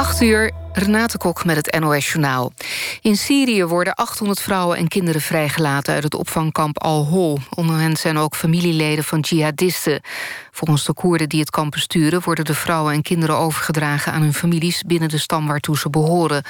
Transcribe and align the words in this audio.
8 0.00 0.20
uur, 0.20 0.50
Renate 0.72 1.18
Kok 1.18 1.44
met 1.44 1.56
het 1.56 1.80
NOS 1.80 2.12
Journaal. 2.12 2.52
In 3.00 3.16
Syrië 3.16 3.64
worden 3.64 3.94
800 3.94 4.40
vrouwen 4.40 4.76
en 4.76 4.88
kinderen 4.88 5.20
vrijgelaten... 5.20 5.94
uit 5.94 6.02
het 6.02 6.14
opvangkamp 6.14 6.78
Al-Hol. 6.78 7.38
Onder 7.54 7.76
hen 7.76 7.96
zijn 7.96 8.18
ook 8.18 8.36
familieleden 8.36 9.04
van 9.04 9.20
jihadisten. 9.20 10.00
Volgens 10.50 10.84
de 10.84 10.92
Koerden 10.92 11.28
die 11.28 11.40
het 11.40 11.50
kamp 11.50 11.70
besturen... 11.70 12.22
worden 12.24 12.44
de 12.44 12.54
vrouwen 12.54 12.92
en 12.92 13.02
kinderen 13.02 13.36
overgedragen 13.36 14.12
aan 14.12 14.22
hun 14.22 14.34
families... 14.34 14.82
binnen 14.82 15.08
de 15.08 15.18
stam 15.18 15.46
waartoe 15.46 15.78
ze 15.78 15.90
behoren. 15.90 16.42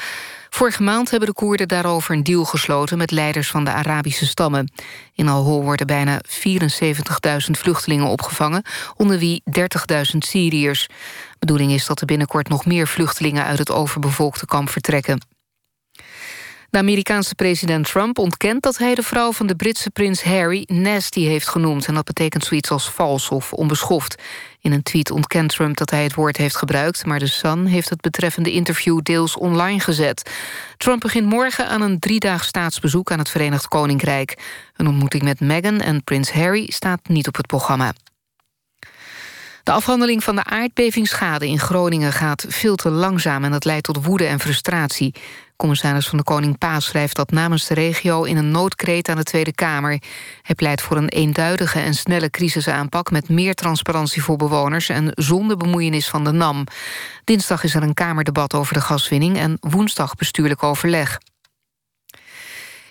Vorige 0.51 0.83
maand 0.83 1.11
hebben 1.11 1.29
de 1.29 1.35
Koerden 1.35 1.69
daarover 1.69 2.15
een 2.15 2.25
deal 2.25 2.45
gesloten... 2.45 2.99
met 2.99 3.11
leiders 3.11 3.51
van 3.51 3.65
de 3.65 3.73
Arabische 3.73 4.27
stammen. 4.27 4.73
In 5.15 5.29
Al-Hol 5.29 5.63
worden 5.63 5.87
bijna 5.87 6.21
74.000 6.29 7.51
vluchtelingen 7.51 8.07
opgevangen... 8.07 8.63
onder 8.97 9.19
wie 9.19 9.43
30.000 9.59 10.19
Syriërs. 10.19 10.89
Bedoeling 11.41 11.73
is 11.73 11.87
dat 11.87 12.01
er 12.01 12.07
binnenkort 12.07 12.49
nog 12.49 12.67
meer 12.67 12.89
vluchtelingen... 12.89 13.45
uit 13.45 13.59
het 13.59 13.71
overbevolkte 13.71 14.47
kamp 14.47 14.69
vertrekken. 14.69 15.21
De 16.71 16.79
Amerikaanse 16.79 17.35
president 17.35 17.87
Trump 17.87 18.19
ontkent 18.19 18.63
dat 18.63 18.79
hij 18.79 18.95
de 18.95 19.03
vrouw 19.03 19.33
van 19.33 19.47
de 19.47 19.55
Britse 19.55 19.91
prins 19.91 20.23
Harry 20.23 20.65
nasty 20.67 21.21
heeft 21.21 21.49
genoemd. 21.49 21.87
En 21.87 21.95
dat 21.95 22.05
betekent 22.05 22.45
zoiets 22.45 22.71
als 22.71 22.91
vals 22.91 23.29
of 23.29 23.53
onbeschoft. 23.53 24.23
In 24.61 24.73
een 24.73 24.83
tweet 24.83 25.11
ontkent 25.11 25.51
Trump 25.51 25.77
dat 25.77 25.91
hij 25.91 26.03
het 26.03 26.15
woord 26.15 26.37
heeft 26.37 26.57
gebruikt... 26.57 27.07
maar 27.07 27.19
de 27.19 27.27
Sun 27.27 27.67
heeft 27.67 27.89
het 27.89 28.01
betreffende 28.01 28.53
interview 28.53 29.01
deels 29.03 29.37
online 29.37 29.81
gezet. 29.81 30.31
Trump 30.77 31.01
begint 31.01 31.27
morgen 31.27 31.69
aan 31.69 31.83
een 31.83 31.99
driedaags 31.99 32.47
staatsbezoek 32.47 33.11
aan 33.13 33.19
het 33.19 33.29
Verenigd 33.29 33.69
Koninkrijk. 33.69 34.39
Een 34.77 34.87
ontmoeting 34.87 35.23
met 35.23 35.41
Meghan 35.41 35.81
en 35.81 36.05
prins 36.05 36.33
Harry 36.33 36.71
staat 36.71 37.09
niet 37.09 37.29
op 37.29 37.37
het 37.37 37.47
programma. 37.47 37.93
De 39.63 39.73
afhandeling 39.73 40.25
van 40.25 40.37
de 40.37 40.45
aardbevingsschade 40.45 41.47
in 41.47 41.59
Groningen 41.59 42.13
gaat 42.13 42.45
veel 42.49 42.77
te 42.77 42.91
langzaam... 42.91 43.45
en 43.45 43.51
dat 43.51 43.65
leidt 43.65 43.85
tot 43.85 44.05
woede 44.05 44.27
en 44.27 44.41
frustratie. 44.41 45.15
Commissaris 45.57 46.09
van 46.09 46.19
de 46.19 46.25
Koning 46.25 46.59
Paas 46.59 46.85
schrijft 46.85 47.17
dat 47.17 47.31
namens 47.31 47.67
de 47.67 47.75
regio... 47.75 48.23
in 48.23 48.37
een 48.37 48.51
noodkreet 48.51 49.09
aan 49.09 49.17
de 49.17 49.23
Tweede 49.23 49.53
Kamer. 49.53 50.03
Hij 50.43 50.55
pleit 50.55 50.81
voor 50.81 50.97
een 50.97 51.09
eenduidige 51.09 51.81
en 51.81 51.95
snelle 51.95 52.31
crisisaanpak... 52.31 53.11
met 53.11 53.29
meer 53.29 53.55
transparantie 53.55 54.23
voor 54.23 54.37
bewoners 54.37 54.89
en 54.89 55.13
zonder 55.15 55.57
bemoeienis 55.57 56.09
van 56.09 56.25
de 56.25 56.33
NAM. 56.33 56.65
Dinsdag 57.25 57.65
is 57.65 57.75
er 57.75 57.83
een 57.83 57.95
Kamerdebat 57.95 58.55
over 58.55 58.75
de 58.75 58.81
gaswinning... 58.81 59.39
en 59.39 59.57
woensdag 59.61 60.15
bestuurlijk 60.15 60.63
overleg. 60.63 61.19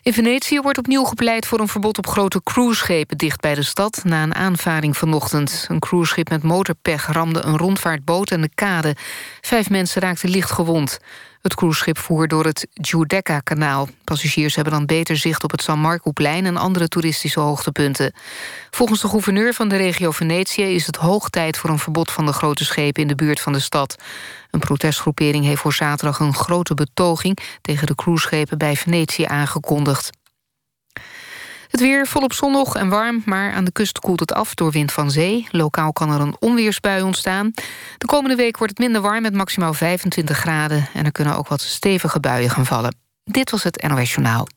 In 0.01 0.13
Venetië 0.13 0.61
wordt 0.61 0.77
opnieuw 0.77 1.03
gepleit 1.03 1.45
voor 1.45 1.59
een 1.59 1.67
verbod 1.67 1.97
op 1.97 2.07
grote 2.07 2.43
cruiseschepen 2.43 3.17
dicht 3.17 3.41
bij 3.41 3.55
de 3.55 3.63
stad 3.63 4.01
na 4.03 4.23
een 4.23 4.35
aanvaring 4.35 4.97
vanochtend. 4.97 5.65
Een 5.67 5.79
cruiseschip 5.79 6.29
met 6.29 6.43
motorpech 6.43 7.07
ramde 7.11 7.41
een 7.41 7.57
rondvaartboot 7.57 8.31
en 8.31 8.41
de 8.41 8.49
kade. 8.55 8.95
Vijf 9.41 9.69
mensen 9.69 10.01
raakten 10.01 10.29
licht 10.29 10.51
gewond. 10.51 10.99
Het 11.41 11.55
cruiseschip 11.55 11.97
voer 11.97 12.27
door 12.27 12.45
het 12.45 12.67
Giudecca-kanaal. 12.73 13.87
Passagiers 14.03 14.55
hebben 14.55 14.73
dan 14.73 14.85
beter 14.85 15.17
zicht 15.17 15.43
op 15.43 15.51
het 15.51 15.61
San 15.61 15.79
Marco-plein... 15.79 16.45
en 16.45 16.57
andere 16.57 16.87
toeristische 16.87 17.39
hoogtepunten. 17.39 18.13
Volgens 18.69 19.01
de 19.01 19.07
gouverneur 19.07 19.53
van 19.53 19.69
de 19.69 19.75
regio 19.75 20.11
Venetië... 20.11 20.63
is 20.63 20.85
het 20.85 20.95
hoog 20.95 21.29
tijd 21.29 21.57
voor 21.57 21.69
een 21.69 21.79
verbod 21.79 22.11
van 22.11 22.25
de 22.25 22.33
grote 22.33 22.65
schepen... 22.65 23.01
in 23.01 23.07
de 23.07 23.15
buurt 23.15 23.39
van 23.39 23.53
de 23.53 23.59
stad. 23.59 23.95
Een 24.51 24.59
protestgroepering 24.59 25.45
heeft 25.45 25.61
voor 25.61 25.73
zaterdag 25.73 26.19
een 26.19 26.33
grote 26.33 26.73
betoging... 26.73 27.37
tegen 27.61 27.87
de 27.87 27.95
cruiseschepen 27.95 28.57
bij 28.57 28.75
Venetië 28.75 29.23
aangekondigd. 29.23 30.18
Het 31.69 31.79
weer 31.79 32.07
volop 32.07 32.33
zonnig 32.33 32.73
en 32.73 32.89
warm, 32.89 33.21
maar 33.25 33.53
aan 33.53 33.63
de 33.63 33.71
kust 33.71 33.99
koelt 33.99 34.19
het 34.19 34.33
af 34.33 34.53
door 34.53 34.71
wind 34.71 34.91
van 34.91 35.11
zee. 35.11 35.47
Lokaal 35.51 35.93
kan 35.93 36.11
er 36.11 36.21
een 36.21 36.35
onweersbui 36.39 37.01
ontstaan. 37.01 37.51
De 37.97 38.05
komende 38.05 38.35
week 38.35 38.57
wordt 38.57 38.73
het 38.77 38.85
minder 38.85 39.01
warm 39.01 39.21
met 39.21 39.33
maximaal 39.33 39.73
25 39.73 40.37
graden... 40.37 40.87
en 40.93 41.05
er 41.05 41.11
kunnen 41.11 41.35
ook 41.35 41.47
wat 41.47 41.61
stevige 41.61 42.19
buien 42.19 42.49
gaan 42.49 42.65
vallen. 42.65 42.95
Dit 43.23 43.51
was 43.51 43.63
het 43.63 43.87
NOS 43.87 44.13
Journaal. 44.13 44.47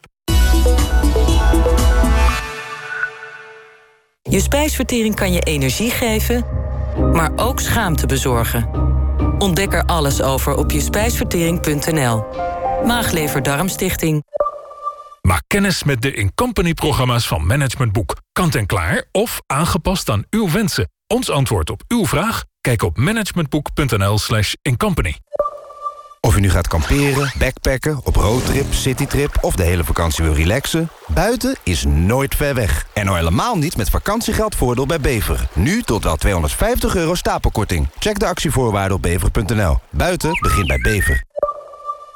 Je 4.22 4.40
spijsvertering 4.40 5.14
kan 5.14 5.32
je 5.32 5.40
energie 5.40 5.90
geven, 5.90 6.44
maar 7.12 7.30
ook 7.36 7.60
schaamte 7.60 8.06
bezorgen. 8.06 8.68
Ontdek 9.38 9.72
er 9.72 9.84
alles 9.84 10.22
over 10.22 10.54
op 10.54 10.70
je 10.70 10.80
spijsvertering.nl. 10.80 12.24
Maaglever-darmstichting. 12.84 14.22
Maak 15.32 15.44
kennis 15.46 15.84
met 15.84 16.02
de 16.02 16.14
Incompany-programma's 16.14 17.26
van 17.26 17.46
Management 17.46 17.92
Boek. 17.92 18.16
Kant 18.32 18.54
en 18.54 18.66
klaar 18.66 19.04
of 19.12 19.40
aangepast 19.46 20.10
aan 20.10 20.24
uw 20.30 20.50
wensen. 20.50 20.90
Ons 21.06 21.30
antwoord 21.30 21.70
op 21.70 21.82
uw 21.88 22.06
vraag? 22.06 22.44
Kijk 22.60 22.82
op 22.82 22.96
managementboek.nl 22.96 24.18
slash 24.18 24.52
incompany. 24.62 25.16
Of 26.20 26.36
u 26.36 26.40
nu 26.40 26.50
gaat 26.50 26.68
kamperen, 26.68 27.32
backpacken, 27.38 28.00
op 28.04 28.16
roadtrip, 28.16 28.72
citytrip... 28.72 29.38
of 29.40 29.54
de 29.56 29.62
hele 29.62 29.84
vakantie 29.84 30.24
wil 30.24 30.34
relaxen... 30.34 30.88
buiten 31.06 31.56
is 31.62 31.84
nooit 31.84 32.34
ver 32.34 32.54
weg. 32.54 32.86
En 32.92 33.08
al 33.08 33.14
helemaal 33.14 33.56
niet 33.56 33.76
met 33.76 33.90
vakantiegeldvoordeel 33.90 34.86
bij 34.86 35.00
Bever. 35.00 35.48
Nu 35.52 35.82
tot 35.82 36.04
wel 36.04 36.16
250 36.16 36.96
euro 36.96 37.14
stapelkorting. 37.14 37.88
Check 37.98 38.18
de 38.18 38.26
actievoorwaarden 38.26 38.96
op 38.96 39.02
bever.nl. 39.02 39.78
Buiten 39.90 40.38
begint 40.40 40.66
bij 40.66 40.78
Bever. 40.78 41.24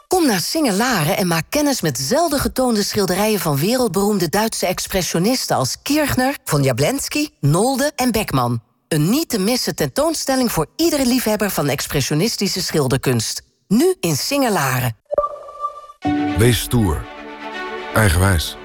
Kom 0.08 0.26
naar 0.26 0.40
Singelaren 0.40 1.16
en 1.16 1.26
maak 1.26 1.44
kennis 1.48 1.80
met 1.80 1.98
zelden 1.98 2.40
getoonde 2.40 2.82
schilderijen... 2.82 3.40
van 3.40 3.56
wereldberoemde 3.56 4.28
Duitse 4.28 4.66
expressionisten 4.66 5.56
als 5.56 5.76
Kirchner, 5.82 6.36
von 6.44 6.62
Jablensky, 6.62 7.28
Nolde 7.40 7.92
en 7.96 8.10
Beckman. 8.10 8.60
Een 8.88 9.10
niet 9.10 9.28
te 9.28 9.38
missen 9.38 9.74
tentoonstelling 9.74 10.52
voor 10.52 10.66
iedere 10.76 11.06
liefhebber 11.06 11.50
van 11.50 11.68
expressionistische 11.68 12.62
schilderkunst. 12.62 13.42
Nu 13.68 13.94
in 14.00 14.16
Singelaren. 14.16 14.96
Wees 16.38 16.60
stoer. 16.60 17.04
Eigenwijs. 17.94 18.56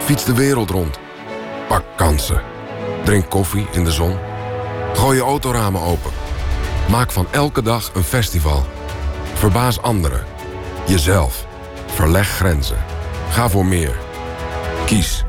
Fiets 0.00 0.24
de 0.24 0.34
wereld 0.34 0.70
rond. 0.70 0.98
Pak 1.68 1.84
kansen. 1.96 2.42
Drink 3.04 3.30
koffie 3.30 3.66
in 3.72 3.84
de 3.84 3.92
zon. 3.92 4.18
Gooi 4.94 5.16
je 5.16 5.22
autoramen 5.22 5.80
open. 5.80 6.10
Maak 6.90 7.10
van 7.10 7.26
elke 7.30 7.62
dag 7.62 7.90
een 7.94 8.04
festival. 8.04 8.66
Verbaas 9.34 9.82
anderen. 9.82 10.37
Jezelf. 10.88 11.46
Verleg 11.86 12.28
grenzen. 12.28 12.76
Ga 13.30 13.48
voor 13.48 13.66
meer. 13.66 13.96
Kies 14.86 15.24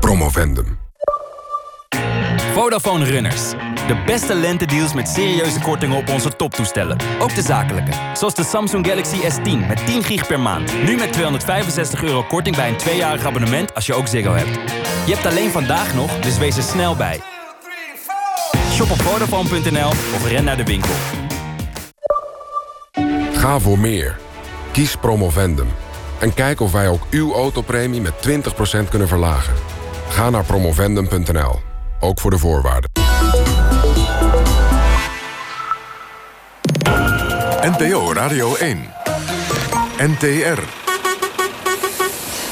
Promovendum. 0.00 0.78
Vodafone 2.52 3.04
Runners. 3.04 3.50
De 3.86 4.02
beste 4.06 4.34
lentedeals 4.34 4.94
met 4.94 5.08
serieuze 5.08 5.60
kortingen 5.60 5.96
op 5.96 6.08
onze 6.08 6.36
toptoestellen. 6.36 6.98
Ook 7.18 7.34
de 7.34 7.42
zakelijke. 7.42 7.90
Zoals 8.14 8.34
de 8.34 8.44
Samsung 8.44 8.86
Galaxy 8.86 9.16
S10 9.16 9.66
met 9.68 9.86
10 9.86 10.02
gig 10.02 10.26
per 10.26 10.40
maand. 10.40 10.82
Nu 10.82 10.96
met 10.96 11.12
265 11.12 12.02
euro 12.02 12.22
korting 12.22 12.56
bij 12.56 12.68
een 12.68 12.76
tweejarig 12.76 13.24
abonnement 13.24 13.74
als 13.74 13.86
je 13.86 13.94
ook 13.94 14.06
Ziggo 14.06 14.32
hebt. 14.32 14.72
Je 15.06 15.14
hebt 15.14 15.26
alleen 15.26 15.50
vandaag 15.50 15.94
nog, 15.94 16.18
dus 16.18 16.38
wees 16.38 16.56
er 16.56 16.62
snel 16.62 16.96
bij. 16.96 17.20
Shop 18.70 18.90
op 18.90 19.02
Vodafone.nl 19.02 19.88
of 19.88 20.26
ren 20.26 20.44
naar 20.44 20.56
de 20.56 20.64
winkel. 20.64 20.94
Ga 23.32 23.58
voor 23.58 23.78
meer. 23.78 24.25
Kies 24.76 24.96
Promovendum. 24.96 25.68
En 26.18 26.34
kijk 26.34 26.60
of 26.60 26.72
wij 26.72 26.88
ook 26.88 27.02
uw 27.10 27.34
autopremie 27.34 28.00
met 28.00 28.12
20% 28.28 28.88
kunnen 28.90 29.08
verlagen. 29.08 29.54
Ga 30.08 30.30
naar 30.30 30.44
promovendum.nl. 30.44 31.60
Ook 32.00 32.20
voor 32.20 32.30
de 32.30 32.38
voorwaarden. 32.38 32.90
NPO 37.60 38.12
Radio 38.12 38.54
1. 38.54 38.92
NTR. 39.98 40.60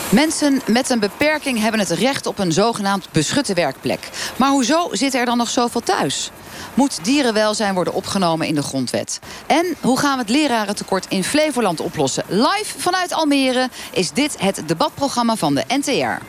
Mensen 0.09 0.61
met 0.67 0.91
een 0.91 1.01
beperking 1.01 1.61
hebben 1.61 1.81
het 1.81 1.91
recht 1.91 2.27
op 2.27 2.39
een 2.39 2.53
zogenaamd 2.53 3.09
beschutte 3.13 3.55
werkplek. 3.55 4.11
Maar 4.37 4.51
hoezo 4.51 4.89
zit 4.91 5.15
er 5.15 5.25
dan 5.25 5.37
nog 5.37 5.49
zoveel 5.49 5.81
thuis? 5.81 6.31
Moet 6.75 7.05
dierenwelzijn 7.05 7.75
worden 7.75 7.95
opgenomen 7.95 8.47
in 8.47 8.55
de 8.55 8.63
grondwet? 8.63 9.21
En 9.47 9.77
hoe 9.81 9.99
gaan 9.99 10.13
we 10.13 10.21
het 10.21 10.31
lerarentekort 10.31 11.07
in 11.09 11.25
Flevoland 11.25 11.81
oplossen? 11.81 12.25
Live 12.29 12.79
vanuit 12.79 13.13
Almere 13.13 13.69
is 13.93 14.11
dit 14.11 14.41
het 14.41 14.63
debatprogramma 14.67 15.37
van 15.37 15.55
de 15.55 15.65
NTR. 15.69 16.25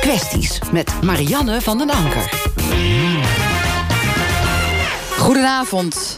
Kwesties 0.00 0.58
met 0.72 1.02
Marianne 1.02 1.60
van 1.60 1.78
den 1.78 1.90
Anker. 1.90 2.32
Goedenavond. 5.18 6.16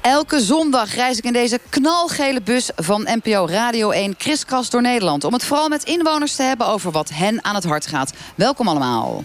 Elke 0.00 0.40
zondag 0.40 0.94
reis 0.94 1.18
ik 1.18 1.24
in 1.24 1.32
deze 1.32 1.60
knalgele 1.68 2.42
bus 2.42 2.70
van 2.76 3.08
NPO 3.22 3.46
Radio 3.46 3.90
1 3.90 4.16
kriskras 4.16 4.70
door 4.70 4.82
Nederland... 4.82 5.24
om 5.24 5.32
het 5.32 5.44
vooral 5.44 5.68
met 5.68 5.84
inwoners 5.84 6.36
te 6.36 6.42
hebben 6.42 6.66
over 6.66 6.90
wat 6.90 7.08
hen 7.08 7.44
aan 7.44 7.54
het 7.54 7.64
hart 7.64 7.86
gaat. 7.86 8.12
Welkom 8.34 8.68
allemaal. 8.68 9.24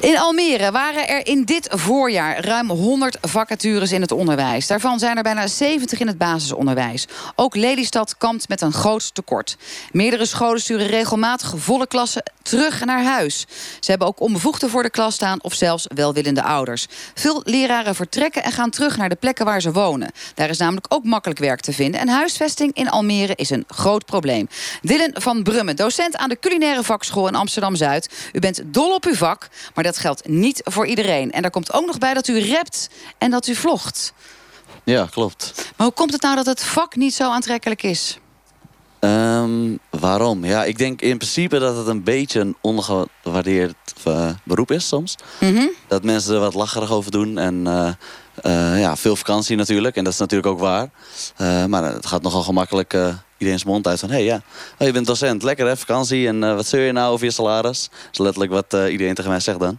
In 0.00 0.18
Almere 0.18 0.70
waren 0.70 1.08
er 1.08 1.26
in 1.26 1.44
dit 1.44 1.68
voorjaar 1.70 2.44
ruim 2.44 2.70
100 2.70 3.18
vacatures 3.20 3.92
in 3.92 4.00
het 4.00 4.12
onderwijs. 4.12 4.66
Daarvan 4.66 4.98
zijn 4.98 5.16
er 5.16 5.22
bijna 5.22 5.46
70 5.46 6.00
in 6.00 6.06
het 6.06 6.18
basisonderwijs. 6.18 7.06
Ook 7.34 7.56
Lelystad 7.56 8.16
kampt 8.18 8.48
met 8.48 8.60
een 8.60 8.72
groot 8.72 9.14
tekort. 9.14 9.56
Meerdere 9.92 10.26
scholen 10.26 10.60
sturen 10.60 10.86
regelmatig 10.86 11.54
volle 11.56 11.86
klassen 11.86 12.22
terug 12.42 12.84
naar 12.84 13.02
huis. 13.02 13.46
Ze 13.80 13.90
hebben 13.90 14.08
ook 14.08 14.20
onbevoegden 14.20 14.70
voor 14.70 14.82
de 14.82 14.90
klas 14.90 15.14
staan 15.14 15.42
of 15.42 15.54
zelfs 15.54 15.86
welwillende 15.94 16.42
ouders. 16.42 16.86
Veel 17.14 17.40
leraren 17.44 17.94
vertrekken 17.94 18.42
en 18.42 18.52
gaan 18.52 18.70
terug 18.70 18.96
naar 18.96 19.08
de 19.08 19.14
plekken 19.14 19.44
waar 19.44 19.60
ze 19.60 19.72
wonen. 19.72 20.10
Daar 20.34 20.48
is 20.48 20.58
namelijk 20.58 20.86
ook 20.88 21.04
makkelijk 21.04 21.40
werk 21.40 21.60
te 21.60 21.72
vinden. 21.72 22.00
En 22.00 22.08
huisvesting 22.08 22.74
in 22.74 22.90
Almere 22.90 23.34
is 23.34 23.50
een 23.50 23.64
groot 23.68 24.04
probleem. 24.04 24.48
Dylan 24.82 25.10
van 25.14 25.42
Brummen, 25.42 25.76
docent 25.76 26.16
aan 26.16 26.28
de 26.28 26.38
culinaire 26.38 26.82
vakschool 26.82 27.28
in 27.28 27.34
Amsterdam-Zuid. 27.34 28.30
U 28.32 28.38
bent 28.38 28.60
dol 28.64 28.94
op 28.94 29.04
uw 29.04 29.14
vak, 29.14 29.48
maar 29.74 29.86
dat 29.88 29.98
geldt 29.98 30.28
niet 30.28 30.60
voor 30.64 30.86
iedereen. 30.86 31.30
En 31.30 31.42
daar 31.42 31.50
komt 31.50 31.72
ook 31.72 31.86
nog 31.86 31.98
bij 31.98 32.14
dat 32.14 32.28
u 32.28 32.50
rapt 32.50 32.90
en 33.18 33.30
dat 33.30 33.46
u 33.46 33.54
vlogt. 33.54 34.12
Ja, 34.84 35.06
klopt. 35.10 35.52
Maar 35.76 35.86
hoe 35.86 35.96
komt 35.96 36.12
het 36.12 36.22
nou 36.22 36.36
dat 36.36 36.46
het 36.46 36.62
vak 36.62 36.96
niet 36.96 37.14
zo 37.14 37.30
aantrekkelijk 37.30 37.82
is? 37.82 38.18
Ehm, 38.98 39.76
waarom? 39.90 40.44
Ja, 40.44 40.64
ik 40.64 40.78
denk 40.78 41.00
in 41.00 41.16
principe 41.16 41.58
dat 41.58 41.76
het 41.76 41.86
een 41.86 42.02
beetje 42.02 42.40
een 42.40 42.56
ondergewaardeerd 42.60 43.76
uh, 44.08 44.30
beroep 44.44 44.70
is 44.70 44.88
soms. 44.88 45.14
Mhm. 45.40 45.66
Dat 45.88 46.04
mensen 46.04 46.34
er 46.34 46.40
wat 46.40 46.54
lacherig 46.54 46.90
over 46.90 47.10
doen. 47.10 47.38
En 47.38 47.54
uh, 47.66 47.90
uh, 48.42 48.80
ja, 48.80 48.96
veel 48.96 49.16
vakantie 49.16 49.56
natuurlijk. 49.56 49.96
En 49.96 50.04
dat 50.04 50.12
is 50.12 50.18
natuurlijk 50.18 50.48
ook 50.48 50.58
waar. 50.58 50.88
maar 51.68 51.84
het 51.84 52.06
gaat 52.06 52.22
nogal 52.22 52.42
gemakkelijk 52.42 52.96
iedereen's 53.38 53.64
mond 53.64 53.86
uit 53.86 54.00
van... 54.00 54.08
hé 54.08 54.14
hey, 54.14 54.24
ja, 54.24 54.42
oh, 54.78 54.86
je 54.86 54.92
bent 54.92 55.06
docent, 55.06 55.42
lekker 55.42 55.66
hè, 55.66 55.76
vakantie. 55.76 56.26
En 56.26 56.40
wat 56.40 56.66
zeur 56.66 56.86
je 56.86 56.92
nou 56.92 57.12
over 57.12 57.24
je 57.24 57.32
salaris? 57.32 57.88
Dat 57.90 58.12
is 58.12 58.18
letterlijk 58.18 58.52
wat 58.52 58.90
iedereen 58.90 59.14
tegen 59.14 59.30
mij 59.30 59.40
zegt 59.40 59.58
dan. 59.58 59.78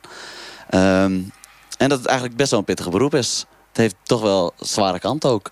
Um, 1.04 1.32
en 1.80 1.90
dat 1.90 1.98
het 1.98 2.08
eigenlijk 2.08 2.38
best 2.38 2.50
wel 2.50 2.60
een 2.60 2.66
pittige 2.66 2.90
beroep 2.90 3.16
is. 3.16 3.46
Het 3.68 3.78
heeft 3.78 3.96
toch 4.04 4.22
wel 4.22 4.54
zware 4.60 5.00
kant 5.00 5.26
ook. 5.26 5.52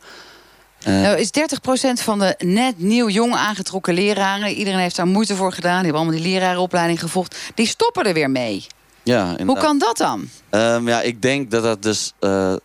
Uh, 0.88 1.02
nou, 1.02 1.18
is 1.18 1.30
30% 1.30 2.04
van 2.04 2.20
de 2.20 2.36
net 2.38 2.80
nieuw 2.80 3.10
jong 3.10 3.34
aangetrokken 3.34 3.94
leraren... 3.94 4.50
iedereen 4.50 4.80
heeft 4.80 4.96
daar 4.96 5.08
moeite 5.08 5.36
voor 5.36 5.52
gedaan, 5.52 5.76
die 5.76 5.84
hebben 5.84 6.02
allemaal 6.02 6.22
die 6.22 6.32
lerarenopleiding 6.32 7.00
gevolgd... 7.00 7.38
die 7.56 7.68
stoppen 7.68 8.04
er 8.04 8.14
weer 8.14 8.30
mee. 8.30 8.66
Ja, 9.04 9.22
inderdaad. 9.22 9.48
Hoe 9.48 9.58
kan 9.58 9.78
dat 9.78 9.98
dan? 9.98 10.30
Um, 10.50 10.88
ja, 10.88 11.02
ik 11.02 11.22
denk 11.22 11.52
dat 11.52 11.64
dat 11.64 11.84
dus 11.84 12.14
uh, 12.20 12.56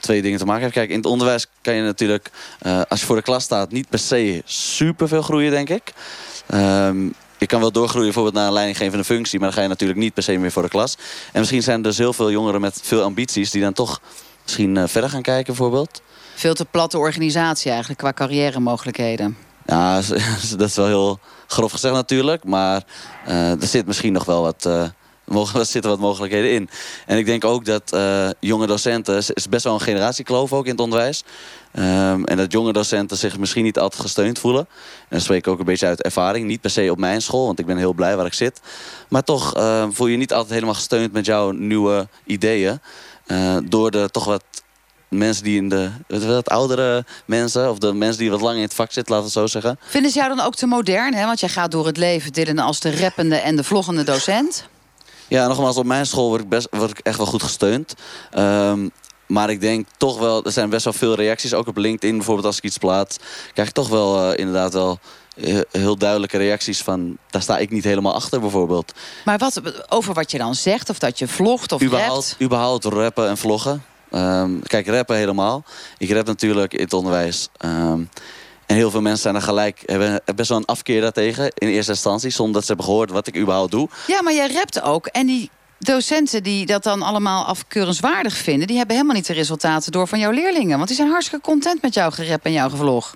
twee 0.00 0.22
dingen 0.22 0.38
te 0.38 0.44
maken 0.44 0.62
heeft. 0.62 0.74
Kijk, 0.74 0.90
in 0.90 0.96
het 0.96 1.06
onderwijs 1.06 1.46
kan 1.60 1.74
je 1.74 1.82
natuurlijk, 1.82 2.30
uh, 2.62 2.80
als 2.88 3.00
je 3.00 3.06
voor 3.06 3.16
de 3.16 3.22
klas 3.22 3.44
staat... 3.44 3.72
niet 3.72 3.88
per 3.88 3.98
se 3.98 4.42
super 4.44 5.08
veel 5.08 5.22
groeien, 5.22 5.50
denk 5.50 5.68
ik. 5.68 5.92
Um, 6.54 7.14
je 7.38 7.46
kan 7.46 7.60
wel 7.60 7.72
doorgroeien 7.72 8.04
bijvoorbeeld 8.04 8.34
naar 8.34 8.46
een 8.46 8.52
leidinggevende 8.52 9.04
functie... 9.04 9.38
maar 9.38 9.48
dan 9.48 9.56
ga 9.56 9.62
je 9.62 9.68
natuurlijk 9.68 9.98
niet 9.98 10.14
per 10.14 10.22
se 10.22 10.36
meer 10.36 10.52
voor 10.52 10.62
de 10.62 10.68
klas. 10.68 10.96
En 11.32 11.38
misschien 11.40 11.62
zijn 11.62 11.76
er 11.76 11.82
dus 11.82 11.98
heel 11.98 12.12
veel 12.12 12.30
jongeren 12.30 12.60
met 12.60 12.80
veel 12.82 13.02
ambities... 13.02 13.50
die 13.50 13.62
dan 13.62 13.72
toch 13.72 14.00
misschien 14.42 14.88
verder 14.88 15.10
gaan 15.10 15.22
kijken 15.22 15.46
bijvoorbeeld 15.46 16.02
veel 16.38 16.54
te 16.54 16.64
platte 16.64 16.98
organisatie 16.98 17.70
eigenlijk 17.70 18.00
qua 18.00 18.12
carrière 18.12 18.60
mogelijkheden. 18.60 19.36
Ja, 19.66 20.00
dat 20.56 20.68
is 20.68 20.74
wel 20.74 20.86
heel 20.86 21.18
grof 21.46 21.72
gezegd 21.72 21.94
natuurlijk. 21.94 22.44
Maar 22.44 22.82
uh, 23.28 23.50
er 23.50 23.66
zit 23.66 23.86
misschien 23.86 24.12
nog 24.12 24.24
wel 24.24 24.42
wat, 24.42 24.92
er 25.54 25.66
zitten 25.66 25.90
wat 25.90 26.00
mogelijkheden 26.00 26.52
in. 26.52 26.68
En 27.06 27.18
ik 27.18 27.26
denk 27.26 27.44
ook 27.44 27.64
dat 27.64 27.92
uh, 27.94 28.28
jonge 28.40 28.66
docenten... 28.66 29.16
is 29.16 29.48
best 29.48 29.64
wel 29.64 29.74
een 29.74 29.80
generatiekloof 29.80 30.52
ook 30.52 30.64
in 30.64 30.70
het 30.70 30.80
onderwijs. 30.80 31.24
Um, 31.72 32.24
en 32.24 32.36
dat 32.36 32.52
jonge 32.52 32.72
docenten 32.72 33.16
zich 33.16 33.38
misschien 33.38 33.64
niet 33.64 33.78
altijd 33.78 34.02
gesteund 34.02 34.38
voelen. 34.38 34.66
En 35.00 35.06
dat 35.08 35.22
spreek 35.22 35.38
ik 35.38 35.48
ook 35.48 35.58
een 35.58 35.64
beetje 35.64 35.86
uit 35.86 36.02
ervaring. 36.02 36.46
Niet 36.46 36.60
per 36.60 36.70
se 36.70 36.90
op 36.90 36.98
mijn 36.98 37.22
school, 37.22 37.46
want 37.46 37.58
ik 37.58 37.66
ben 37.66 37.76
heel 37.76 37.92
blij 37.92 38.16
waar 38.16 38.26
ik 38.26 38.32
zit. 38.32 38.60
Maar 39.08 39.24
toch 39.24 39.52
voel 39.90 40.06
je 40.06 40.16
niet 40.16 40.32
altijd 40.32 40.52
helemaal 40.52 40.74
gesteund 40.74 41.12
met 41.12 41.26
jouw 41.26 41.50
nieuwe 41.50 42.08
ideeën. 42.24 42.80
door 43.64 43.90
er 43.90 44.10
toch 44.10 44.24
wat 44.24 44.42
mensen 45.08 45.44
die 45.44 45.56
in 45.56 45.68
de 45.68 45.90
wat 46.06 46.48
oudere 46.48 47.04
mensen, 47.24 47.70
of 47.70 47.78
de 47.78 47.92
mensen 47.92 48.18
die 48.18 48.30
wat 48.30 48.40
langer 48.40 48.56
in 48.56 48.62
het 48.62 48.74
vak 48.74 48.92
zitten, 48.92 49.14
laten 49.14 49.32
we 49.32 49.40
het 49.40 49.50
zo 49.50 49.60
zeggen. 49.60 49.80
Vinden 49.88 50.10
ze 50.10 50.18
jou 50.18 50.36
dan 50.36 50.46
ook 50.46 50.54
te 50.54 50.66
modern? 50.66 51.14
Hè? 51.14 51.26
Want 51.26 51.40
jij 51.40 51.48
gaat 51.48 51.70
door 51.70 51.86
het 51.86 51.96
leven, 51.96 52.32
Dylan, 52.32 52.58
als 52.58 52.80
de 52.80 52.96
rappende 52.96 53.36
en 53.36 53.56
de 53.56 53.64
vloggende 53.64 54.04
docent. 54.04 54.68
Ja, 55.28 55.46
nogmaals, 55.46 55.76
op 55.76 55.84
mijn 55.84 56.06
school 56.06 56.28
word 56.28 56.40
ik, 56.40 56.48
best, 56.48 56.68
word 56.70 56.90
ik 56.90 56.98
echt 56.98 57.16
wel 57.16 57.26
goed 57.26 57.42
gesteund. 57.42 57.94
Um, 58.38 58.90
maar 59.26 59.50
ik 59.50 59.60
denk 59.60 59.86
toch 59.96 60.18
wel, 60.18 60.44
er 60.44 60.52
zijn 60.52 60.70
best 60.70 60.84
wel 60.84 60.92
veel 60.92 61.14
reacties. 61.14 61.54
Ook 61.54 61.66
op 61.66 61.76
LinkedIn 61.76 62.16
bijvoorbeeld, 62.16 62.46
als 62.46 62.56
ik 62.56 62.64
iets 62.64 62.78
plaats, 62.78 63.16
krijg 63.52 63.68
ik 63.68 63.74
toch 63.74 63.88
wel 63.88 64.32
uh, 64.32 64.38
inderdaad 64.38 64.72
wel 64.72 64.98
heel 65.70 65.96
duidelijke 65.96 66.36
reacties 66.36 66.82
van... 66.82 67.18
daar 67.30 67.42
sta 67.42 67.58
ik 67.58 67.70
niet 67.70 67.84
helemaal 67.84 68.14
achter 68.14 68.40
bijvoorbeeld. 68.40 68.92
Maar 69.24 69.38
wat, 69.38 69.62
over 69.88 70.14
wat 70.14 70.30
je 70.30 70.38
dan 70.38 70.54
zegt, 70.54 70.90
of 70.90 70.98
dat 70.98 71.18
je 71.18 71.28
vlogt 71.28 71.72
of 71.72 71.82
überhaupt, 71.82 72.12
rapt? 72.12 72.42
Überhaupt 72.42 72.84
rappen 72.84 73.28
en 73.28 73.36
vloggen. 73.36 73.84
Um, 74.12 74.62
kijk, 74.62 74.86
rappen 74.86 75.16
helemaal. 75.16 75.64
Ik 75.98 76.10
rap 76.10 76.26
natuurlijk 76.26 76.74
in 76.74 76.82
het 76.82 76.92
onderwijs. 76.92 77.48
Um, 77.64 78.08
en 78.68 78.76
heel 78.76 78.90
veel 78.90 79.00
mensen 79.00 79.22
zijn 79.22 79.34
er 79.34 79.42
gelijk, 79.42 79.82
hebben 79.86 80.20
best 80.34 80.48
wel 80.48 80.58
een 80.58 80.64
afkeer 80.64 81.00
daartegen 81.00 81.52
in 81.54 81.68
eerste 81.68 81.92
instantie. 81.92 82.30
Zonder 82.30 82.54
dat 82.54 82.62
ze 82.62 82.68
hebben 82.68 82.86
gehoord 82.86 83.10
wat 83.10 83.26
ik 83.26 83.36
überhaupt 83.36 83.70
doe. 83.70 83.88
Ja, 84.06 84.22
maar 84.22 84.32
jij 84.32 84.52
rapt 84.52 84.82
ook. 84.82 85.06
En 85.06 85.26
die 85.26 85.50
docenten 85.78 86.42
die 86.42 86.66
dat 86.66 86.82
dan 86.82 87.02
allemaal 87.02 87.44
afkeurenswaardig 87.44 88.34
vinden... 88.34 88.66
die 88.66 88.76
hebben 88.76 88.94
helemaal 88.96 89.16
niet 89.16 89.26
de 89.26 89.32
resultaten 89.32 89.92
door 89.92 90.08
van 90.08 90.18
jouw 90.18 90.30
leerlingen. 90.30 90.76
Want 90.76 90.88
die 90.88 90.96
zijn 90.96 91.10
hartstikke 91.10 91.44
content 91.44 91.82
met 91.82 91.94
jouw 91.94 92.10
gerap 92.10 92.44
en 92.44 92.52
jouw 92.52 92.68
gevlog. 92.68 93.14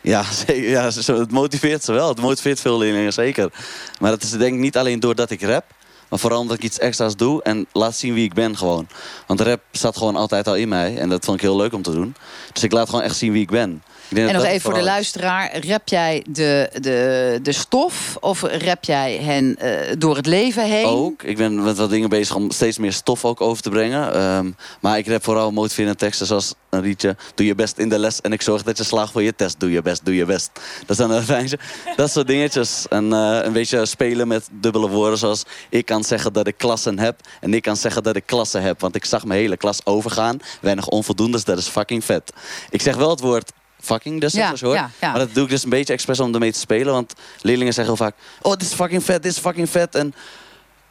Ja, 0.00 0.24
ja, 0.46 0.90
het 1.06 1.30
motiveert 1.30 1.84
ze 1.84 1.92
wel. 1.92 2.08
Het 2.08 2.20
motiveert 2.20 2.60
veel 2.60 2.78
leerlingen, 2.78 3.12
zeker. 3.12 3.52
Maar 4.00 4.10
dat 4.10 4.22
is 4.22 4.30
denk 4.30 4.54
ik 4.54 4.60
niet 4.60 4.76
alleen 4.76 5.00
doordat 5.00 5.30
ik 5.30 5.42
rap... 5.42 5.64
Maar 6.08 6.18
vooral 6.18 6.40
omdat 6.40 6.56
ik 6.56 6.62
iets 6.62 6.78
extra's 6.78 7.16
doe 7.16 7.42
en 7.42 7.66
laat 7.72 7.96
zien 7.96 8.14
wie 8.14 8.24
ik 8.24 8.34
ben 8.34 8.56
gewoon. 8.56 8.88
Want 9.26 9.40
rap 9.40 9.60
staat 9.72 9.96
gewoon 9.96 10.16
altijd 10.16 10.48
al 10.48 10.56
in 10.56 10.68
mij. 10.68 10.96
En 10.96 11.08
dat 11.08 11.24
vond 11.24 11.36
ik 11.36 11.42
heel 11.42 11.56
leuk 11.56 11.72
om 11.72 11.82
te 11.82 11.90
doen. 11.92 12.14
Dus 12.52 12.62
ik 12.62 12.72
laat 12.72 12.88
gewoon 12.88 13.04
echt 13.04 13.16
zien 13.16 13.32
wie 13.32 13.42
ik 13.42 13.50
ben. 13.50 13.82
En 14.14 14.32
nog 14.32 14.44
even 14.44 14.60
voor 14.60 14.74
de 14.74 14.82
luisteraar. 14.82 15.66
Rap 15.66 15.88
jij 15.88 16.24
de, 16.28 16.70
de, 16.80 17.38
de 17.42 17.52
stof 17.52 18.16
of 18.20 18.42
rap 18.42 18.84
jij 18.84 19.16
hen 19.16 19.56
uh, 19.62 19.92
door 19.98 20.16
het 20.16 20.26
leven 20.26 20.64
heen? 20.64 20.86
Ook. 20.86 21.22
Ik 21.22 21.36
ben 21.36 21.62
met 21.62 21.76
wat 21.76 21.90
dingen 21.90 22.08
bezig 22.08 22.34
om 22.34 22.50
steeds 22.50 22.78
meer 22.78 22.92
stof 22.92 23.24
ook 23.24 23.40
over 23.40 23.62
te 23.62 23.70
brengen. 23.70 24.22
Um, 24.22 24.56
maar 24.80 24.98
ik 24.98 25.08
rap 25.08 25.24
vooral 25.24 25.50
motiverende 25.50 25.96
teksten 25.96 26.26
zoals 26.26 26.54
een 26.70 26.80
liedje... 26.80 27.16
Doe 27.34 27.46
je 27.46 27.54
best 27.54 27.78
in 27.78 27.88
de 27.88 27.98
les 27.98 28.20
en 28.20 28.32
ik 28.32 28.42
zorg 28.42 28.62
dat 28.62 28.76
je 28.76 28.84
slaagt 28.84 29.12
voor 29.12 29.22
je 29.22 29.34
test. 29.34 29.60
Doe 29.60 29.70
je 29.70 29.82
best, 29.82 30.04
doe 30.04 30.14
je 30.14 30.24
best. 30.24 30.50
Dat 30.86 30.96
dan 30.96 31.10
een. 31.10 31.50
Dat 31.96 32.10
soort 32.10 32.26
dingetjes. 32.26 32.86
En 32.88 33.04
uh, 33.04 33.38
een 33.42 33.52
beetje 33.52 33.86
spelen 33.86 34.28
met 34.28 34.48
dubbele 34.52 34.88
woorden 34.88 35.18
zoals... 35.18 35.42
Ik 35.70 35.86
kan 35.86 36.04
zeggen 36.04 36.32
dat 36.32 36.46
ik 36.46 36.56
klassen 36.56 36.98
heb 36.98 37.20
en 37.40 37.54
ik 37.54 37.62
kan 37.62 37.76
zeggen 37.76 38.02
dat 38.02 38.16
ik 38.16 38.26
klassen 38.26 38.62
heb. 38.62 38.80
Want 38.80 38.94
ik 38.96 39.04
zag 39.04 39.24
mijn 39.24 39.40
hele 39.40 39.56
klas 39.56 39.80
overgaan. 39.84 40.38
Weinig 40.60 40.88
onvoldoendes, 40.88 41.44
dat 41.44 41.58
is 41.58 41.68
fucking 41.68 42.04
vet. 42.04 42.32
Ik 42.70 42.82
zeg 42.82 42.96
wel 42.96 43.10
het 43.10 43.20
woord 43.20 43.52
fucking 43.86 44.20
dus, 44.20 44.32
ja, 44.32 44.52
hoor. 44.60 44.74
Ja, 44.74 44.90
ja. 45.00 45.10
Maar 45.10 45.18
dat 45.18 45.34
doe 45.34 45.44
ik 45.44 45.50
dus 45.50 45.64
een 45.64 45.70
beetje 45.70 45.92
expres 45.92 46.20
om 46.20 46.34
ermee 46.34 46.52
te 46.52 46.58
spelen. 46.58 46.92
Want 46.92 47.14
leerlingen 47.40 47.74
zeggen 47.74 47.94
heel 47.94 48.04
vaak... 48.04 48.16
Oh, 48.42 48.52
dit 48.52 48.62
is 48.62 48.72
fucking 48.72 49.04
vet, 49.04 49.22
dit 49.22 49.32
is 49.32 49.38
fucking 49.38 49.70
vet. 49.70 49.94
En, 49.94 50.14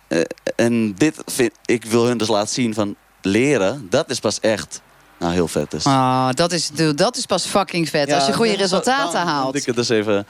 uh, 0.07 0.21
en 0.56 0.94
dit 0.94 1.21
vind 1.25 1.51
ik 1.65 1.86
wil 1.86 2.06
hun 2.06 2.18
dus 2.18 2.27
laten 2.27 2.53
zien 2.53 2.74
van 2.74 2.95
leren. 3.21 3.88
Dat 3.89 4.09
is 4.09 4.19
pas 4.19 4.39
echt 4.39 4.81
nou, 5.19 5.33
heel 5.33 5.47
vet. 5.47 5.71
Dus. 5.71 5.86
Oh, 5.86 6.30
dat, 6.31 6.52
is, 6.52 6.69
dat 6.95 7.18
is 7.18 7.25
pas 7.25 7.45
fucking 7.45 7.90
vet. 7.90 8.11
als 8.11 8.25
je 8.25 8.33
goede 8.33 8.56
resultaten 8.56 9.14
dan, 9.14 9.28
haalt. 9.28 9.56
ik 9.56 9.66
het 9.66 9.75
dus 9.75 9.90
even 9.90 10.28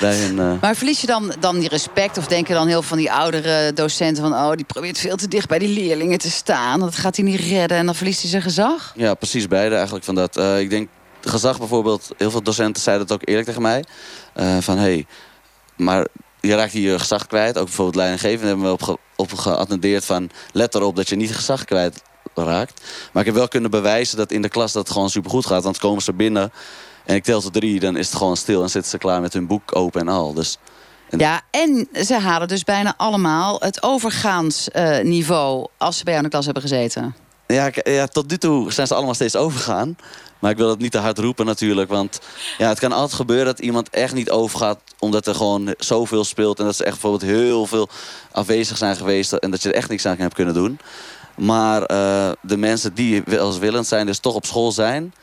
bij 0.00 0.16
hun... 0.16 0.36
Uh... 0.36 0.52
Maar 0.60 0.76
verlies 0.76 1.00
je 1.00 1.06
dan, 1.06 1.32
dan 1.40 1.58
die 1.58 1.68
respect? 1.68 2.18
Of 2.18 2.26
denken 2.26 2.54
dan 2.54 2.66
heel 2.66 2.78
veel 2.78 2.88
van 2.88 2.98
die 2.98 3.12
oudere 3.12 3.72
docenten 3.72 4.22
van... 4.22 4.32
oh, 4.32 4.52
die 4.52 4.64
probeert 4.64 4.98
veel 4.98 5.16
te 5.16 5.28
dicht 5.28 5.48
bij 5.48 5.58
die 5.58 5.68
leerlingen 5.68 6.18
te 6.18 6.30
staan. 6.30 6.80
Dat 6.80 6.96
gaat 6.96 7.16
hij 7.16 7.24
niet 7.24 7.40
redden 7.40 7.78
en 7.78 7.86
dan 7.86 7.94
verliest 7.94 8.20
hij 8.20 8.30
zijn 8.30 8.42
gezag? 8.42 8.92
Ja, 8.96 9.14
precies 9.14 9.48
beide 9.48 9.74
eigenlijk 9.74 10.04
van 10.04 10.14
dat. 10.14 10.36
Uh, 10.36 10.60
ik 10.60 10.70
denk 10.70 10.88
gezag 11.28 11.58
bijvoorbeeld, 11.58 12.10
heel 12.16 12.30
veel 12.30 12.42
docenten 12.42 12.82
zeiden 12.82 13.06
het 13.06 13.14
ook 13.14 13.28
eerlijk 13.28 13.46
tegen 13.46 13.62
mij. 13.62 13.84
Uh, 14.36 14.58
van 14.58 14.76
hé, 14.76 14.82
hey, 14.82 15.06
maar 15.76 16.06
je 16.40 16.54
raakt 16.54 16.72
hier 16.72 16.90
je 16.90 16.98
gezag 16.98 17.26
kwijt. 17.26 17.58
Ook 17.58 17.64
bijvoorbeeld 17.64 17.96
leidinggevenden 17.96 18.48
hebben 18.48 18.86
we 18.86 18.98
op, 19.16 19.32
geattendeerd 19.32 20.04
van... 20.04 20.30
let 20.52 20.74
erop 20.74 20.96
dat 20.96 21.08
je 21.08 21.16
niet 21.16 21.34
gezag 21.34 21.64
kwijt 21.64 22.02
raakt. 22.34 22.80
Maar 23.12 23.22
ik 23.22 23.28
heb 23.28 23.36
wel 23.36 23.48
kunnen 23.48 23.70
bewijzen 23.70 24.16
dat 24.16 24.32
in 24.32 24.42
de 24.42 24.48
klas 24.48 24.72
dat 24.72 24.90
gewoon 24.90 25.10
supergoed 25.10 25.46
gaat. 25.46 25.62
Want 25.62 25.78
komen 25.78 26.02
ze 26.02 26.12
binnen 26.12 26.52
en 27.04 27.14
ik 27.14 27.24
tel 27.24 27.40
tot 27.40 27.52
drie, 27.52 27.80
dan 27.80 27.96
is 27.96 28.06
het 28.06 28.16
gewoon 28.16 28.36
stil... 28.36 28.62
en 28.62 28.70
zitten 28.70 28.90
ze 28.90 28.98
klaar 28.98 29.20
met 29.20 29.32
hun 29.32 29.46
boek 29.46 29.76
open 29.76 30.00
en 30.00 30.08
al. 30.08 30.32
Dus 30.34 30.58
ja, 31.08 31.40
en 31.50 31.88
ze 32.04 32.14
halen 32.14 32.48
dus 32.48 32.64
bijna 32.64 32.94
allemaal 32.96 33.56
het 33.60 33.82
overgaansniveau... 33.82 35.66
als 35.78 35.96
ze 35.96 36.04
bij 36.04 36.12
jou 36.12 36.24
in 36.24 36.30
de 36.30 36.36
klas 36.36 36.44
hebben 36.44 36.62
gezeten. 36.62 37.14
Ja, 37.46 37.70
ja, 37.82 38.06
tot 38.06 38.30
nu 38.30 38.38
toe 38.38 38.72
zijn 38.72 38.86
ze 38.86 38.94
allemaal 38.94 39.14
steeds 39.14 39.36
overgaan. 39.36 39.96
Maar 40.42 40.50
ik 40.50 40.56
wil 40.56 40.70
het 40.70 40.78
niet 40.78 40.92
te 40.92 40.98
hard 40.98 41.18
roepen 41.18 41.46
natuurlijk. 41.46 41.88
Want 41.88 42.20
ja, 42.58 42.68
het 42.68 42.78
kan 42.78 42.92
altijd 42.92 43.12
gebeuren 43.12 43.46
dat 43.46 43.58
iemand 43.58 43.90
echt 43.90 44.14
niet 44.14 44.30
overgaat... 44.30 44.78
omdat 44.98 45.26
er 45.26 45.34
gewoon 45.34 45.74
zoveel 45.78 46.24
speelt. 46.24 46.58
En 46.58 46.64
dat 46.64 46.76
ze 46.76 46.84
echt 46.84 47.00
bijvoorbeeld 47.00 47.30
heel 47.30 47.66
veel 47.66 47.88
afwezig 48.32 48.76
zijn 48.76 48.96
geweest... 48.96 49.32
en 49.32 49.50
dat 49.50 49.62
je 49.62 49.68
er 49.68 49.74
echt 49.74 49.88
niks 49.88 50.06
aan 50.06 50.16
hebt 50.18 50.34
kunnen 50.34 50.54
doen. 50.54 50.78
Maar 51.36 51.80
uh, 51.80 52.30
de 52.40 52.56
mensen 52.56 52.94
die 52.94 53.22
welwillend 53.26 53.86
zijn, 53.86 54.06
dus 54.06 54.18
toch 54.18 54.34
op 54.34 54.46
school 54.46 54.72
zijn... 54.72 55.14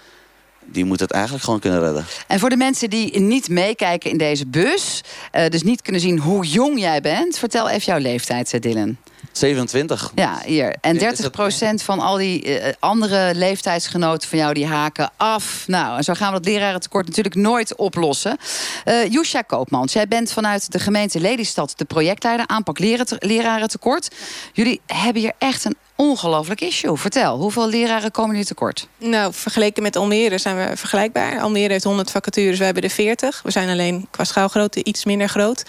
die 0.66 0.86
moet 0.86 1.00
het 1.00 1.12
eigenlijk 1.12 1.44
gewoon 1.44 1.60
kunnen 1.60 1.80
redden. 1.80 2.06
En 2.28 2.40
voor 2.40 2.50
de 2.50 2.58
mensen 2.58 2.90
die 2.90 3.20
niet 3.20 3.50
meekijken 3.50 4.12
in 4.12 4.18
deze 4.18 4.48
bus... 4.48 5.02
Uh, 5.36 5.48
dus 5.48 5.64
niet 5.64 5.82
kunnen 5.82 6.02
zien 6.02 6.20
hoe 6.20 6.46
jong 6.46 6.80
jij 6.80 7.02
bent... 7.02 7.38
vertel 7.38 7.70
even 7.70 7.86
jouw 7.86 8.00
leeftijd, 8.00 8.62
Dylan. 8.62 8.98
27. 9.32 10.12
Ja, 10.16 10.42
hier. 10.46 10.76
En 10.82 10.98
30 10.98 11.30
procent 11.30 11.82
van 11.82 12.00
al 12.00 12.18
die 12.18 12.46
uh, 12.46 12.66
andere 12.80 13.36
leeftijdsgenoten 13.36 14.30
van 14.30 14.38
jou... 14.38 14.54
die 14.54 14.68
haken 14.68 15.12
af. 15.18 15.64
Nou, 15.68 15.98
en 15.98 16.04
zo 16.04 16.14
gaan 16.14 16.34
we 16.34 16.40
dat 16.40 16.54
lerarentekort 16.54 17.08
natuurlijk 17.08 17.36
nooit 17.36 17.76
oplossen. 17.76 18.38
Uh, 18.86 19.08
Jusha 19.10 19.42
Koopmans, 19.42 19.94
jij 19.94 20.08
bent 20.08 20.32
vanuit 20.32 20.72
de 20.72 20.80
gemeente 20.80 21.20
Lelystad... 21.20 21.74
de 21.76 21.86
projectleider 21.86 22.48
aanpak 22.48 22.80
lerarentekort. 23.20 24.16
Jullie 24.54 24.82
hebben 24.86 25.22
hier 25.22 25.34
echt 25.38 25.66
een 25.66 25.76
ongelooflijk 25.96 26.62
issue. 26.62 26.98
Vertel, 26.98 27.38
hoeveel 27.38 27.70
leraren 27.70 28.12
komen 28.12 28.36
hier 28.36 28.46
tekort? 28.46 28.88
Nou, 28.98 29.34
vergeleken 29.34 29.84
met 29.84 29.96
Almere 29.96 30.38
zijn 30.38 30.56
we 30.56 30.78
vergelijkbaar. 30.78 31.40
Almere 31.40 31.72
heeft 31.72 31.84
100 31.84 32.12
vacatures, 32.12 32.58
wij 32.58 32.66
hebben 32.66 32.84
er 32.84 32.90
40. 32.90 33.42
We 33.44 33.52
zijn 33.52 33.70
alleen 33.70 34.08
qua 34.12 34.24
schaalgrootte 34.24 34.84
iets 34.84 35.06
minder 35.06 35.30
groot. 35.30 35.64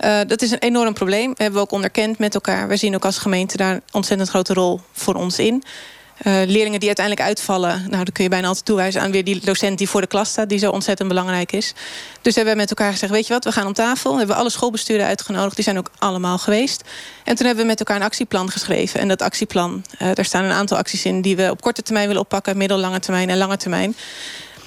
Uh, 0.00 0.20
dat 0.26 0.42
is 0.42 0.50
een 0.50 0.58
enorm 0.58 0.94
probleem. 0.94 1.28
Dat 1.28 1.38
hebben 1.38 1.56
we 1.56 1.64
ook 1.64 1.72
onderkend 1.72 2.18
met 2.18 2.34
elkaar. 2.34 2.68
We 2.68 2.76
zien 2.76 2.94
ook 2.94 3.04
als 3.04 3.18
gemeente 3.18 3.56
daar 3.56 3.74
een 3.74 3.82
ontzettend 3.92 4.28
grote 4.28 4.54
rol 4.54 4.80
voor 4.92 5.14
ons 5.14 5.38
in. 5.38 5.62
Uh, 6.22 6.32
leerlingen 6.32 6.80
die 6.80 6.88
uiteindelijk 6.88 7.26
uitvallen... 7.26 7.78
nou, 7.78 8.04
dan 8.04 8.12
kun 8.12 8.24
je 8.24 8.30
bijna 8.30 8.46
altijd 8.46 8.64
toewijzen 8.64 9.00
aan 9.00 9.10
weer 9.10 9.24
die 9.24 9.40
docent 9.44 9.78
die 9.78 9.88
voor 9.88 10.00
de 10.00 10.06
klas 10.06 10.28
staat... 10.28 10.48
die 10.48 10.58
zo 10.58 10.70
ontzettend 10.70 11.08
belangrijk 11.08 11.52
is. 11.52 11.74
Dus 12.22 12.34
hebben 12.34 12.54
we 12.54 12.60
met 12.60 12.68
elkaar 12.68 12.92
gezegd, 12.92 13.12
weet 13.12 13.26
je 13.26 13.32
wat, 13.32 13.44
we 13.44 13.52
gaan 13.52 13.66
om 13.66 13.72
tafel. 13.72 14.12
We 14.12 14.18
hebben 14.18 14.36
alle 14.36 14.50
schoolbesturen 14.50 15.06
uitgenodigd, 15.06 15.54
die 15.54 15.64
zijn 15.64 15.78
ook 15.78 15.90
allemaal 15.98 16.38
geweest. 16.38 16.82
En 17.24 17.36
toen 17.36 17.46
hebben 17.46 17.64
we 17.64 17.70
met 17.70 17.78
elkaar 17.78 17.96
een 17.96 18.02
actieplan 18.02 18.50
geschreven. 18.50 19.00
En 19.00 19.08
dat 19.08 19.22
actieplan, 19.22 19.84
uh, 20.02 20.08
daar 20.12 20.24
staan 20.24 20.44
een 20.44 20.50
aantal 20.50 20.76
acties 20.76 21.04
in... 21.04 21.20
die 21.20 21.36
we 21.36 21.50
op 21.50 21.60
korte 21.60 21.82
termijn 21.82 22.06
willen 22.06 22.22
oppakken, 22.22 22.56
middellange 22.56 23.00
termijn 23.00 23.30
en 23.30 23.36
lange 23.36 23.56
termijn. 23.56 23.96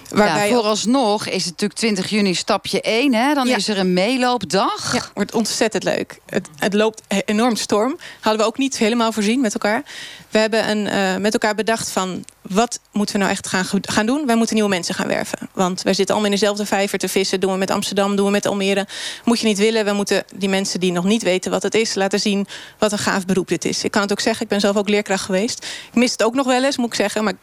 Waarbij 0.09 0.47
ja, 0.47 0.53
vooralsnog 0.53 1.27
is 1.27 1.45
het 1.45 1.51
natuurlijk 1.51 1.79
20 1.79 2.09
juni 2.09 2.33
stapje 2.33 2.81
1. 2.81 3.13
Hè? 3.13 3.33
Dan 3.33 3.47
ja. 3.47 3.55
is 3.55 3.67
er 3.67 3.77
een 3.77 3.93
meeloopdag. 3.93 4.93
Ja, 4.93 5.01
wordt 5.13 5.33
ontzettend 5.33 5.83
leuk. 5.83 6.19
Het, 6.25 6.47
het 6.57 6.73
loopt 6.73 7.01
enorm 7.25 7.55
storm. 7.55 7.97
Hadden 8.19 8.41
we 8.41 8.47
ook 8.47 8.57
niet 8.57 8.77
helemaal 8.77 9.11
voorzien 9.11 9.41
met 9.41 9.53
elkaar. 9.53 9.83
We 10.29 10.39
hebben 10.39 10.69
een, 10.69 10.85
uh, 10.85 11.21
met 11.21 11.33
elkaar 11.33 11.55
bedacht 11.55 11.89
van... 11.89 12.25
wat 12.41 12.79
moeten 12.91 13.15
we 13.15 13.21
nou 13.21 13.31
echt 13.31 13.47
gaan, 13.47 13.65
gaan 13.81 14.05
doen? 14.05 14.25
Wij 14.25 14.35
moeten 14.35 14.55
nieuwe 14.55 14.69
mensen 14.69 14.95
gaan 14.95 15.07
werven. 15.07 15.49
Want 15.53 15.81
wij 15.81 15.93
zitten 15.93 16.15
allemaal 16.15 16.33
in 16.33 16.39
dezelfde 16.39 16.65
vijver 16.65 16.97
te 16.97 17.09
vissen. 17.09 17.39
Doen 17.39 17.51
we 17.51 17.57
met 17.57 17.71
Amsterdam, 17.71 18.15
doen 18.15 18.25
we 18.25 18.31
met 18.31 18.45
Almere. 18.45 18.87
Moet 19.23 19.39
je 19.39 19.47
niet 19.47 19.57
willen. 19.57 19.85
We 19.85 19.93
moeten 19.93 20.23
die 20.35 20.49
mensen 20.49 20.79
die 20.79 20.91
nog 20.91 21.03
niet 21.03 21.23
weten 21.23 21.51
wat 21.51 21.63
het 21.63 21.75
is... 21.75 21.95
laten 21.95 22.19
zien 22.19 22.47
wat 22.77 22.91
een 22.91 22.97
gaaf 22.97 23.25
beroep 23.25 23.47
dit 23.47 23.65
is. 23.65 23.83
Ik 23.83 23.91
kan 23.91 24.01
het 24.01 24.11
ook 24.11 24.19
zeggen, 24.19 24.43
ik 24.43 24.49
ben 24.49 24.59
zelf 24.59 24.75
ook 24.75 24.89
leerkracht 24.89 25.23
geweest. 25.23 25.65
Ik 25.87 25.95
mis 25.95 26.11
het 26.11 26.23
ook 26.23 26.35
nog 26.35 26.45
wel 26.45 26.63
eens, 26.63 26.77
moet 26.77 26.87
ik 26.87 26.93
zeggen. 26.93 27.23
Maar 27.23 27.33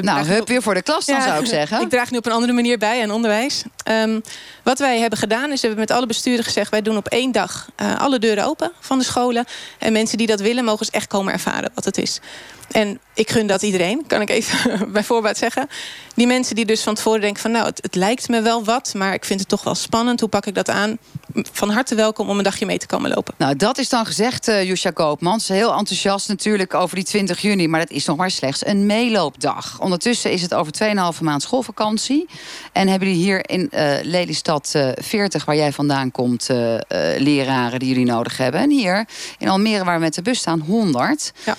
nou, 0.00 0.26
hup 0.26 0.48
weer 0.48 0.62
voor 0.62 0.74
de 0.74 0.82
klas 0.82 1.06
dan, 1.06 1.16
ja, 1.16 1.22
zou 1.22 1.40
ik 1.40 1.46
zeggen. 1.46 1.80
Ik 1.80 1.90
draag 1.90 2.10
nu 2.10 2.18
op 2.18 2.26
een 2.26 2.32
andere 2.32 2.52
manier 2.52 2.78
bij 2.78 3.02
aan 3.02 3.10
onderwijs. 3.10 3.62
Um, 3.90 4.22
wat 4.62 4.78
wij 4.78 4.98
hebben 4.98 5.18
gedaan 5.18 5.52
is, 5.52 5.60
we 5.60 5.66
hebben 5.66 5.86
met 5.88 5.96
alle 5.96 6.06
besturen 6.06 6.44
gezegd... 6.44 6.70
wij 6.70 6.82
doen 6.82 6.96
op 6.96 7.08
één 7.08 7.32
dag 7.32 7.68
uh, 7.82 8.00
alle 8.00 8.18
deuren 8.18 8.44
open 8.44 8.72
van 8.80 8.98
de 8.98 9.04
scholen. 9.04 9.44
En 9.78 9.92
mensen 9.92 10.18
die 10.18 10.26
dat 10.26 10.40
willen, 10.40 10.64
mogen 10.64 10.80
eens 10.80 10.94
echt 10.94 11.06
komen 11.06 11.32
ervaren 11.32 11.70
wat 11.74 11.84
het 11.84 11.98
is. 11.98 12.20
En 12.72 13.00
ik 13.14 13.30
gun 13.30 13.46
dat 13.46 13.62
iedereen, 13.62 14.04
kan 14.06 14.20
ik 14.20 14.30
even 14.30 14.56
bij 14.92 15.04
voorbaat 15.04 15.38
zeggen. 15.38 15.68
Die 16.14 16.26
mensen 16.26 16.54
die 16.54 16.64
dus 16.64 16.82
van 16.82 16.94
tevoren 16.94 17.20
denken 17.20 17.42
van... 17.42 17.50
nou, 17.50 17.66
het, 17.66 17.78
het, 17.82 17.94
lijkt 17.94 18.28
me 18.28 18.42
wel 18.42 18.64
wat, 18.64 18.94
maar 18.96 19.14
ik 19.14 19.24
vind 19.24 19.40
het 19.40 19.48
toch 19.48 19.64
wel 19.64 19.74
spannend. 19.74 20.20
Hoe 20.20 20.28
pak 20.28 20.46
ik 20.46 20.54
dat 20.54 20.68
aan? 20.68 20.98
Van 21.52 21.70
harte 21.70 21.94
welkom 21.94 22.28
om 22.28 22.38
een 22.38 22.44
dagje 22.44 22.66
mee 22.66 22.78
te 22.78 22.86
komen 22.86 23.10
lopen. 23.10 23.34
Nou, 23.38 23.56
dat 23.56 23.78
is 23.78 23.88
dan 23.88 24.06
gezegd, 24.06 24.48
uh, 24.48 24.64
Jusha 24.64 24.90
Koopmans. 24.90 25.48
Heel 25.48 25.74
enthousiast 25.74 26.28
natuurlijk 26.28 26.74
over 26.74 26.96
die 26.96 27.04
20 27.04 27.40
juni... 27.40 27.68
maar 27.68 27.80
dat 27.80 27.90
is 27.90 28.04
nog 28.04 28.16
maar 28.16 28.30
slechts 28.30 28.66
een 28.66 28.86
meeloopdag. 28.86 29.71
Ondertussen 29.78 30.32
is 30.32 30.42
het 30.42 30.54
over 30.54 30.72
2,5 31.14 31.20
maand 31.20 31.42
schoolvakantie. 31.42 32.28
En 32.72 32.88
hebben 32.88 33.08
jullie 33.08 33.22
hier 33.22 33.50
in 33.50 33.70
uh, 33.74 33.94
Lelystad 34.02 34.72
uh, 34.76 34.88
40, 34.94 35.44
waar 35.44 35.56
jij 35.56 35.72
vandaan 35.72 36.10
komt... 36.10 36.50
Uh, 36.50 36.76
leraren 37.18 37.78
die 37.78 37.88
jullie 37.88 38.04
nodig 38.04 38.36
hebben. 38.36 38.60
En 38.60 38.70
hier 38.70 39.06
in 39.38 39.48
Almere, 39.48 39.84
waar 39.84 39.94
we 39.94 40.04
met 40.04 40.14
de 40.14 40.22
bus 40.22 40.38
staan, 40.38 40.60
100... 40.60 41.32
Ja. 41.44 41.56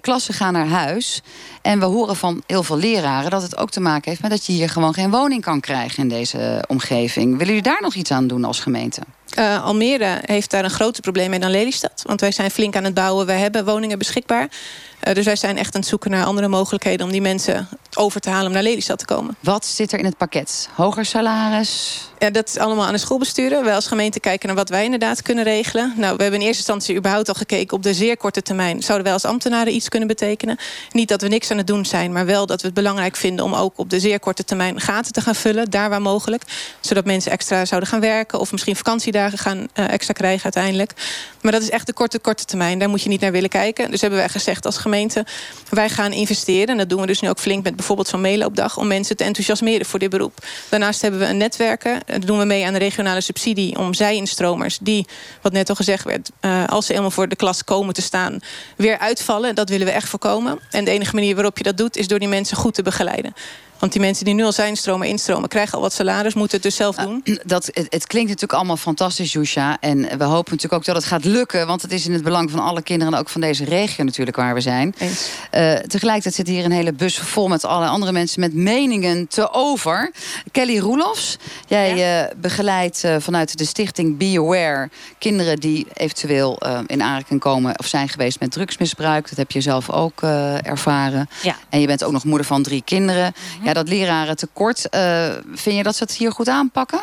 Klassen 0.00 0.34
gaan 0.34 0.52
naar 0.52 0.66
huis. 0.66 1.22
En 1.62 1.78
we 1.78 1.84
horen 1.84 2.16
van 2.16 2.42
heel 2.46 2.62
veel 2.62 2.76
leraren 2.78 3.30
dat 3.30 3.42
het 3.42 3.56
ook 3.56 3.70
te 3.70 3.80
maken 3.80 4.10
heeft 4.10 4.22
met 4.22 4.30
dat 4.30 4.46
je 4.46 4.52
hier 4.52 4.68
gewoon 4.68 4.94
geen 4.94 5.10
woning 5.10 5.42
kan 5.42 5.60
krijgen 5.60 6.02
in 6.02 6.08
deze 6.08 6.64
omgeving. 6.68 7.30
Willen 7.30 7.46
jullie 7.46 7.62
daar 7.62 7.82
nog 7.82 7.94
iets 7.94 8.10
aan 8.10 8.26
doen 8.26 8.44
als 8.44 8.60
gemeente? 8.60 9.00
Uh, 9.38 9.64
Almere 9.64 10.18
heeft 10.24 10.50
daar 10.50 10.64
een 10.64 10.70
groter 10.70 11.02
probleem 11.02 11.30
mee 11.30 11.38
dan 11.38 11.50
Lelystad. 11.50 12.02
Want 12.06 12.20
wij 12.20 12.32
zijn 12.32 12.50
flink 12.50 12.76
aan 12.76 12.84
het 12.84 12.94
bouwen. 12.94 13.26
Wij 13.26 13.38
hebben 13.38 13.64
woningen 13.64 13.98
beschikbaar. 13.98 14.48
Uh, 15.08 15.14
dus 15.14 15.24
wij 15.24 15.36
zijn 15.36 15.58
echt 15.58 15.74
aan 15.74 15.80
het 15.80 15.88
zoeken 15.88 16.10
naar 16.10 16.24
andere 16.24 16.48
mogelijkheden... 16.48 17.06
om 17.06 17.12
die 17.12 17.20
mensen 17.20 17.68
over 17.94 18.20
te 18.20 18.30
halen 18.30 18.46
om 18.46 18.52
naar 18.52 18.62
Lelystad 18.62 18.98
te 18.98 19.04
komen. 19.04 19.36
Wat 19.40 19.66
zit 19.66 19.92
er 19.92 19.98
in 19.98 20.04
het 20.04 20.16
pakket? 20.16 20.68
Hoger 20.74 21.04
salaris? 21.04 22.02
Ja, 22.18 22.30
dat 22.30 22.48
is 22.48 22.56
allemaal 22.56 22.86
aan 22.86 22.92
de 22.92 22.98
schoolbesturen. 22.98 23.64
Wij 23.64 23.74
als 23.74 23.86
gemeente 23.86 24.20
kijken 24.20 24.46
naar 24.46 24.56
wat 24.56 24.68
wij 24.68 24.84
inderdaad 24.84 25.22
kunnen 25.22 25.44
regelen. 25.44 25.92
Nou, 25.96 26.16
we 26.16 26.22
hebben 26.22 26.40
in 26.40 26.46
eerste 26.46 26.62
instantie 26.62 26.96
überhaupt 26.96 27.28
al 27.28 27.34
gekeken... 27.34 27.76
op 27.76 27.82
de 27.82 27.94
zeer 27.94 28.16
korte 28.16 28.42
termijn. 28.42 28.82
Zouden 28.82 29.04
wij 29.04 29.12
als 29.12 29.24
ambtenaren 29.24 29.74
iets 29.74 29.88
kunnen 29.88 30.08
betekenen? 30.08 30.58
Niet 30.90 31.08
dat 31.08 31.22
we 31.22 31.28
niks 31.28 31.50
aan 31.50 31.56
het 31.56 31.66
doen 31.66 31.84
zijn... 31.84 32.12
maar 32.12 32.26
wel 32.26 32.46
dat 32.46 32.60
we 32.60 32.66
het 32.66 32.76
belangrijk 32.76 33.16
vinden 33.16 33.44
om 33.44 33.54
ook 33.54 33.72
op 33.76 33.90
de 33.90 34.00
zeer 34.00 34.20
korte 34.20 34.44
termijn... 34.44 34.80
gaten 34.80 35.12
te 35.12 35.20
gaan 35.20 35.34
vullen, 35.34 35.70
daar 35.70 35.90
waar 35.90 36.02
mogelijk. 36.02 36.42
Zodat 36.80 37.04
mensen 37.04 37.32
extra 37.32 37.64
zouden 37.64 37.88
gaan 37.88 38.00
werken... 38.00 38.40
of 38.40 38.52
misschien 38.52 38.76
vakantiedagen 38.76 39.38
gaan 39.38 39.58
uh, 39.58 39.92
extra 39.92 40.12
krijgen 40.12 40.44
uiteindelijk. 40.44 40.92
Maar 41.40 41.52
dat 41.52 41.62
is 41.62 41.70
echt 41.70 41.86
de 41.86 41.92
korte, 41.92 42.18
korte 42.18 42.44
termijn. 42.44 42.78
Daar 42.78 42.88
moet 42.88 43.02
je 43.02 43.08
niet 43.08 43.20
naar 43.20 43.32
willen 43.32 43.48
kijken. 43.48 43.90
Dus 43.90 44.00
hebben 44.00 44.18
wij 44.18 44.28
gezegd 44.28 44.66
als 44.66 44.76
gemeente... 44.76 45.26
wij 45.68 45.88
gaan 45.88 46.12
investeren. 46.12 46.68
En 46.68 46.76
dat 46.76 46.88
doen 46.88 47.00
we 47.00 47.06
dus 47.06 47.20
nu 47.20 47.28
ook 47.28 47.38
flink 47.38 47.64
met 47.64 47.76
bijvoorbeeld 47.76 48.08
zo'n 48.08 48.20
meeloopdag... 48.20 48.76
om 48.76 48.86
mensen 48.86 49.16
te 49.16 49.24
enthousiasmeren 49.24 49.86
voor 49.86 49.98
dit 49.98 50.10
beroep. 50.10 50.46
Daarnaast 50.68 51.02
hebben 51.02 51.20
we 51.20 51.26
een 51.26 51.36
netwerken. 51.36 52.06
Doen 52.18 52.38
we 52.38 52.44
mee 52.44 52.66
aan 52.66 52.72
de 52.72 52.78
regionale 52.78 53.20
subsidie 53.20 53.78
om 53.78 53.94
zij-instromers... 53.94 54.78
die, 54.80 55.06
wat 55.42 55.52
net 55.52 55.68
al 55.68 55.74
gezegd 55.74 56.04
werd... 56.04 56.30
Uh, 56.40 56.64
als 56.66 56.86
ze 56.86 56.90
helemaal 56.92 57.10
voor 57.10 57.28
de 57.28 57.36
klas 57.36 57.64
komen 57.64 57.94
te 57.94 58.02
staan... 58.02 58.40
weer 58.76 58.98
uitvallen. 58.98 59.54
Dat 59.54 59.68
willen 59.68 59.86
we 59.86 59.92
echt 59.92 60.08
voorkomen. 60.08 60.58
En 60.70 60.84
de 60.84 60.90
enige 60.90 61.14
manier 61.14 61.34
waarop 61.34 61.58
je 61.58 61.64
dat 61.64 61.76
doet... 61.76 61.96
is 61.96 62.08
door 62.08 62.18
die 62.18 62.28
mensen 62.28 62.56
goed 62.56 62.74
te 62.74 62.82
begeleiden. 62.82 63.34
Want 63.78 63.92
die 63.92 64.00
mensen 64.00 64.24
die 64.24 64.34
nu 64.34 64.44
al 64.44 64.52
zijn 64.52 64.76
stromen 64.76 65.08
instromen... 65.08 65.48
krijgen 65.48 65.74
al 65.74 65.80
wat 65.80 65.92
salaris, 65.92 66.34
moeten 66.34 66.56
het 66.56 66.66
dus 66.66 66.76
zelf 66.76 66.96
doen. 66.96 67.24
Dat, 67.44 67.66
het, 67.66 67.86
het 67.88 68.06
klinkt 68.06 68.28
natuurlijk 68.28 68.58
allemaal 68.58 68.76
fantastisch, 68.76 69.32
Jusha. 69.32 69.76
En 69.80 69.98
we 69.98 70.24
hopen 70.24 70.52
natuurlijk 70.52 70.72
ook 70.72 70.84
dat 70.84 70.96
het 70.96 71.04
gaat 71.04 71.24
lukken. 71.24 71.66
Want 71.66 71.82
het 71.82 71.92
is 71.92 72.06
in 72.06 72.12
het 72.12 72.22
belang 72.22 72.50
van 72.50 72.60
alle 72.60 72.82
kinderen... 72.82 73.14
en 73.14 73.20
ook 73.20 73.28
van 73.28 73.40
deze 73.40 73.64
regio 73.64 74.04
natuurlijk 74.04 74.36
waar 74.36 74.54
we 74.54 74.60
zijn. 74.60 74.94
Uh, 75.00 75.74
tegelijkertijd 75.74 76.34
zit 76.34 76.48
hier 76.48 76.64
een 76.64 76.70
hele 76.70 76.92
bus 76.92 77.18
vol 77.18 77.48
met 77.48 77.64
alle 77.64 77.86
andere 77.86 78.12
mensen... 78.12 78.40
met 78.40 78.54
meningen 78.54 79.28
te 79.28 79.52
over. 79.52 80.12
Kelly 80.52 80.78
Roelofs, 80.78 81.36
jij 81.66 81.96
ja. 81.96 82.24
uh, 82.24 82.30
begeleidt 82.36 83.04
uh, 83.04 83.16
vanuit 83.18 83.58
de 83.58 83.64
stichting 83.64 84.18
Be 84.18 84.34
Aware... 84.38 84.88
kinderen 85.18 85.56
die 85.56 85.86
eventueel 85.92 86.58
in 86.86 87.02
aanraking 87.02 87.40
komen... 87.40 87.78
of 87.78 87.86
zijn 87.86 88.08
geweest 88.08 88.40
met 88.40 88.52
drugsmisbruik. 88.52 89.28
Dat 89.28 89.38
heb 89.38 89.50
je 89.50 89.60
zelf 89.60 89.90
ook 89.90 90.22
ervaren. 90.62 91.28
Ja. 91.42 91.56
En 91.68 91.80
je 91.80 91.86
bent 91.86 92.04
ook 92.04 92.12
nog 92.12 92.24
moeder 92.24 92.46
van 92.46 92.62
drie 92.62 92.82
kinderen... 92.84 93.34
Ja, 93.68 93.74
dat 93.74 93.88
leraren 93.88 94.36
tekort. 94.36 94.86
Uh, 94.90 95.28
vind 95.52 95.76
je 95.76 95.82
dat 95.82 95.96
ze 95.96 96.02
het 96.02 96.12
hier 96.12 96.32
goed 96.32 96.48
aanpakken? 96.48 97.00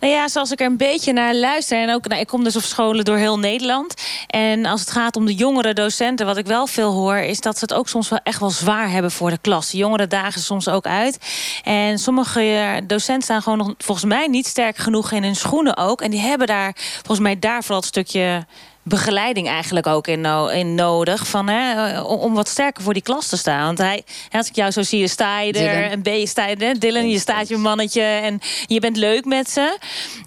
Nou 0.00 0.12
ja, 0.12 0.28
zoals 0.28 0.50
ik 0.50 0.60
er 0.60 0.66
een 0.66 0.76
beetje 0.76 1.12
naar 1.12 1.34
luister... 1.34 1.78
en 1.78 1.94
ook, 1.94 2.08
nou, 2.08 2.20
ik 2.20 2.26
kom 2.26 2.44
dus 2.44 2.56
op 2.56 2.62
scholen 2.62 3.04
door 3.04 3.16
heel 3.16 3.38
Nederland... 3.38 3.94
en 4.26 4.66
als 4.66 4.80
het 4.80 4.90
gaat 4.90 5.16
om 5.16 5.26
de 5.26 5.34
jongere 5.34 5.72
docenten... 5.72 6.26
wat 6.26 6.36
ik 6.36 6.46
wel 6.46 6.66
veel 6.66 6.92
hoor, 6.92 7.16
is 7.16 7.40
dat 7.40 7.58
ze 7.58 7.64
het 7.64 7.74
ook 7.74 7.88
soms 7.88 8.08
wel 8.08 8.20
echt 8.22 8.40
wel 8.40 8.50
zwaar 8.50 8.90
hebben 8.90 9.10
voor 9.10 9.30
de 9.30 9.38
klas. 9.38 9.70
De 9.70 9.76
jongeren 9.76 10.08
dagen 10.08 10.40
soms 10.40 10.68
ook 10.68 10.86
uit. 10.86 11.18
En 11.64 11.98
sommige 11.98 12.80
docenten 12.86 13.24
staan 13.24 13.42
gewoon 13.42 13.58
nog 13.58 13.74
volgens 13.78 14.06
mij 14.06 14.26
niet 14.26 14.46
sterk 14.46 14.76
genoeg 14.76 15.12
in 15.12 15.22
hun 15.22 15.36
schoenen 15.36 15.76
ook. 15.76 16.00
En 16.00 16.10
die 16.10 16.20
hebben 16.20 16.46
daar 16.46 16.76
volgens 16.76 17.20
mij 17.20 17.38
daar 17.38 17.60
vooral 17.62 17.80
het 17.80 17.88
stukje 17.88 18.46
begeleiding 18.84 19.48
eigenlijk 19.48 19.86
ook 19.86 20.06
in, 20.06 20.20
no 20.20 20.46
in 20.46 20.74
nodig. 20.74 21.26
Van, 21.26 21.48
hè, 21.48 22.00
om 22.00 22.34
wat 22.34 22.48
sterker 22.48 22.82
voor 22.82 22.92
die 22.92 23.02
klas 23.02 23.26
te 23.26 23.36
staan. 23.36 23.64
Want 23.64 23.78
hij, 23.78 24.04
als 24.30 24.48
ik 24.48 24.54
jou 24.54 24.70
zo 24.70 24.82
zie, 24.82 25.08
sta 25.08 25.40
je 25.40 25.52
er. 25.52 25.90
En 25.90 26.02
B, 26.02 26.08
sta 26.28 26.46
je 26.46 26.56
er. 26.56 26.78
Dylan, 26.78 27.08
je 27.08 27.18
staat 27.18 27.48
je 27.48 27.56
mannetje. 27.56 28.02
En 28.02 28.40
je 28.66 28.80
bent 28.80 28.96
leuk 28.96 29.24
met 29.24 29.50
ze. 29.50 29.78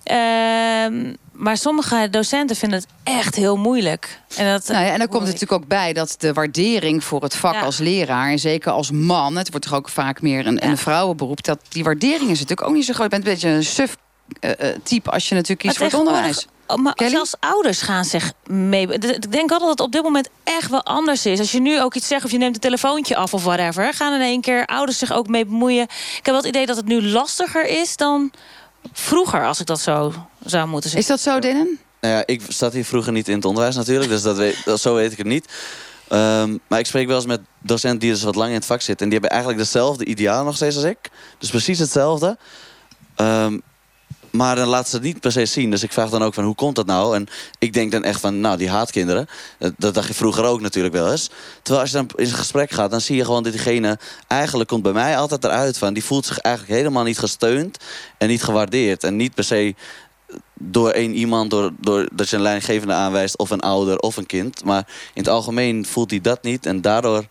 Uh, 0.06 1.14
maar 1.32 1.58
sommige 1.58 2.08
docenten 2.12 2.56
vinden 2.56 2.80
het 2.80 2.88
echt 3.04 3.36
heel 3.36 3.58
moeilijk. 3.58 4.20
En, 4.36 4.52
dat, 4.52 4.68
nou 4.68 4.86
ja, 4.86 4.92
en 4.92 5.00
dan 5.00 5.08
komt 5.08 5.22
er 5.22 5.34
natuurlijk 5.34 5.62
ook 5.62 5.68
bij 5.68 5.94
dat 5.94 6.16
de 6.18 6.34
waardering 6.34 7.04
voor 7.04 7.22
het 7.22 7.36
vak 7.36 7.54
ja. 7.54 7.62
als 7.62 7.78
leraar... 7.78 8.30
en 8.30 8.40
zeker 8.40 8.72
als 8.72 8.92
man, 8.92 9.38
het 9.38 9.50
wordt 9.50 9.66
toch 9.66 9.76
ook 9.76 9.90
vaak 9.90 10.22
meer 10.22 10.48
een, 10.48 10.56
ja. 10.56 10.64
een 10.64 10.78
vrouwenberoep... 10.78 11.44
dat 11.44 11.60
die 11.70 11.84
waardering 11.84 12.30
is 12.30 12.40
natuurlijk 12.40 12.68
ook 12.68 12.74
niet 12.74 12.86
zo 12.86 12.94
groot. 12.94 13.12
Je 13.12 13.18
bent 13.18 13.26
een 13.26 13.34
beetje 13.34 13.50
een 13.50 13.64
suf 13.64 13.98
uh, 14.42 14.52
type 14.84 15.12
als 15.12 15.30
je 15.30 15.36
natuurlijk 15.36 15.62
kiest 15.62 15.78
voor 15.78 15.86
het 15.86 15.96
onderwijs. 15.96 16.48
Oh, 16.68 16.78
maar 16.78 16.94
Kelly? 16.94 17.10
zelfs 17.10 17.36
ouders 17.40 17.82
gaan 17.82 18.06
zich 18.06 18.34
mee... 18.46 18.88
Ik 18.88 19.32
denk 19.32 19.52
altijd 19.52 19.60
dat 19.60 19.70
het 19.70 19.80
op 19.80 19.92
dit 19.92 20.04
moment 20.04 20.30
echt 20.44 20.70
wel 20.70 20.84
anders 20.84 21.26
is. 21.26 21.40
Als 21.40 21.52
je 21.52 21.60
nu 21.60 21.82
ook 21.82 21.96
iets 21.96 22.08
zegt 22.08 22.26
of 22.26 22.32
je 22.32 22.38
neemt 22.38 22.56
een 22.56 22.62
telefoontje 22.62 23.16
af 23.16 23.34
of 23.34 23.44
whatever... 23.44 23.94
gaan 23.94 24.14
in 24.14 24.22
één 24.22 24.42
keer 24.42 24.66
ouders 24.66 24.98
zich 24.98 25.14
ook 25.14 25.28
mee 25.28 25.46
bemoeien. 25.46 25.84
Ik 25.84 26.16
heb 26.16 26.26
wel 26.26 26.36
het 26.36 26.46
idee 26.46 26.66
dat 26.66 26.76
het 26.76 26.86
nu 26.86 27.04
lastiger 27.04 27.66
is 27.68 27.96
dan 27.96 28.32
vroeger... 28.94 29.46
als 29.46 29.60
ik 29.60 29.66
dat 29.66 29.80
zo 29.80 30.14
zou 30.46 30.68
moeten 30.68 30.90
zeggen. 30.90 31.14
Is 31.16 31.24
dat 31.24 31.34
zo, 31.34 31.40
Dinnen? 31.40 31.80
Nou 32.02 32.14
ja, 32.14 32.24
ik 32.26 32.42
zat 32.48 32.74
hier 32.74 32.86
vroeger 32.86 33.12
niet 33.12 33.28
in 33.28 33.36
het 33.36 33.46
onderwijs 33.46 33.76
natuurlijk, 33.76 34.10
dus 34.10 34.22
dat 34.22 34.38
weet, 34.38 34.62
dat, 34.66 34.80
zo 34.80 34.96
weet 34.96 35.12
ik 35.12 35.18
het 35.18 35.28
niet. 35.28 35.46
Ehm, 36.08 36.58
maar 36.68 36.80
ik 36.80 36.86
spreek 36.86 37.08
wel 37.08 37.16
eens 37.16 37.26
met 37.26 37.42
docenten 37.60 38.00
die 38.00 38.12
dus 38.12 38.24
wat 38.24 38.36
lang 38.36 38.50
in 38.50 38.56
het 38.56 38.66
vak 38.66 38.82
zitten. 38.82 39.04
En 39.06 39.12
die 39.12 39.20
hebben 39.20 39.30
eigenlijk 39.30 39.60
dezelfde 39.64 40.06
ideaal 40.06 40.44
nog 40.44 40.56
steeds 40.56 40.76
als 40.76 40.86
ik. 40.86 40.98
Dus 41.38 41.50
precies 41.50 41.80
hetzelfde. 41.80 42.38
Ehm, 43.16 43.58
maar 44.38 44.56
dan 44.56 44.68
laten 44.68 44.90
ze 44.90 44.96
het 44.96 45.06
niet 45.06 45.20
per 45.20 45.32
se 45.32 45.46
zien. 45.46 45.72
Dus 45.72 45.84
ik 45.84 45.92
vraag 45.92 46.10
dan 46.10 46.24
ook 46.24 46.34
van 46.34 46.44
hoe 46.44 46.56
komt 46.56 46.76
dat 46.76 46.86
nou? 46.86 47.16
En 47.16 47.28
ik 47.60 47.74
denk 47.74 47.92
dan 47.92 48.04
echt 48.04 48.20
van, 48.20 48.40
nou 48.40 48.58
die 48.58 48.70
haatkinderen. 48.70 49.28
Dat, 49.60 49.74
dat 49.78 49.94
dacht 49.94 50.08
je 50.08 50.14
vroeger 50.14 50.44
ook 50.44 50.62
natuurlijk 50.62 50.94
wel 50.94 51.12
eens. 51.12 51.30
Terwijl 51.62 51.80
als 51.82 51.92
je 51.92 51.98
dan 51.98 52.10
in 52.16 52.28
gesprek 52.28 52.72
gaat, 52.72 52.92
dan 52.92 53.02
zie 53.02 53.16
je 53.16 53.26
gewoon 53.26 53.44
dat 53.44 53.52
diegene... 53.52 54.00
eigenlijk 54.28 54.70
komt 54.70 54.84
bij 54.84 54.92
mij 54.92 55.18
altijd 55.18 55.44
eruit 55.44 55.78
van... 55.78 55.94
die 55.94 56.04
voelt 56.04 56.26
zich 56.26 56.38
eigenlijk 56.40 56.76
helemaal 56.76 57.04
niet 57.04 57.20
gesteund 57.20 57.78
en 58.18 58.28
niet 58.28 58.44
gewaardeerd. 58.44 59.04
En 59.04 59.16
niet 59.16 59.36
per 59.36 59.44
se 59.44 59.76
door 60.54 60.90
één 60.90 61.14
iemand, 61.14 61.50
door, 61.50 61.72
door 61.80 62.08
dat 62.14 62.30
je 62.30 62.36
een 62.36 62.42
leidinggevende 62.42 62.94
aanwijst... 62.94 63.38
of 63.38 63.50
een 63.50 63.60
ouder 63.60 63.98
of 63.98 64.18
een 64.18 64.26
kind. 64.26 64.64
Maar 64.64 64.88
in 65.14 65.22
het 65.22 65.30
algemeen 65.30 65.86
voelt 65.86 66.10
hij 66.10 66.22
dat 66.22 66.44
niet. 66.44 66.66
En 66.66 66.82
daardoor 66.82 67.26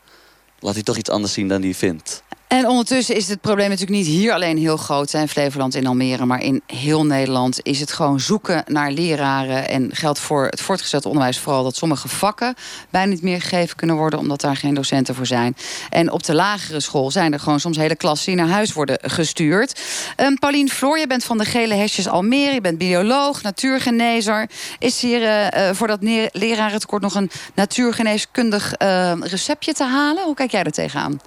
laat 0.59 0.75
hij 0.75 0.83
toch 0.83 0.97
iets 0.97 1.11
anders 1.11 1.33
zien 1.33 1.49
dan 1.49 1.63
hij 1.63 1.75
vindt. 1.75 2.25
En 2.47 2.69
ondertussen 2.69 3.17
is 3.17 3.29
het 3.29 3.41
probleem 3.41 3.69
natuurlijk 3.69 3.99
niet 3.99 4.07
hier 4.07 4.33
alleen 4.33 4.59
heel 4.59 4.77
groot... 4.77 5.13
in 5.13 5.29
Flevoland, 5.29 5.75
in 5.75 5.87
Almere, 5.87 6.25
maar 6.25 6.43
in 6.43 6.63
heel 6.67 7.07
Nederland... 7.07 7.59
is 7.63 7.81
het 7.81 7.93
gewoon 7.93 8.21
zoeken 8.21 8.65
naar 8.67 8.91
leraren. 8.91 9.69
En 9.69 9.91
geldt 9.93 10.19
voor 10.19 10.45
het 10.45 10.61
voortgezet 10.61 11.07
onderwijs 11.07 11.39
vooral... 11.39 11.63
dat 11.63 11.77
sommige 11.77 12.09
vakken 12.09 12.55
bijna 12.91 13.11
niet 13.11 13.23
meer 13.23 13.41
gegeven 13.41 13.77
kunnen 13.77 13.97
worden... 13.97 14.19
omdat 14.19 14.41
daar 14.41 14.57
geen 14.57 14.75
docenten 14.75 15.15
voor 15.15 15.27
zijn. 15.27 15.57
En 15.91 16.11
op 16.11 16.23
de 16.23 16.35
lagere 16.35 16.81
school 16.81 17.11
zijn 17.11 17.33
er 17.33 17.41
gewoon 17.41 17.61
soms 17.61 17.77
hele 17.77 17.97
klassen... 17.97 18.33
die 18.33 18.45
naar 18.45 18.55
huis 18.55 18.73
worden 18.73 18.99
gestuurd. 19.03 19.81
Um, 20.17 20.39
Paulien 20.39 20.71
Floor, 20.71 20.99
je 20.99 21.07
bent 21.07 21.25
van 21.25 21.39
de 21.39 21.45
Gele 21.45 21.75
Hesjes 21.75 22.09
Almere. 22.09 22.55
Je 22.55 22.61
bent 22.61 22.79
bioloog, 22.79 23.43
natuurgenezer. 23.43 24.51
Is 24.79 25.01
hier 25.01 25.23
uh, 25.23 25.71
voor 25.73 25.87
dat 25.87 26.03
lerarentekort 26.33 27.03
nog 27.03 27.15
een 27.15 27.31
natuurgeneeskundig 27.55 28.73
uh, 28.83 29.13
receptje 29.21 29.73
te 29.73 29.85
halen? 29.85 30.25
Hoe 30.25 30.35
kijk 30.35 30.51
jij 30.51 30.63
er 30.63 30.73
tegenaan? 30.73 31.21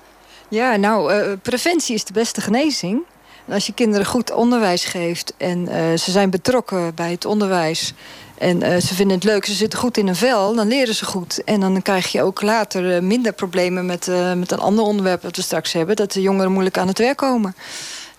Ja, 0.49 0.75
nou, 0.75 1.13
uh, 1.13 1.31
preventie 1.41 1.95
is 1.95 2.03
de 2.03 2.13
beste 2.13 2.41
genezing. 2.41 3.01
En 3.45 3.53
als 3.53 3.65
je 3.65 3.73
kinderen 3.73 4.05
goed 4.05 4.31
onderwijs 4.31 4.85
geeft 4.85 5.33
en 5.37 5.59
uh, 5.59 5.73
ze 5.97 6.11
zijn 6.11 6.29
betrokken 6.29 6.95
bij 6.95 7.11
het 7.11 7.25
onderwijs... 7.25 7.93
en 8.37 8.63
uh, 8.63 8.77
ze 8.77 8.95
vinden 8.95 9.15
het 9.15 9.25
leuk, 9.25 9.45
ze 9.45 9.53
zitten 9.53 9.79
goed 9.79 9.97
in 9.97 10.07
een 10.07 10.15
vel, 10.15 10.55
dan 10.55 10.67
leren 10.67 10.95
ze 10.95 11.05
goed. 11.05 11.43
En 11.43 11.59
dan 11.59 11.81
krijg 11.81 12.11
je 12.11 12.23
ook 12.23 12.41
later 12.41 13.03
minder 13.03 13.33
problemen 13.33 13.85
met, 13.85 14.07
met 14.35 14.51
een 14.51 14.59
ander 14.59 14.83
onderwerp 14.83 15.21
dat 15.21 15.35
we 15.35 15.41
straks 15.41 15.73
hebben... 15.73 15.95
dat 15.95 16.11
de 16.11 16.21
jongeren 16.21 16.51
moeilijk 16.51 16.77
aan 16.77 16.87
het 16.87 16.97
werk 16.97 17.17
komen. 17.17 17.55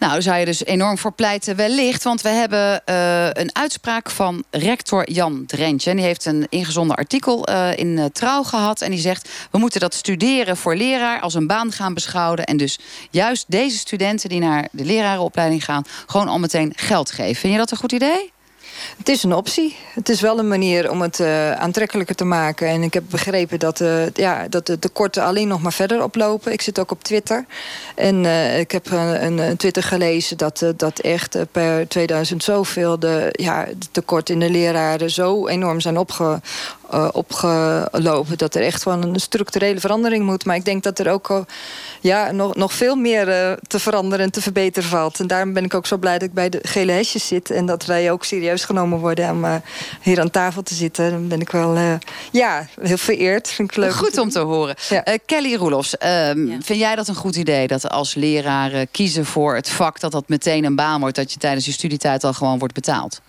Nou, 0.01 0.23
zou 0.23 0.39
je 0.39 0.45
dus 0.45 0.65
enorm 0.65 0.99
voor 0.99 1.13
pleiten 1.13 1.57
wellicht. 1.57 2.03
Want 2.03 2.21
we 2.21 2.29
hebben 2.29 2.83
uh, 2.89 3.27
een 3.27 3.55
uitspraak 3.55 4.11
van 4.11 4.45
rector 4.51 5.11
Jan 5.11 5.47
Drentje. 5.47 5.91
En 5.91 5.97
die 5.97 6.05
heeft 6.05 6.25
een 6.25 6.47
ingezonden 6.49 6.97
artikel 6.97 7.49
uh, 7.49 7.77
in 7.77 7.87
uh, 7.87 8.05
Trouw 8.05 8.43
gehad. 8.43 8.81
En 8.81 8.91
die 8.91 9.01
zegt, 9.01 9.29
we 9.51 9.59
moeten 9.59 9.81
dat 9.81 9.95
studeren 9.95 10.57
voor 10.57 10.77
leraar 10.77 11.21
als 11.21 11.35
een 11.35 11.47
baan 11.47 11.73
gaan 11.73 11.95
beschouwen. 11.95 12.45
En 12.45 12.57
dus 12.57 12.79
juist 13.11 13.45
deze 13.49 13.79
studenten 13.79 14.29
die 14.29 14.41
naar 14.41 14.69
de 14.73 14.85
lerarenopleiding 14.85 15.65
gaan... 15.65 15.85
gewoon 16.07 16.29
al 16.29 16.39
meteen 16.39 16.73
geld 16.77 17.11
geven. 17.11 17.37
Vind 17.37 17.53
je 17.53 17.59
dat 17.59 17.71
een 17.71 17.77
goed 17.77 17.93
idee? 17.93 18.33
Het 18.99 19.09
is 19.09 19.23
een 19.23 19.35
optie. 19.35 19.77
Het 19.95 20.09
is 20.09 20.21
wel 20.21 20.39
een 20.39 20.49
manier 20.49 20.91
om 20.91 21.01
het 21.01 21.19
uh, 21.19 21.53
aantrekkelijker 21.53 22.15
te 22.15 22.25
maken. 22.25 22.69
En 22.69 22.83
ik 22.83 22.95
heb 22.95 23.05
begrepen 23.11 23.59
dat, 23.59 23.81
uh, 23.81 24.11
ja, 24.15 24.49
dat 24.49 24.67
de 24.67 24.79
tekorten 24.79 25.23
alleen 25.23 25.49
nog 25.49 25.63
maar 25.63 25.73
verder 25.73 26.03
oplopen. 26.03 26.53
Ik 26.53 26.63
zit 26.63 26.79
ook 26.79 26.91
op 26.91 27.03
Twitter. 27.03 27.45
En 27.95 28.25
uh, 28.25 28.59
ik 28.59 28.71
heb 28.71 28.91
een, 28.91 29.39
een, 29.39 29.57
Twitter 29.57 29.83
gelezen 29.83 30.37
dat, 30.37 30.65
dat 30.77 30.99
echt 30.99 31.37
per 31.53 31.89
2000 31.89 32.45
zoveel... 32.45 32.99
de, 32.99 33.29
ja, 33.33 33.65
de 33.65 33.87
tekorten 33.91 34.35
in 34.35 34.41
de 34.41 34.51
leraren 34.51 35.11
zo 35.11 35.47
enorm 35.47 35.81
zijn 35.81 35.99
opge, 35.99 36.41
uh, 36.95 37.09
opgelopen. 37.13 38.39
Dat 38.39 38.55
er 38.55 38.63
echt 38.63 38.83
gewoon 38.83 39.03
een 39.03 39.21
structurele 39.21 39.81
verandering 39.81 40.25
moet. 40.25 40.45
Maar 40.45 40.57
ik 40.57 40.65
denk 40.65 40.83
dat 40.83 40.99
er 40.99 41.11
ook 41.11 41.29
uh, 41.29 41.39
ja, 42.01 42.33
nog, 42.33 42.55
nog 42.55 42.73
veel 42.73 42.97
meer 42.97 43.29
uh, 43.29 43.53
te 43.67 43.79
veranderen 43.79 44.25
en 44.25 44.33
te 44.33 44.43
verbeteren 44.43 44.89
valt. 44.89 45.21
En 45.21 45.27
daarom 45.27 45.53
ben 45.53 45.65
ik 45.65 45.75
ook 45.75 45.87
zo 45.87 45.97
blij 45.97 46.19
dat 46.19 46.29
ik 46.29 46.35
bij 46.35 46.49
de 46.49 46.59
gele 46.63 46.93
hesjes 46.93 47.27
zit. 47.27 47.51
En 47.51 47.67
dat 47.67 47.87
wij 47.87 48.11
ook 48.11 48.25
serieus 48.25 48.65
genomen 48.65 48.99
worden 48.99 49.31
om 49.31 49.63
hier 50.01 50.21
aan 50.21 50.31
tafel 50.31 50.63
te 50.63 50.75
zitten. 50.75 51.11
Dan 51.11 51.29
ben 51.29 51.41
ik 51.41 51.51
wel 51.51 51.99
ja, 52.33 52.67
heel 52.81 52.97
vereerd. 52.97 53.49
Vind 53.49 53.71
ik 53.71 53.77
leuk. 53.77 53.93
Goed 53.93 54.19
om 54.19 54.31
te 54.31 54.39
horen. 54.39 54.75
Ja. 54.89 55.05
Kelly 55.27 55.55
Roelofs, 55.55 55.99
ehm, 55.99 56.47
ja. 56.47 56.57
vind 56.61 56.79
jij 56.79 56.97
dat 56.97 57.09
een 57.09 57.15
goed 57.15 57.37
idee? 57.37 57.67
Dat 57.67 57.89
als 57.89 58.15
leraren 58.15 58.91
kiezen 58.91 59.27
voor 59.27 59.55
het 59.55 59.69
vak... 59.69 60.01
dat 60.01 60.13
dat 60.13 60.29
meteen 60.29 60.65
een 60.65 60.77
baan 60.77 61.01
wordt... 61.01 61.17
dat 61.17 61.33
je 61.33 61.39
tijdens 61.39 61.67
je 61.67 61.73
studietijd 61.73 62.25
al 62.25 62.33
gewoon 62.33 62.59
wordt 62.59 62.75
betaald? 62.75 63.21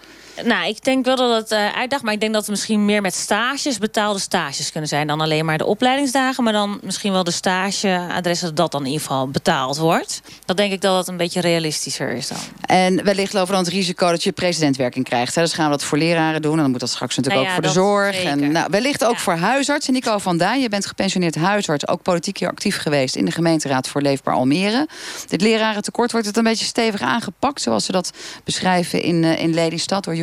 Nou, 0.43 0.67
ik 0.67 0.83
denk 0.83 1.05
wel 1.05 1.15
dat 1.15 1.41
het 1.41 1.51
uh, 1.51 1.75
uitdaagt. 1.75 2.03
Maar 2.03 2.13
ik 2.13 2.19
denk 2.19 2.33
dat 2.33 2.41
het 2.41 2.51
misschien 2.51 2.86
meer 2.86 3.01
met 3.01 3.15
stages, 3.15 3.77
betaalde 3.77 4.19
stages 4.19 4.71
kunnen 4.71 4.89
zijn. 4.89 5.07
Dan 5.07 5.21
alleen 5.21 5.45
maar 5.45 5.57
de 5.57 5.65
opleidingsdagen. 5.65 6.43
Maar 6.43 6.53
dan 6.53 6.79
misschien 6.83 7.12
wel 7.12 7.24
de 7.24 7.31
stageadressen 7.31 8.48
dat 8.48 8.55
dat 8.57 8.71
dan 8.71 8.81
in 8.81 8.91
ieder 8.91 9.07
geval 9.07 9.27
betaald 9.27 9.77
wordt. 9.77 10.21
Dan 10.45 10.55
denk 10.55 10.71
ik 10.71 10.81
dat 10.81 10.95
dat 10.95 11.07
een 11.07 11.17
beetje 11.17 11.41
realistischer 11.41 12.10
is 12.10 12.27
dan. 12.27 12.38
En 12.65 13.03
wellicht 13.03 13.33
lopen 13.33 13.53
dan 13.53 13.63
het 13.63 13.74
risico 13.74 14.09
dat 14.09 14.24
je 14.24 14.31
presidentwerking 14.31 15.05
krijgt. 15.05 15.35
Hè? 15.35 15.42
Dus 15.42 15.53
gaan 15.53 15.65
we 15.65 15.72
dat 15.72 15.83
voor 15.83 15.98
leraren 15.98 16.42
doen. 16.42 16.55
En 16.55 16.61
dan 16.61 16.72
moet 16.72 16.79
dat 16.79 16.89
straks 16.89 17.15
natuurlijk 17.15 17.44
nou 17.46 17.61
ja, 17.61 17.68
ook 17.68 17.74
voor 17.74 17.74
de 17.74 17.89
zorg. 17.89 18.15
Zeker. 18.15 18.29
En 18.29 18.51
nou, 18.51 18.68
wellicht 18.70 19.05
ook 19.05 19.13
ja. 19.13 19.20
voor 19.20 19.35
huisartsen. 19.35 19.94
Nico 19.94 20.18
van 20.18 20.37
Daan, 20.37 20.61
je 20.61 20.70
bent 20.70 20.85
gepensioneerd 20.85 21.35
huisarts. 21.35 21.87
Ook 21.87 22.01
politiek 22.01 22.37
hier 22.37 22.50
actief 22.50 22.77
geweest 22.77 23.15
in 23.15 23.25
de 23.25 23.31
gemeenteraad 23.31 23.87
voor 23.87 24.01
Leefbaar 24.01 24.33
Almere. 24.33 24.87
Dit 25.27 25.42
lerarentekort 25.42 26.11
wordt 26.11 26.27
het 26.27 26.37
een 26.37 26.44
beetje 26.44 26.65
stevig 26.65 27.01
aangepakt. 27.01 27.61
Zoals 27.61 27.85
ze 27.85 27.92
dat 27.92 28.11
beschrijven 28.44 29.01
in, 29.01 29.24
uh, 29.24 29.39
in 29.39 29.53
Lelystad 29.53 30.03
door 30.03 30.15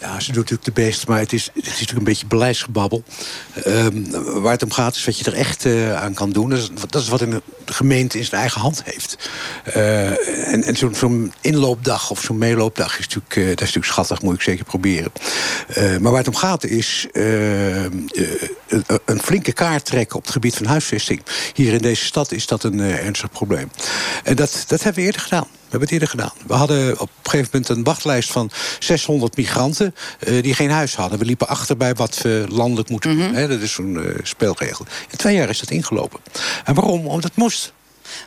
Ja, 0.00 0.20
ze 0.20 0.32
doet 0.32 0.50
natuurlijk 0.50 0.76
de 0.76 0.82
best, 0.82 1.08
maar 1.08 1.18
het 1.18 1.32
is, 1.32 1.44
het 1.54 1.64
is 1.64 1.70
natuurlijk 1.70 1.98
een 1.98 2.04
beetje 2.04 2.26
beleidsgebabbel. 2.26 3.02
Um, 3.66 4.10
waar 4.42 4.52
het 4.52 4.62
om 4.62 4.70
gaat 4.70 4.94
is 4.94 5.04
wat 5.04 5.18
je 5.18 5.24
er 5.24 5.34
echt 5.34 5.64
uh, 5.64 6.02
aan 6.02 6.14
kan 6.14 6.30
doen. 6.30 6.50
Dat 6.88 7.02
is, 7.02 7.08
wat 7.08 7.20
een 7.20 7.42
gemeente 7.64 8.18
in 8.18 8.24
zijn 8.24 8.40
eigen 8.40 8.60
hand 8.60 8.82
heeft. 8.84 9.30
Uh, 9.76 10.52
en 10.52 10.62
en 10.62 10.76
zo'n 10.76 10.94
zo 10.94 11.28
inloopdag 11.40 12.10
of 12.10 12.20
zo'n 12.20 12.38
meeloopdag 12.38 12.98
is 12.98 13.06
natuurlijk, 13.06 13.36
uh, 13.36 13.44
dat 13.44 13.52
is 13.52 13.60
natuurlijk 13.60 13.92
schattig, 13.92 14.22
moet 14.22 14.34
ik 14.34 14.42
zeker 14.42 14.64
proberen. 14.64 15.12
maar 15.76 16.00
waar 16.00 16.16
het 16.16 16.28
om 16.28 16.34
gaat 16.34 16.64
is 16.64 17.06
een 19.04 19.20
flinke 19.22 19.52
kaart 19.52 19.84
trekken 19.84 20.16
op 20.16 20.22
het 20.22 20.32
gebied 20.32 20.56
van 20.56 20.66
huisvesting. 20.66 21.22
Hier 21.54 21.72
in 21.72 21.82
deze 21.82 22.04
stad 22.04 22.32
is 22.32 22.46
dat 22.46 22.64
een 22.64 22.80
ernstig 22.80 23.30
probleem. 23.30 23.70
En 24.24 24.36
dat, 24.36 24.64
dat 24.66 24.82
hebben 24.82 25.00
we 25.00 25.06
eerder 25.06 25.22
gedaan. 25.22 25.48
We 25.72 25.78
hebben 25.78 25.96
het 25.96 26.02
eerder 26.02 26.08
gedaan. 26.08 26.46
We 26.46 26.54
hadden 26.54 27.00
op 27.00 27.08
een 27.22 27.30
gegeven 27.30 27.48
moment 27.52 27.68
een 27.68 27.84
wachtlijst 27.84 28.30
van 28.30 28.50
600 28.78 29.36
migranten... 29.36 29.94
Uh, 30.28 30.42
die 30.42 30.54
geen 30.54 30.70
huis 30.70 30.94
hadden. 30.94 31.18
We 31.18 31.24
liepen 31.24 31.48
achter 31.48 31.76
bij 31.76 31.94
wat 31.94 32.18
we 32.22 32.46
landelijk 32.48 32.88
moeten 32.88 33.10
doen. 33.10 33.28
Mm 33.28 33.34
-hmm. 33.34 33.48
Dat 33.48 33.60
is 33.60 33.72
zo'n 33.72 33.94
uh, 33.94 34.14
speelregel. 34.22 34.86
In 35.10 35.16
twee 35.16 35.36
jaar 35.36 35.48
is 35.48 35.58
dat 35.58 35.70
ingelopen. 35.70 36.20
En 36.64 36.74
waarom? 36.74 37.06
Omdat 37.06 37.24
het 37.24 37.36
moest. 37.36 37.72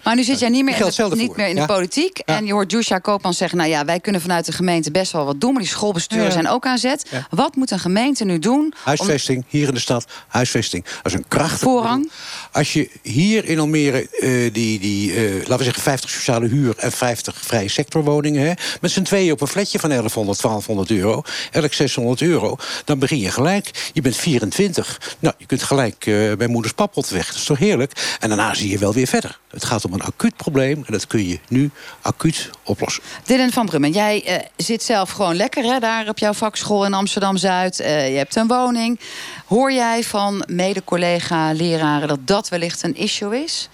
Maar 0.04 0.16
nu 0.16 0.24
zit 0.24 0.40
jij 0.40 0.50
niet 0.50 0.64
meer 0.64 0.80
in 0.80 1.10
de, 1.10 1.16
niet 1.16 1.36
meer 1.36 1.48
in 1.48 1.56
de 1.56 1.62
ja. 1.62 1.68
politiek. 1.68 2.22
Ja. 2.26 2.36
En 2.38 2.46
je 2.46 2.54
hoort 2.54 2.72
Jusha 2.72 3.00
Koopman 3.00 3.34
zeggen... 3.34 3.58
nou 3.58 3.70
ja, 3.70 3.86
wij 3.86 4.00
kunnen 4.00 4.22
vanuit 4.22 4.46
de 4.46 4.52
gemeente 4.52 4.92
best 4.92 5.12
wel 5.12 5.26
wat 5.26 5.42
doen... 5.42 5.52
maar 5.54 5.62
die 5.62 5.72
schoolbesturen 5.72 6.26
ja. 6.26 6.32
zijn 6.32 6.48
ook 6.48 6.66
aan 6.66 6.78
zet. 6.78 7.12
Wat 7.30 7.56
moet 7.56 7.72
een 7.72 7.80
gemeente 7.80 8.26
nu 8.26 8.40
doen? 8.40 8.74
Huisvesting, 8.84 9.38
om... 9.38 9.46
hier 9.48 9.68
in 9.68 9.74
de 9.74 9.80
stad, 9.80 10.06
huisvesting. 10.28 10.84
Dat 10.84 11.06
is 11.06 11.14
een 11.14 11.28
krachtig... 11.28 11.60
Voorrang? 11.60 12.12
Als 12.56 12.74
je 12.74 12.90
hier 13.02 13.46
in 13.46 13.60
Almere 13.60 14.08
uh, 14.20 14.54
die, 14.54 14.80
die 14.80 15.12
uh, 15.12 15.38
laten 15.38 15.58
we 15.58 15.64
zeggen... 15.64 15.84
50 15.84 16.10
sociale 16.10 16.48
huur 16.48 16.74
en 16.78 16.92
50 16.92 17.42
vrije 17.42 17.70
sectorwoningen... 17.70 18.48
Hè, 18.48 18.54
met 18.82 18.92
z'n 18.92 19.02
tweeën 19.02 19.32
op 19.32 19.42
een 19.42 19.48
flatje 19.48 19.80
van 19.80 19.90
1100, 19.90 20.42
1200 20.42 21.00
euro... 21.00 21.24
elk 21.52 21.74
600 21.74 22.22
euro, 22.22 22.56
dan 22.86 23.00
begin 23.00 23.20
je 23.20 23.32
gelijk. 23.32 23.90
Je 23.94 24.02
bent 24.02 24.16
24. 24.16 25.16
Nou, 25.20 25.36
je 25.38 25.46
kunt 25.46 25.64
gelijk 25.64 26.06
uh, 26.06 26.34
bij 26.34 26.48
moeders 26.48 26.74
pappot 26.74 27.10
weg. 27.10 27.28
Dat 27.28 27.36
is 27.36 27.44
toch 27.44 27.58
heerlijk? 27.58 28.18
En 28.20 28.28
daarna 28.28 28.54
zie 28.54 28.70
je 28.70 28.78
wel 28.78 28.94
weer 28.94 29.08
verder. 29.08 29.40
Het 29.50 29.66
gaat 29.66 29.86
om 29.86 29.94
een 29.94 30.04
acuut 30.04 30.36
probleem 30.36 30.84
en 30.86 30.94
dat 30.94 31.08
kun 31.08 31.28
je 31.28 31.40
nu 31.48 31.72
acuut 32.02 32.50
oplossen. 32.64 33.04
Dylan 33.24 33.52
van 33.52 33.66
Brummen, 33.66 33.92
jij 33.92 34.48
zit 34.58 34.84
zelf 34.84 35.10
gewoon 35.10 35.36
lekker 35.36 35.64
hè, 35.64 35.80
daar 35.80 36.10
op 36.10 36.18
jouw 36.18 36.34
vakschool 36.34 36.86
in 36.86 36.94
Amsterdam-Zuid. 36.94 37.78
Je 37.78 37.84
hebt 38.18 38.36
een 38.36 38.48
woning. 38.48 39.00
Hoor 39.46 39.72
jij 39.72 40.04
van 40.04 40.44
mede-collega-leraren 40.48 42.08
dat 42.08 42.20
dat 42.28 42.45
wellicht 42.50 42.84
een 42.84 42.96
issue 42.96 43.44
is? 43.44 43.70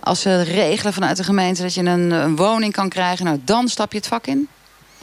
Als 0.00 0.20
ze 0.20 0.42
regelen 0.42 0.92
vanuit 0.92 1.16
de 1.16 1.24
gemeente 1.24 1.62
dat 1.62 1.74
je 1.74 1.80
een, 1.80 2.10
een 2.10 2.36
woning 2.36 2.72
kan 2.72 2.88
krijgen... 2.88 3.24
nou, 3.24 3.40
dan 3.44 3.68
stap 3.68 3.92
je 3.92 3.98
het 3.98 4.06
vak 4.06 4.26
in? 4.26 4.48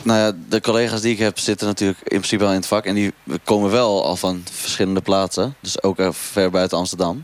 Nou 0.01 0.19
ja, 0.19 0.31
de 0.49 0.61
collega's 0.61 1.01
die 1.01 1.11
ik 1.11 1.19
heb 1.19 1.39
zitten 1.39 1.67
natuurlijk 1.67 1.99
in 1.99 2.07
principe 2.07 2.43
wel 2.43 2.51
in 2.51 2.59
het 2.59 2.67
vak. 2.67 2.85
En 2.85 2.95
die 2.95 3.13
komen 3.43 3.71
wel 3.71 4.03
al 4.03 4.15
van 4.15 4.43
verschillende 4.51 5.01
plaatsen. 5.01 5.55
Dus 5.61 5.83
ook 5.83 5.97
ver 6.11 6.49
buiten 6.51 6.77
Amsterdam. 6.77 7.23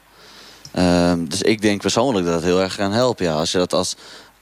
Um, 0.79 1.29
dus 1.29 1.41
ik 1.41 1.61
denk 1.61 1.81
persoonlijk 1.81 2.25
dat 2.25 2.35
het 2.35 2.43
heel 2.43 2.61
erg 2.61 2.75
kan 2.75 2.91
helpen. 2.91 3.25
Ja. 3.25 3.33
Als 3.33 3.51
je 3.51 3.57
dat 3.57 3.73
als 3.73 3.95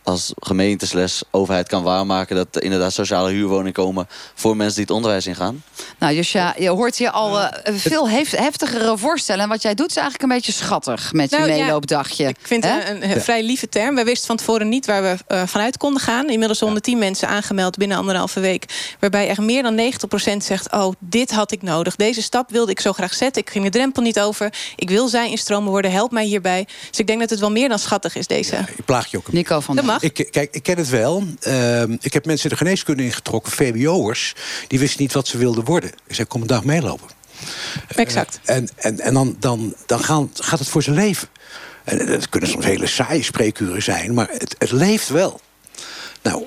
als 0.04 0.34
gemeente 0.40 0.88
slash 0.88 1.22
overheid 1.32 1.68
kan 1.68 1.84
waarmaken... 1.84 2.36
dat 2.36 2.56
er 2.56 2.64
inderdaad 2.64 2.94
sociale 2.94 3.32
huurwoningen 3.32 3.74
komen 3.74 4.08
voor 4.34 4.56
mensen 4.56 4.76
die 4.76 4.84
het 4.84 4.94
onderwijs 4.94 5.28
ingaan. 5.28 5.64
Nou, 6.00 6.14
Josja, 6.14 6.56
je 6.58 6.70
hoort 6.70 6.98
hier 6.98 7.10
al 7.10 7.40
uh, 7.40 7.48
veel 7.64 8.10
hef 8.10 8.32
heftigere 8.32 8.98
voorstellen. 8.98 9.44
En 9.44 9.50
wat 9.50 9.62
jij 9.62 9.74
doet 9.74 9.90
is 9.90 9.96
eigenlijk 9.96 10.24
een 10.24 10.38
beetje 10.38 10.52
schattig 10.52 11.14
met 11.14 11.32
Nou, 11.32 11.46
je 11.46 11.56
ja, 11.56 11.64
meeloopdagje. 11.66 12.28
Ik 12.28 12.38
vind 12.42 12.64
het 12.64 12.90
een, 12.90 13.12
een 13.12 13.22
vrij 13.22 13.44
lieve 13.44 13.70
term. 13.70 13.96
Wij 13.96 14.06
wisten 14.06 14.28
van 14.28 14.38
tevoren 14.38 14.70
niet 14.70 14.86
waar 14.86 15.02
we 15.02 15.16
eh, 15.28 15.44
vanuit 15.46 15.78
konden 15.78 16.02
gaan. 16.02 16.30
Inmiddels 16.30 16.60
110 16.60 16.98
mensen 16.98 17.28
aangemeld 17.28 17.78
binnen 17.78 17.98
anderhalve 17.98 18.40
week. 18.40 18.96
Waarbij 19.00 19.28
echt 19.28 19.40
meer 19.40 19.64
dan 19.64 19.92
90% 20.34 20.38
zegt... 20.38 20.72
oh, 20.72 20.94
dit 21.00 21.32
had 21.32 21.52
ik 21.52 21.62
nodig. 21.62 21.96
Deze 21.96 22.22
stap 22.22 22.52
wilde 22.52 22.72
ik 22.72 22.80
zo 22.80 22.94
graag 22.94 23.14
zetten. 23.14 23.42
Ik 23.42 23.50
ging 23.50 23.64
de 23.64 23.72
drempel 23.72 24.02
niet 24.02 24.20
over. 24.20 24.54
Ik 24.76 24.90
wil 24.90 25.08
zij 25.08 25.30
instromen 25.30 25.70
worden. 25.70 25.92
Help 25.92 26.12
mij 26.12 26.26
hierbij. 26.26 26.68
Dus 26.90 27.00
ik 27.00 27.08
denk 27.08 27.20
dat 27.20 27.30
het 27.30 27.40
wel 27.40 27.52
meer 27.52 27.70
dan 27.70 27.80
schattig 27.80 28.16
is, 28.16 28.28
deze... 28.28 28.56
Ik 28.76 28.86
plaag 28.86 29.12
je 29.12 29.18
ook 29.18 29.28
een 29.28 29.34
Nico 29.34 29.60
van 29.60 29.76
Dat 29.76 29.86
mag. 29.94 30.02
Ik, 30.02 30.28
kijk, 30.32 30.56
ik 30.56 30.64
ken 30.64 30.78
het 30.78 30.90
wel. 30.90 31.24
Ehm, 31.40 31.96
ik 32.00 32.14
heb 32.14 32.26
mensen 32.26 32.50
de 32.50 32.58
geneeskunde 32.58 33.04
ingetrokken, 33.04 33.52
VWO'ers. 33.52 34.36
Die 34.68 34.80
wisten 34.80 35.02
niet 35.02 35.14
wat 35.14 35.28
ze 35.28 35.38
wilden 35.38 35.64
worden. 35.64 35.90
Ik 36.08 36.16
zei, 36.16 36.28
kom 36.28 36.42
een 36.42 36.48
dag 36.48 36.64
meelopen. 36.64 37.08
Exact. 37.88 38.40
Eh, 38.44 38.56
en 38.56 38.70
en, 38.76 39.00
en 39.00 39.14
dan, 39.14 39.36
dan, 39.40 39.76
dan 39.86 40.04
gaan, 40.04 40.30
gaat 40.34 40.60
het 40.60 40.68
voor 40.68 40.84
zijn 40.84 40.96
leven. 40.96 41.28
En 41.84 42.06
dat 42.06 42.30
kunnen 42.30 42.50
soms 42.50 42.66
hele 42.66 42.88
saaie 42.88 43.24
spreekuren 43.24 43.84
zijn, 43.84 44.14
maar 44.14 44.30
het, 44.32 44.56
het 44.58 44.72
leeft 44.72 45.10
wel. 45.10 45.42
Nou, 46.22 46.44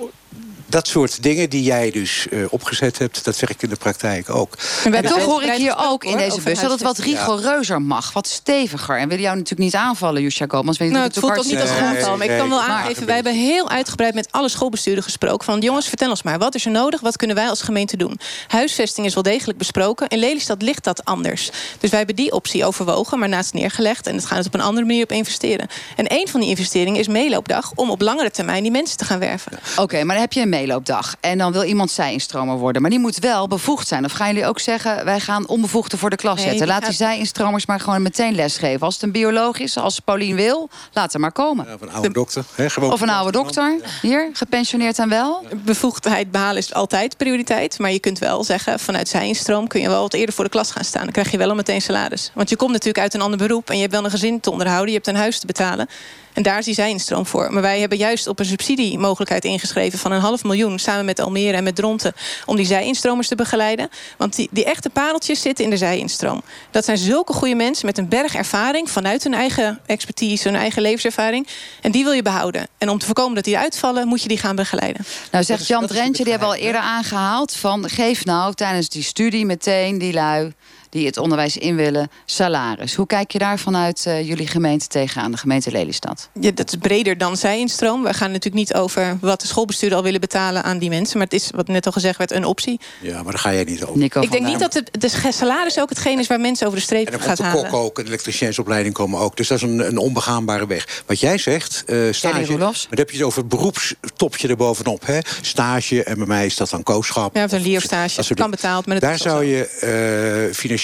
dat 0.67 0.87
soort 0.87 1.23
dingen 1.23 1.49
die 1.49 1.63
jij 1.63 1.91
dus 1.91 2.27
eh, 2.29 2.39
opgezet 2.49 2.97
hebt, 2.97 3.25
dat 3.25 3.39
werkt 3.39 3.63
in 3.63 3.69
de 3.69 3.75
praktijk 3.75 4.29
ook. 4.29 4.57
En 4.91 5.05
toch 5.05 5.23
hoor 5.23 5.43
ik 5.43 5.53
hier 5.53 5.75
ook 5.77 6.03
in 6.03 6.17
deze 6.17 6.41
bus 6.41 6.59
dat 6.59 6.71
het 6.71 6.81
wat 6.81 6.97
rigoureuzer 6.97 7.81
mag, 7.81 8.13
wat 8.13 8.27
steviger. 8.27 8.97
En 8.97 9.09
wil 9.09 9.19
jou 9.19 9.35
natuurlijk 9.35 9.61
niet 9.61 9.75
aanvallen, 9.75 10.21
Jusja 10.21 10.45
je 10.49 10.83
Nou, 10.83 11.03
het 11.03 11.17
voelt 11.19 11.37
ook 11.37 11.45
niet 11.45 11.61
als 11.61 11.69
aanval. 11.69 12.17
Maar 12.17 12.27
ik 12.27 12.37
kan 12.37 12.49
wel 12.49 12.61
aangeven, 12.61 13.05
wij 13.05 13.15
hebben 13.15 13.33
heel 13.33 13.69
uitgebreid 13.69 14.13
met 14.13 14.27
alle 14.31 14.49
schoolbesturen 14.49 15.03
gesproken. 15.03 15.45
Van 15.45 15.59
jongens, 15.59 15.87
vertel 15.87 16.09
ons 16.09 16.23
maar, 16.23 16.37
wat 16.37 16.55
is 16.55 16.65
er 16.65 16.71
nodig? 16.71 16.99
Wat 17.01 17.17
kunnen 17.17 17.35
wij 17.35 17.49
als 17.49 17.61
gemeente 17.61 17.97
doen? 17.97 18.19
Huisvesting 18.47 19.05
is 19.05 19.13
wel 19.13 19.23
degelijk 19.23 19.57
besproken. 19.57 20.07
In 20.07 20.19
Lelystad 20.19 20.61
ligt 20.61 20.83
dat 20.83 21.05
anders. 21.05 21.49
Dus 21.79 21.89
wij 21.89 21.97
hebben 21.97 22.15
die 22.15 22.31
optie 22.31 22.65
overwogen, 22.65 23.19
maar 23.19 23.29
naast 23.29 23.53
neergelegd. 23.53 24.07
En 24.07 24.15
het 24.15 24.25
gaan 24.25 24.37
het 24.37 24.47
op 24.47 24.53
een 24.53 24.61
andere 24.61 24.85
manier 24.85 25.03
op 25.03 25.11
investeren. 25.11 25.67
En 25.95 26.13
een 26.13 26.27
van 26.27 26.39
die 26.39 26.49
investeringen 26.49 26.99
is 26.99 27.07
meeloopdag... 27.07 27.71
om 27.75 27.89
op 27.89 28.01
langere 28.01 28.31
termijn 28.31 28.63
die 28.63 28.71
mensen 28.71 28.97
te 28.97 29.05
gaan 29.05 29.19
werven. 29.19 29.59
Oké, 29.77 30.03
maar 30.03 30.15
dan 30.15 30.23
heb 30.23 30.33
je 30.33 30.41
een 30.41 30.49
meeloopdag. 30.57 31.15
En 31.19 31.37
dan 31.37 31.51
wil 31.51 31.63
iemand 31.63 31.91
zij-instromer 31.91 32.57
worden. 32.57 32.81
Maar 32.81 32.91
die 32.91 32.99
moet 32.99 33.19
wel 33.19 33.47
bevoegd 33.47 33.87
zijn. 33.87 34.05
Of 34.05 34.11
gaan 34.11 34.27
jullie 34.27 34.45
ook 34.45 34.59
zeggen, 34.59 35.05
wij 35.05 35.19
gaan 35.19 35.47
onbevoegden 35.47 35.99
voor 35.99 36.09
de 36.09 36.15
klas 36.15 36.35
Nee, 36.35 36.43
zetten? 36.43 36.65
die 36.65 36.73
Laat 36.75 36.85
die 36.85 36.93
zij-instromers 36.93 37.65
maar 37.65 37.79
gewoon 37.79 38.01
meteen 38.01 38.35
lesgeven. 38.35 38.81
Als 38.81 38.93
het 38.93 39.03
een 39.03 39.11
bioloog 39.11 39.59
is, 39.59 39.77
als 39.77 39.99
Paulien 39.99 40.35
wil, 40.35 40.69
laat 40.93 41.11
haar 41.11 41.21
maar 41.21 41.31
komen. 41.31 41.67
Of 41.73 41.81
een 41.81 41.91
oude 41.91 42.11
dokter. 42.11 42.43
Hè, 42.55 42.69
gewoon 42.69 42.91
Of 42.91 43.01
een 43.01 43.09
oude 43.09 43.31
dokter, 43.31 43.75
hier, 44.01 44.29
gepensioneerd 44.33 44.99
en 44.99 45.09
wel. 45.09 45.45
Bevoegdheid 45.55 46.31
behalen 46.31 46.57
is 46.57 46.73
altijd 46.73 47.17
prioriteit. 47.17 47.79
Maar 47.79 47.91
je 47.91 47.99
kunt 47.99 48.19
wel 48.19 48.43
zeggen, 48.43 48.79
vanuit 48.79 49.07
zij-instroom... 49.07 49.67
kun 49.67 49.81
je 49.81 49.87
wel 49.87 50.01
wat 50.01 50.13
eerder 50.13 50.35
voor 50.35 50.43
de 50.43 50.49
klas 50.49 50.71
gaan 50.71 50.83
staan. 50.83 51.03
Dan 51.03 51.11
krijg 51.11 51.31
je 51.31 51.37
wel 51.37 51.49
al 51.49 51.55
meteen 51.55 51.81
salaris. 51.81 52.31
Want 52.33 52.49
je 52.49 52.55
komt 52.55 52.71
natuurlijk 52.71 52.99
uit 52.99 53.13
een 53.13 53.21
ander 53.21 53.37
beroep... 53.37 53.69
en 53.69 53.75
je 53.75 53.81
hebt 53.81 53.93
wel 53.93 54.03
een 54.03 54.11
gezin 54.11 54.39
te 54.39 54.51
onderhouden, 54.51 54.87
je 54.87 54.95
hebt 54.95 55.07
een 55.07 55.15
huis 55.15 55.39
te 55.39 55.45
betalen. 55.45 55.87
En 56.33 56.43
daar 56.43 56.57
is 56.57 56.65
die 56.65 56.73
zij-instroom 56.73 57.25
voor. 57.25 57.53
Maar 57.53 57.61
wij 57.61 57.79
hebben 57.79 57.97
juist 57.97 58.27
op 58.27 58.39
een 58.39 58.45
subsidiemogelijkheid 58.45 59.45
ingeschreven... 59.45 59.99
van 59.99 60.11
een 60.11 60.21
half 60.21 60.43
miljoen 60.47 60.79
samen 60.79 61.05
met 61.05 61.19
Almere 61.19 61.57
en 61.57 61.63
met 61.63 61.75
Dronten... 61.75 62.13
om 62.45 62.55
die 62.55 62.65
zij-instromers 62.65 63.27
te 63.27 63.35
begeleiden. 63.35 63.89
Want 64.17 64.35
die, 64.35 64.47
die 64.51 64.65
echte 64.65 64.89
pareltjes 64.89 65.41
zitten 65.41 65.63
in 65.63 65.69
de 65.69 65.77
zij-instroom. 65.77 66.41
Dat 66.71 66.85
zijn 66.85 66.97
zulke 66.97 67.33
goede 67.33 67.55
mensen 67.55 67.85
met 67.85 67.97
een 67.97 68.09
berg 68.09 68.35
ervaring... 68.35 68.91
vanuit 68.91 69.23
hun 69.23 69.33
eigen 69.33 69.79
expertise, 69.85 70.47
hun 70.47 70.57
eigen 70.57 70.81
levenservaring. 70.81 71.47
En 71.81 71.91
die 71.91 72.03
wil 72.03 72.13
je 72.13 72.21
behouden. 72.21 72.67
En 72.77 72.89
om 72.89 72.97
te 72.97 73.05
voorkomen 73.05 73.35
dat 73.35 73.43
die 73.43 73.57
uitvallen... 73.57 74.07
moet 74.07 74.21
je 74.21 74.27
die 74.27 74.37
gaan 74.37 74.55
begeleiden. 74.55 75.05
Nou 75.31 75.43
zegt 75.43 75.67
Jan 75.67 75.87
Drentje, 75.87 76.23
die 76.23 76.31
hebben 76.31 76.49
we 76.49 76.55
al 76.55 76.61
eerder 76.61 76.81
aangehaald... 76.81 77.55
van 77.55 77.89
geef 77.89 78.25
nou 78.25 78.53
tijdens 78.53 78.89
die 78.89 79.03
studie 79.03 79.45
meteen 79.45 79.97
die 79.97 80.13
lui 80.13 80.53
die 80.89 81.05
het 81.05 81.17
onderwijs 81.17 81.57
in 81.57 81.75
willen, 81.75 82.09
salaris. 82.25 82.95
Hoe 82.95 83.07
kijk 83.07 83.31
je 83.31 83.39
daar 83.39 83.59
vanuit 83.59 84.05
eh, 84.05 84.27
jullie 84.27 84.47
gemeente 84.47 84.87
tegenaan, 84.87 85.31
de 85.31 85.37
gemeente 85.37 85.71
Lelystad? 85.71 86.29
Ja, 86.39 86.51
dat 86.51 86.67
is 86.67 86.77
breder 86.81 87.17
dan 87.17 87.37
zij-instroom. 87.37 88.03
We 88.03 88.13
gaan 88.13 88.31
natuurlijk 88.31 88.55
niet 88.55 88.73
over 88.73 89.17
wat 89.21 89.41
de 89.41 89.47
schoolbestuurder 89.47 89.97
al 89.97 90.03
willen 90.03 90.21
betalen 90.21 90.63
aan 90.63 90.77
die 90.77 90.89
mensen. 90.89 91.17
Maar 91.17 91.27
het 91.27 91.41
is, 91.41 91.49
wat 91.55 91.67
net 91.67 91.85
al 91.85 91.91
gezegd 91.91 92.17
werd, 92.17 92.31
een 92.31 92.45
optie. 92.45 92.79
Ja, 93.01 93.23
maar 93.23 93.31
daar 93.31 93.41
ga 93.41 93.53
jij 93.53 93.63
niet 93.63 93.83
over. 93.83 93.97
Nico 93.97 94.21
ik 94.21 94.31
denk 94.31 94.45
niet 94.45 94.59
dat 94.59 94.73
het, 94.73 94.89
de 94.91 95.31
salaris 95.31 95.79
ook 95.79 95.89
hetgeen 95.89 96.19
is 96.19 96.27
waar 96.27 96.39
mensen 96.39 96.67
over 96.67 96.79
de 96.79 96.85
streep 96.85 97.05
En 97.05 97.11
dan 97.11 97.21
gaat 97.21 97.27
komt 97.27 97.37
de 97.37 97.43
halen. 97.43 97.69
kok 97.71 97.79
ook, 97.79 97.97
en 97.97 98.03
de 98.03 98.09
elektriciënsopleiding 98.09 98.93
komen 98.93 99.19
ook. 99.19 99.37
Dus 99.37 99.47
dat 99.47 99.57
is 99.57 99.63
een, 99.63 99.87
een 99.87 99.97
onbegaanbare 99.97 100.67
weg. 100.67 101.03
Wat 101.05 101.19
jij 101.19 101.37
zegt, 101.37 101.83
eh 101.85 101.97
stage... 102.11 102.57
Maar 102.57 102.73
dan 102.89 102.97
heb 102.97 103.09
je 103.09 103.17
het 103.17 103.25
over 103.25 103.39
het 103.39 103.49
beroepstopje 103.49 104.47
erbovenop. 104.47 105.05
Hè? 105.05 105.19
Stage, 105.41 106.03
en 106.03 106.17
bij 106.17 106.27
mij 106.27 106.45
is 106.45 106.55
dat 106.55 106.69
dan 106.69 106.83
koosschap. 106.83 107.35
Ja, 107.35 107.43
of 107.43 107.51
een 107.51 107.57
Dat 107.57 107.67
leerstage. 107.67 108.33
Kan 108.33 108.49
betaald, 108.49 108.85
maar 108.85 108.95
het 108.95 109.03
Daar 109.03 109.17
zou 109.17 109.45
zo. 109.45 109.49
je 109.49 109.67
eh, 109.67 110.55
financieel... 110.55 110.76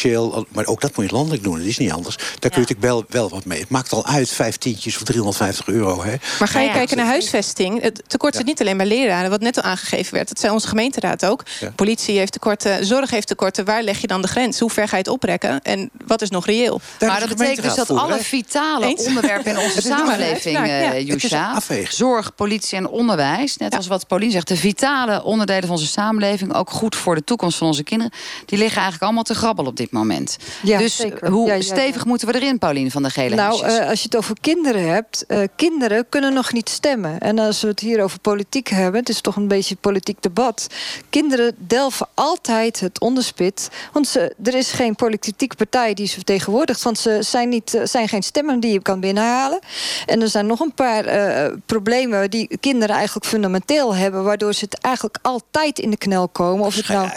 Maar 0.49 0.65
ook 0.65 0.81
dat 0.81 0.95
moet 0.95 1.09
je 1.09 1.15
landelijk 1.15 1.43
doen, 1.43 1.57
dat 1.57 1.67
is 1.67 1.77
niet 1.77 1.91
anders. 1.91 2.15
Daar 2.17 2.25
kun 2.25 2.49
je 2.51 2.59
natuurlijk 2.59 2.81
wel, 2.81 3.05
wel 3.09 3.29
wat 3.29 3.45
mee. 3.45 3.59
Het 3.59 3.69
maakt 3.69 3.91
al 3.91 4.05
uit, 4.05 4.29
vijf 4.29 4.57
tientjes 4.57 4.95
of 4.95 5.03
350 5.03 5.67
euro. 5.67 6.03
Hè? 6.03 6.15
Maar 6.39 6.47
ga 6.47 6.59
je 6.59 6.67
ja, 6.67 6.73
kijken 6.73 6.97
naar 6.97 7.05
huisvesting? 7.05 7.81
Het 7.81 8.03
tekort 8.07 8.35
zit 8.35 8.45
niet 8.45 8.61
alleen 8.61 8.77
bij 8.77 8.85
leraren, 8.85 9.29
wat 9.29 9.41
net 9.41 9.57
al 9.57 9.63
aangegeven 9.63 10.13
werd. 10.13 10.27
Dat 10.27 10.39
zei 10.39 10.53
onze 10.53 10.67
gemeenteraad 10.67 11.25
ook. 11.25 11.43
Ja. 11.59 11.71
Politie 11.75 12.17
heeft 12.17 12.31
tekorten, 12.31 12.85
zorg 12.85 13.09
heeft 13.09 13.27
tekorten. 13.27 13.65
Waar 13.65 13.83
leg 13.83 14.01
je 14.01 14.07
dan 14.07 14.21
de 14.21 14.27
grens? 14.27 14.59
Hoe 14.59 14.69
ver 14.69 14.87
ga 14.87 14.95
je 14.95 15.03
het 15.03 15.11
oprekken? 15.11 15.61
En 15.61 15.89
wat 16.05 16.21
is 16.21 16.29
nog 16.29 16.45
reëel? 16.45 16.81
maar 16.99 17.19
dat 17.19 17.29
betekent 17.29 17.65
dus 17.65 17.75
dat 17.75 17.89
alle 17.89 18.19
vitale 18.19 18.85
Eens? 18.85 19.05
onderwerpen 19.05 19.51
in 19.51 19.57
onze 19.65 19.81
samenleving, 19.81 20.57
eh 20.57 21.07
Jusha, 21.07 21.51
afweging. 21.53 21.91
zorg, 21.91 22.35
politie 22.35 22.77
en 22.77 22.87
onderwijs, 22.87 23.57
net 23.57 23.75
als 23.75 23.87
wat 23.87 24.07
Paulien 24.07 24.31
zegt, 24.31 24.47
de 24.47 24.57
vitale 24.57 25.23
onderdelen 25.23 25.61
van 25.61 25.71
onze 25.71 25.87
samenleving, 25.87 26.53
ook 26.53 26.69
goed 26.69 26.95
voor 26.95 27.15
de 27.15 27.23
toekomst 27.23 27.57
van 27.57 27.67
onze 27.67 27.83
kinderen, 27.83 28.13
die 28.45 28.57
liggen 28.57 28.75
eigenlijk 28.75 29.03
allemaal 29.03 29.23
te 29.23 29.35
grabbel 29.35 29.65
op 29.65 29.77
dit 29.77 29.82
moment. 29.91 30.37
Ja, 30.63 30.77
dus 30.77 30.95
zeker. 30.95 31.29
hoe 31.29 31.47
Ja, 31.47 31.53
ja, 31.53 31.59
ja. 31.59 31.65
stevig 31.65 32.05
moeten 32.05 32.27
we 32.27 32.35
erin, 32.35 32.57
Paulien 32.57 32.91
van 32.91 33.03
de 33.03 33.09
Gele 33.09 33.35
Nou, 33.35 33.65
eh, 33.65 33.89
als 33.89 33.99
je 33.99 34.05
het 34.05 34.17
over 34.17 34.35
kinderen 34.41 34.87
hebt, 34.87 35.25
eh, 35.27 35.39
kinderen 35.55 36.09
kunnen 36.09 36.33
nog 36.33 36.53
niet 36.53 36.69
stemmen. 36.69 37.19
En 37.19 37.39
als 37.39 37.61
we 37.61 37.67
het 37.67 37.79
hier 37.79 38.03
over 38.03 38.19
politiek 38.19 38.67
hebben, 38.67 38.99
het 38.99 39.09
is 39.09 39.21
toch 39.21 39.35
een 39.35 39.47
beetje 39.47 39.75
politiek 39.75 40.21
debat. 40.21 40.67
Kinderen 41.09 41.55
delven 41.57 42.07
altijd 42.13 42.79
het 42.79 42.99
onderspit. 42.99 43.69
Want 43.91 44.07
ze, 44.07 44.35
er 44.43 44.55
is 44.55 44.71
geen 44.71 44.95
politieke 44.95 45.55
partij 45.55 45.93
die 45.93 46.07
ze 46.07 46.13
vertegenwoordigt. 46.13 46.83
Want 46.83 46.99
ze 46.99 47.17
zijn, 47.21 47.49
niet, 47.49 47.73
eh, 47.73 47.85
zijn 47.85 48.07
geen 48.07 48.23
stemmen 48.23 48.59
die 48.59 48.71
je 48.71 48.81
kan 48.81 48.99
binnenhalen. 48.99 49.59
En 50.05 50.21
er 50.21 50.29
zijn 50.29 50.45
nog 50.45 50.59
een 50.59 50.73
paar 50.73 51.05
eh, 51.05 51.53
problemen 51.65 52.29
die 52.29 52.57
kinderen 52.59 52.95
eigenlijk 52.95 53.25
fundamenteel 53.25 53.95
hebben. 53.95 54.23
Waardoor 54.23 54.53
ze 54.53 54.65
het 54.65 54.79
eigenlijk 54.81 55.17
altijd 55.21 55.79
in 55.79 55.89
de 55.89 55.97
knel 55.97 56.27
komen. 56.27 56.65
Of 56.65 56.75
het 56.75 56.87
nou... 56.87 57.09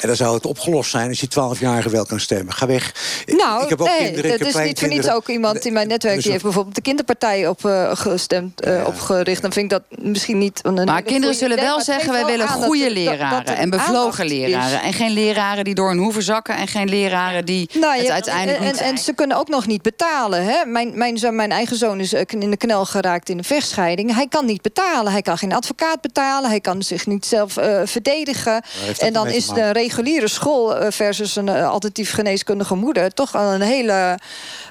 En 0.00 0.06
dan 0.06 0.16
zou 0.16 0.34
het 0.34 0.46
opgelost 0.46 0.90
zijn 0.90 1.08
als 1.08 1.20
je 1.20 1.26
12-jarige 1.26 1.90
wel 1.90 2.04
kan 2.08 2.20
stemmen. 2.20 2.54
Ga 2.54 2.66
weg. 2.66 2.94
Nou, 3.26 3.62
ik 3.62 3.68
heb 3.68 3.80
ook 3.80 3.86
nee, 3.86 3.96
kinderen, 3.96 4.24
ik 4.24 4.30
het 4.30 4.40
heb 4.40 4.48
is 4.48 4.66
niet 4.68 4.78
voor 4.78 4.88
niets 4.88 5.10
ook 5.10 5.28
iemand 5.28 5.64
in 5.66 5.72
mijn 5.72 5.88
netwerk... 5.88 6.14
Dus 6.14 6.22
die 6.22 6.32
heeft 6.32 6.44
bijvoorbeeld 6.44 6.74
de 6.74 6.80
kinderpartij 6.80 7.48
op 7.48 7.64
eh, 7.64 7.90
gestemd, 7.96 8.60
eh, 8.60 8.82
opgericht. 8.86 9.42
Dan 9.42 9.52
vind 9.52 9.64
ik 9.64 9.70
dat 9.70 10.04
misschien 10.04 10.38
niet... 10.38 10.60
Een, 10.62 10.74
Maar 10.84 11.02
kinderen 11.02 11.36
zullen 11.36 11.56
idee, 11.56 11.68
wel 11.68 11.80
zeggen... 11.80 12.12
wij 12.12 12.24
willen 12.24 12.46
dat 12.46 12.56
goede 12.64 12.84
er- 12.84 12.94
dat- 12.94 13.04
dat 13.04 13.18
leraren 13.18 13.46
er 13.46 13.56
en 13.56 13.70
bevlogen 13.70 14.24
is. 14.24 14.30
leraren. 14.30 14.82
En 14.82 14.92
geen 14.92 15.10
leraren 15.10 15.64
die 15.64 15.74
door 15.74 15.88
hun 15.88 15.98
hoeven 15.98 16.22
zakken... 16.22 16.56
en 16.56 16.68
geen 16.68 16.88
leraren 16.88 17.44
die 17.44 17.70
Nou, 17.74 17.96
het 17.96 18.06
ja, 18.06 18.12
uiteindelijk 18.12 18.58
en, 18.58 18.64
niet 18.64 18.76
en, 18.76 18.86
en 18.86 18.98
ze 18.98 19.12
kunnen 19.12 19.36
ook 19.36 19.48
nog 19.48 19.66
niet 19.66 19.82
betalen. 19.82 20.44
Hè? 20.44 20.64
Mijn, 20.64 20.98
mijn, 20.98 21.18
mijn 21.30 21.50
eigen 21.52 21.76
zoon 21.76 22.00
is 22.00 22.12
eh, 22.12 22.22
in 22.28 22.50
de 22.50 22.56
knel 22.56 22.84
geraakt 22.84 23.28
in 23.28 23.38
een 23.38 23.44
vechtscheiding. 23.44 24.14
Hij 24.14 24.26
kan 24.28 24.46
niet 24.46 24.62
betalen. 24.62 25.12
Hij 25.12 25.22
kan 25.22 25.38
geen 25.38 25.52
advocaat 25.52 26.00
betalen. 26.00 26.50
Hij 26.50 26.60
kan 26.60 26.82
zich 26.82 27.06
niet 27.06 27.26
zelf 27.26 27.56
eh, 27.56 27.80
verdedigen. 27.84 28.62
En 28.98 29.12
dan 29.12 29.28
is 29.28 29.46
de 29.46 29.70
reguliere 29.70 30.28
school 30.28 30.76
versus 30.90 31.36
een 31.36 31.48
eh, 31.48 31.70
alternatief 31.98 32.14
geneeskundige 32.14 32.74
moeder... 32.74 33.14
toch 33.14 33.34
al 33.34 33.52
een 33.52 33.60
hele... 33.60 34.18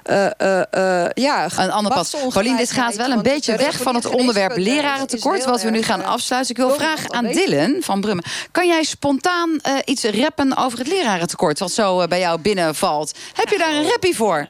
eh, 0.03 0.25
eh, 0.37 1.03
eh, 1.05 1.09
ja, 1.13 1.47
Een 1.57 1.71
ander 1.71 1.93
pad. 1.93 2.15
Paulien, 2.33 2.57
dit 2.57 2.71
gaat 2.71 2.95
wel 2.95 3.11
een 3.11 3.21
beetje 3.21 3.57
weg 3.57 3.77
van 3.81 3.95
het 3.95 4.05
onderwerp 4.05 4.57
lerarentekort... 4.57 5.45
wat 5.45 5.61
we 5.61 5.69
nu 5.69 5.81
gaan 5.81 6.05
afsluiten. 6.05 6.51
Ik 6.51 6.57
wil 6.57 6.71
vragen 6.75 7.13
aan 7.13 7.25
Dylan 7.25 7.75
van 7.79 8.01
Brummen. 8.01 8.25
Kan 8.51 8.67
jij 8.67 8.83
spontaan 8.83 9.59
eh, 9.61 9.73
iets 9.85 10.03
rappen 10.03 10.57
over 10.57 10.77
het 10.79 10.87
lerarentekort... 10.87 11.59
wat 11.59 11.71
zo 11.71 12.07
bij 12.07 12.19
jou 12.19 12.41
binnenvalt? 12.41 13.17
Heb 13.33 13.49
je 13.49 13.57
daar 13.57 13.73
een 13.75 13.87
rappie 13.89 14.15
voor? 14.15 14.47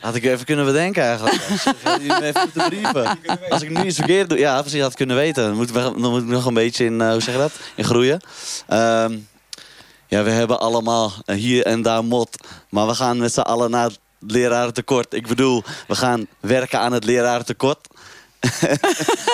Had 0.00 0.14
ik 0.14 0.24
even 0.24 0.44
kunnen 0.44 0.64
bedenken 0.64 1.02
eigenlijk. 1.02 1.36
Even 2.22 2.40
moeten 2.42 2.68
brieven. 2.68 3.18
Als 3.48 3.62
ik 3.62 3.70
nu 3.70 3.84
iets 3.84 3.96
verkeerd 3.96 4.28
doe, 4.28 4.38
ja 4.38 4.60
precies, 4.60 4.80
had 4.80 4.90
ik 4.90 4.96
kunnen 4.96 5.16
weten. 5.16 5.44
Dan 5.44 5.54
moet, 5.56 5.68
ik- 5.76 6.26
nog 6.26 6.44
een 6.46 6.54
beetje 6.54 6.84
in, 6.84 7.00
eh, 7.00 7.10
hoe 7.10 7.20
zeg 7.22 7.34
je 7.34 7.40
dat, 7.40 7.52
in 7.74 7.84
groeien. 7.84 8.20
Ehm, 8.68 9.16
ja, 10.08 10.22
we 10.22 10.30
hebben 10.30 10.60
allemaal 10.60 11.12
hier 11.26 11.64
en 11.64 11.82
daar 11.82 12.04
mot. 12.04 12.48
Maar 12.68 12.86
we 12.86 12.94
gaan 12.94 13.18
met 13.18 13.32
z'n 13.32 13.40
allen 13.40 13.70
naar 13.70 13.84
het 13.84 13.98
lerarentekort. 14.18 15.14
Ik 15.14 15.26
bedoel, 15.26 15.62
we 15.86 15.94
gaan 15.94 16.26
werken 16.40 16.80
aan 16.80 16.92
het 16.92 17.04
lerarentekort. 17.04 17.88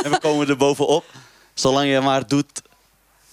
en 0.05 0.11
we 0.11 0.19
komen 0.21 0.49
er 0.49 0.57
bovenop. 0.57 1.05
Zolang 1.55 1.91
je 1.91 2.01
maar 2.01 2.27
doet, 2.27 2.63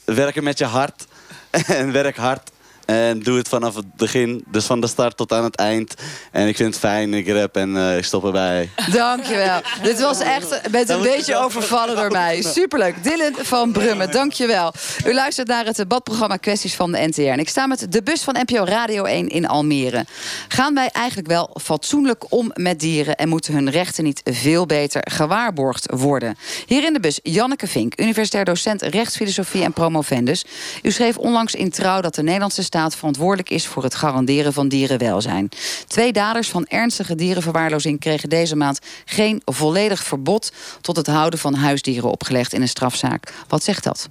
werken 0.06 0.44
met 0.44 0.58
je 0.58 0.66
hart. 0.66 1.06
en 1.68 1.92
werk 1.92 2.18
hard. 2.18 2.52
En 2.92 3.20
doe 3.20 3.38
het 3.38 3.48
vanaf 3.48 3.76
het 3.76 3.96
begin, 3.96 4.44
dus 4.48 4.66
van 4.66 4.82
de 4.82 4.88
start 4.88 5.18
tot 5.18 5.34
aan 5.34 5.44
het 5.44 5.56
eind. 5.56 5.94
En 6.32 6.48
ik 6.48 6.56
vind 6.56 6.70
het 6.70 6.80
fijn, 6.80 7.14
ik 7.14 7.28
rap 7.28 7.56
en 7.56 7.70
uh, 7.70 7.98
ik 7.98 8.04
stop 8.04 8.26
erbij. 8.26 8.70
Dankjewel. 8.92 9.62
Dit 9.84 10.00
was 10.00 10.20
echt, 10.20 10.72
bent 10.72 10.90
een 10.90 11.02
beetje 11.02 11.36
overvallen 11.36 11.96
door 11.96 12.12
mij. 12.12 12.42
Superleuk. 12.58 13.04
Dylan 13.04 13.34
van 13.38 13.72
Brummen, 13.72 14.12
dankjewel. 14.12 14.74
U 15.06 15.14
luistert 15.14 15.48
naar 15.48 15.66
het 15.66 15.76
debatprogramma 15.76 16.38
Kwesties 16.38 16.76
van 16.76 16.92
de 16.92 17.08
NTR. 17.08 17.22
En 17.22 17.40
ik 17.40 17.50
sta 17.50 17.68
met 17.68 17.92
de 17.92 18.04
bus 18.04 18.22
van 18.22 18.38
NPO 18.46 18.64
Radio 18.64 19.04
1 19.04 19.28
in 19.28 19.48
Almere. 19.48 20.06
Gaan 20.48 20.74
wij 20.74 20.90
eigenlijk 20.92 21.28
wel 21.28 21.56
fatsoenlijk 21.62 22.24
om 22.30 22.52
met 22.54 22.80
dieren... 22.80 23.16
en 23.16 23.30
moeten 23.30 23.54
hun 23.54 23.70
rechten 23.70 24.04
niet 24.04 24.22
veel 24.24 24.66
beter 24.66 25.02
gewaarborgd 25.12 25.92
worden? 25.92 26.38
Hier 26.66 26.84
in 26.84 26.94
de 26.94 27.00
bus 27.00 27.20
Janneke 27.24 27.68
Vink, 27.68 28.00
universitair 28.02 28.46
docent 28.46 28.82
rechtsfilosofie 28.82 29.64
en 29.64 29.74
promovendus. 29.74 30.46
U 30.82 30.92
schreef 30.92 31.18
onlangs 31.18 31.56
in 31.56 31.70
Trouw 31.70 32.02
dat 32.02 32.16
de 32.16 32.24
Nederlandse 32.24 32.64
staat 32.64 32.80
verantwoordelijk 32.90 33.50
is... 33.50 33.68
voor 33.68 33.84
het 33.84 33.96
garanderen 33.96 34.54
van 34.54 34.68
dierenwelzijn. 34.68 35.50
Twee 35.88 36.12
daders 36.12 36.50
van 36.50 36.66
ernstige 36.68 37.16
dierenverwaarlozing 37.16 38.00
kregen 38.00 38.30
deze 38.30 38.56
maand... 38.56 38.80
geen 39.06 39.42
volledig 39.46 40.04
verbod 40.04 40.52
tot 40.82 40.96
het 40.96 41.08
houden 41.08 41.40
van 41.40 41.54
huisdieren 41.54 42.12
opgelegd 42.12 42.54
in 42.54 42.62
een 42.62 42.68
strafzaak. 42.68 43.34
Wat 43.48 43.64
zegt 43.64 43.84
dat? 43.84 44.10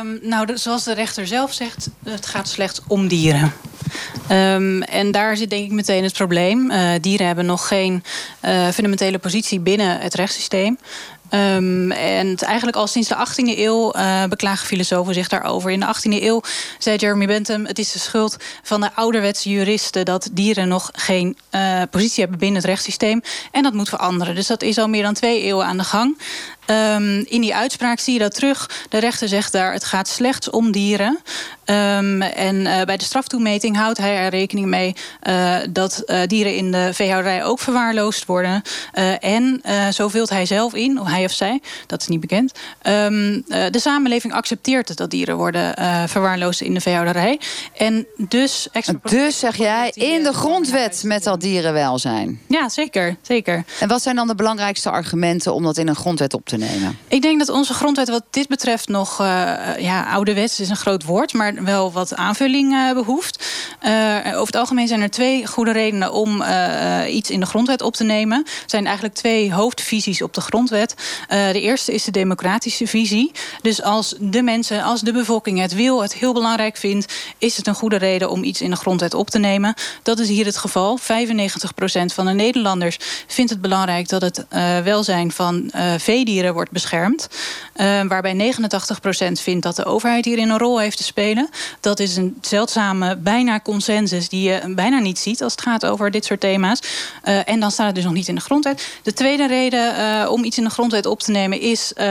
Um, 0.00 0.18
nou, 0.22 0.58
zoals 0.58 0.84
de 0.84 0.94
rechter 0.94 1.26
zelf 1.26 1.52
zegt, 1.52 1.88
het 2.04 2.26
gaat 2.26 2.48
slechts 2.48 2.80
om 2.86 3.08
dieren. 3.08 3.52
Um, 4.30 4.82
en 4.82 5.10
daar 5.10 5.36
zit 5.36 5.50
denk 5.50 5.64
ik 5.64 5.72
meteen 5.72 6.02
het 6.04 6.12
probleem. 6.12 6.70
Uh, 6.70 6.90
dieren 7.00 7.26
hebben 7.26 7.46
nog 7.46 7.68
geen 7.68 8.04
uh, 8.44 8.68
fundamentele 8.68 9.18
positie 9.18 9.60
binnen 9.60 10.00
het 10.00 10.14
rechtssysteem. 10.14 10.78
Um, 11.30 11.90
en 11.92 12.36
eigenlijk 12.36 12.76
al 12.76 12.86
sinds 12.86 13.08
de 13.08 13.14
18e 13.14 13.58
eeuw 13.58 13.96
uh, 13.96 14.24
beklagen 14.24 14.66
filosofen 14.66 15.14
zich 15.14 15.28
daarover. 15.28 15.70
In 15.70 15.80
de 15.80 15.86
18e 15.86 16.22
eeuw 16.22 16.40
zei 16.78 16.96
Jeremy 16.96 17.26
Bentham: 17.26 17.66
het 17.66 17.78
is 17.78 17.92
de 17.92 17.98
schuld 17.98 18.36
van 18.62 18.80
de 18.80 18.90
ouderwetse 18.94 19.50
juristen 19.50 20.04
dat 20.04 20.28
dieren 20.32 20.68
nog 20.68 20.90
geen 20.92 21.36
uh, 21.50 21.82
positie 21.90 22.20
hebben 22.20 22.38
binnen 22.38 22.56
het 22.56 22.66
rechtssysteem. 22.66 23.22
En 23.50 23.62
dat 23.62 23.72
moet 23.72 23.88
veranderen. 23.88 24.34
Dus 24.34 24.46
dat 24.46 24.62
is 24.62 24.78
al 24.78 24.88
meer 24.88 25.02
dan 25.02 25.14
twee 25.14 25.42
eeuwen 25.42 25.66
aan 25.66 25.76
de 25.76 25.84
gang. 25.84 26.18
Um, 26.70 27.24
in 27.28 27.40
die 27.40 27.54
uitspraak 27.54 27.98
zie 27.98 28.12
je 28.12 28.18
dat 28.18 28.34
terug. 28.34 28.70
De 28.88 28.98
rechter 28.98 29.28
zegt 29.28 29.52
daar: 29.52 29.72
het 29.72 29.84
gaat 29.84 30.08
slechts 30.08 30.50
om 30.50 30.72
dieren. 30.72 31.18
Um, 31.64 32.22
en 32.22 32.56
uh, 32.56 32.82
bij 32.82 32.96
de 32.96 33.04
straftoemeting 33.04 33.76
houdt 33.76 33.98
hij 33.98 34.16
er 34.16 34.30
rekening 34.30 34.66
mee 34.66 34.94
uh, 35.22 35.56
dat 35.70 36.02
uh, 36.06 36.20
dieren 36.26 36.56
in 36.56 36.72
de 36.72 36.90
veehouderij 36.92 37.44
ook 37.44 37.58
verwaarloosd 37.58 38.24
worden. 38.26 38.62
en 39.20 39.62
zo 39.92 40.08
vult 40.08 40.30
hij 40.30 40.46
zelf 40.46 40.74
in, 40.74 41.00
of 41.00 41.06
hij 41.06 41.24
of 41.24 41.32
zij, 41.32 41.60
dat 41.86 42.00
is 42.00 42.06
niet 42.06 42.20
bekend. 42.20 42.52
Um, 42.82 43.44
de 43.46 43.78
samenleving 43.78 44.32
accepteert 44.32 44.88
het 44.88 44.98
dat 44.98 45.10
dieren 45.10 45.36
worden 45.36 45.74
verwaarloosd 46.08 46.60
in 46.60 46.74
de 46.74 46.80
veehouderij. 46.80 47.40
En 47.76 48.06
dus. 48.16 48.68
Dus 49.02 49.38
zeg 49.38 49.56
jij 49.56 49.92
in 49.94 50.22
de 50.22 50.32
grondwet 50.32 51.02
met 51.04 51.22
dat 51.22 51.40
dierenwelzijn? 51.40 52.40
Ja, 52.48 52.68
zeker, 52.68 53.16
zeker. 53.22 53.64
En 53.80 53.88
wat 53.88 54.02
zijn 54.02 54.16
dan 54.16 54.26
de 54.26 54.34
belangrijkste 54.34 54.90
argumenten 54.90 55.54
om 55.54 55.62
dat 55.62 55.76
in 55.76 55.88
een 55.88 55.96
grondwet 55.96 56.34
op 56.34 56.46
te 56.46 56.55
nemen? 56.58 56.98
Ik 57.08 57.22
denk 57.22 57.38
dat 57.38 57.48
onze 57.48 57.74
grondwet 57.74 58.08
wat 58.08 58.24
dit 58.30 58.48
betreft 58.48 58.88
nog, 58.88 59.18
ja, 59.78 60.04
ouderwets 60.12 60.60
is 60.60 60.68
een 60.68 60.76
groot 60.76 61.04
woord, 61.04 61.32
maar 61.32 61.64
wel 61.64 61.92
wat 61.92 62.14
aanvulling 62.14 62.72
uh, 62.72 62.92
behoeft. 62.92 63.46
Uh, 63.82 64.16
over 64.26 64.46
het 64.46 64.56
algemeen 64.56 64.88
zijn 64.88 65.00
er 65.00 65.10
twee 65.10 65.46
goede 65.46 65.72
redenen 65.72 66.12
om 66.12 66.42
uh, 66.42 67.14
iets 67.14 67.30
in 67.30 67.40
de 67.40 67.46
grondwet 67.46 67.82
op 67.82 67.94
te 67.94 68.04
nemen. 68.04 68.38
Er 68.44 68.62
zijn 68.66 68.84
eigenlijk 68.84 69.14
twee 69.14 69.52
hoofdvisies 69.52 70.22
op 70.22 70.34
de 70.34 70.40
grondwet. 70.40 70.94
de 71.28 71.60
eerste 71.60 71.94
is 71.94 72.04
de 72.04 72.10
democratische 72.10 72.86
visie. 72.86 73.30
Dus 73.62 73.82
als 73.82 74.14
de 74.20 74.42
mensen, 74.42 74.82
als 74.82 75.00
de 75.00 75.12
bevolking 75.12 75.60
het 75.60 75.74
wil, 75.74 76.02
het 76.02 76.14
heel 76.14 76.32
belangrijk 76.32 76.76
vindt, 76.76 77.14
is 77.38 77.56
het 77.56 77.66
een 77.66 77.74
goede 77.74 77.96
reden 77.96 78.30
om 78.30 78.42
iets 78.42 78.60
in 78.60 78.70
de 78.70 78.76
grondwet 78.76 79.14
op 79.14 79.30
te 79.30 79.38
nemen. 79.38 79.74
Dat 80.02 80.18
is 80.18 80.28
hier 80.28 80.44
het 80.44 80.56
geval. 80.56 80.98
95% 80.98 81.02
van 82.06 82.26
de 82.26 82.32
Nederlanders 82.32 82.98
vindt 83.26 83.50
het 83.50 83.60
belangrijk 83.60 84.08
dat 84.08 84.22
het 84.22 84.46
welzijn 84.84 85.32
van 85.32 85.70
veedieren 85.98 86.45
wordt 86.52 86.70
beschermd. 86.70 87.28
waarbij 88.08 88.54
89% 89.28 89.32
vindt 89.32 89.62
dat 89.62 89.76
de 89.76 89.84
overheid 89.84 90.24
hierin 90.24 90.50
een 90.50 90.58
rol 90.58 90.80
heeft 90.80 90.96
te 90.96 91.02
spelen. 91.02 91.48
Dat 91.80 92.00
is 92.00 92.16
een 92.16 92.36
zeldzame 92.40 93.16
bijna 93.16 93.60
consensus 93.60 94.28
die 94.28 94.50
je 94.50 94.74
bijna 94.74 94.98
niet 94.98 95.18
ziet 95.18 95.42
als 95.42 95.52
het 95.52 95.62
gaat 95.62 95.86
over 95.86 96.10
dit 96.10 96.24
soort 96.24 96.40
thema's. 96.40 96.80
Uh, 97.24 97.48
en 97.48 97.60
dan 97.60 97.70
staat 97.70 97.86
het 97.86 97.94
dus 97.94 98.04
nog 98.04 98.12
niet 98.12 98.28
in 98.28 98.34
de 98.34 98.40
grondwet. 98.40 98.88
De 99.02 99.12
tweede 99.12 99.46
reden 99.46 99.94
uh, 99.94 100.30
om 100.30 100.44
iets 100.44 100.58
in 100.58 100.64
de 100.64 100.70
grondwet 100.70 101.06
op 101.06 101.20
te 101.20 101.30
nemen 101.30 101.60
is 101.60 101.92
uh, 101.96 102.04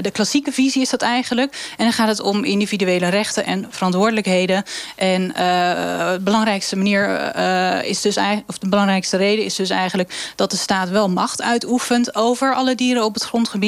de 0.00 0.10
klassieke 0.12 0.52
visie 0.52 0.82
is 0.82 0.90
dat 0.90 1.02
eigenlijk. 1.02 1.74
En 1.76 1.84
dan 1.84 1.92
gaat 1.92 2.08
het 2.08 2.20
om 2.20 2.44
individuele 2.44 3.08
rechten 3.08 3.44
en 3.44 3.66
verantwoordelijkheden. 3.70 4.64
En 4.96 5.28
de 5.28 6.20
belangrijkste 6.20 6.76
manier 6.76 7.36
is 7.84 8.00
dus 8.00 8.16
of 8.46 8.58
de 8.58 8.68
belangrijkste 8.68 9.16
reden 9.16 9.44
is 9.44 9.54
dus 9.54 9.70
eigenlijk 9.70 10.32
dat 10.36 10.50
de 10.50 10.56
staat 10.56 10.88
wel 10.88 11.08
macht 11.08 11.42
uitoefent 11.42 12.14
over 12.14 12.54
alle 12.54 12.74
dieren 12.74 13.04
op 13.04 13.14
het 13.14 13.22
grondgebied, 13.22 13.59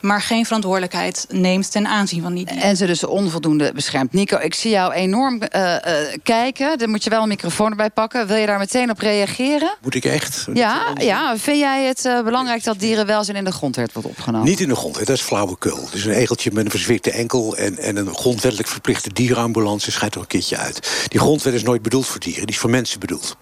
maar 0.00 0.22
geen 0.22 0.44
verantwoordelijkheid 0.44 1.26
neemt 1.28 1.70
ten 1.70 1.86
aanzien 1.86 2.22
van 2.22 2.34
die 2.34 2.44
dieren. 2.44 2.62
En 2.62 2.76
ze 2.76 2.86
dus 2.86 3.04
onvoldoende 3.04 3.72
beschermt. 3.74 4.12
Nico, 4.12 4.38
ik 4.38 4.54
zie 4.54 4.70
jou 4.70 4.92
enorm 4.92 5.34
uh, 5.34 5.60
uh, 5.60 5.78
kijken. 6.22 6.78
Dan 6.78 6.90
moet 6.90 7.04
je 7.04 7.10
wel 7.10 7.22
een 7.22 7.28
microfoon 7.28 7.70
erbij 7.70 7.90
pakken. 7.90 8.26
Wil 8.26 8.36
je 8.36 8.46
daar 8.46 8.58
meteen 8.58 8.90
op 8.90 8.98
reageren? 8.98 9.76
Moet 9.82 9.94
ik 9.94 10.04
echt? 10.04 10.46
Ja, 10.52 10.92
ja. 10.96 11.36
vind 11.36 11.58
jij 11.58 11.84
het 11.84 12.04
uh, 12.04 12.22
belangrijk 12.22 12.64
dat 12.64 12.78
dierenwelzijn 12.78 13.36
in 13.36 13.44
de 13.44 13.52
grondwet 13.52 13.92
wordt 13.92 14.08
opgenomen? 14.08 14.48
Niet 14.48 14.60
in 14.60 14.68
de 14.68 14.76
grondwet, 14.76 15.06
dat 15.06 15.16
is 15.16 15.22
flauwekul. 15.22 15.84
Het 15.84 15.94
is 15.94 16.04
een 16.04 16.12
egeltje 16.12 16.50
met 16.52 16.64
een 16.64 16.70
verzwikte 16.70 17.10
enkel... 17.10 17.56
en, 17.56 17.78
en 17.78 17.96
een 17.96 18.14
grondwettelijk 18.14 18.68
verplichte 18.68 19.12
dierenambulance 19.12 19.90
schijnt 19.90 20.14
er 20.14 20.20
een 20.20 20.26
keertje 20.26 20.56
uit. 20.56 21.06
Die 21.08 21.20
grondwet 21.20 21.54
is 21.54 21.62
nooit 21.62 21.82
bedoeld 21.82 22.06
voor 22.06 22.20
dieren, 22.20 22.46
die 22.46 22.54
is 22.54 22.60
voor 22.60 22.70
mensen 22.70 23.00
bedoeld. 23.00 23.36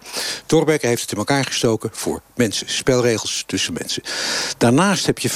Torbeck 0.47 0.83
heeft 0.83 1.03
het 1.03 1.13
in 1.13 1.19
elkaar 1.19 1.45
gestoken 1.45 1.91
voor 1.93 2.23
mensen. 2.35 2.71
Spelregels 2.71 3.45
tussen 3.47 3.73
mensen. 3.73 4.03
Daarnaast 4.59 5.07
heb 5.07 5.19
je 5.19 5.31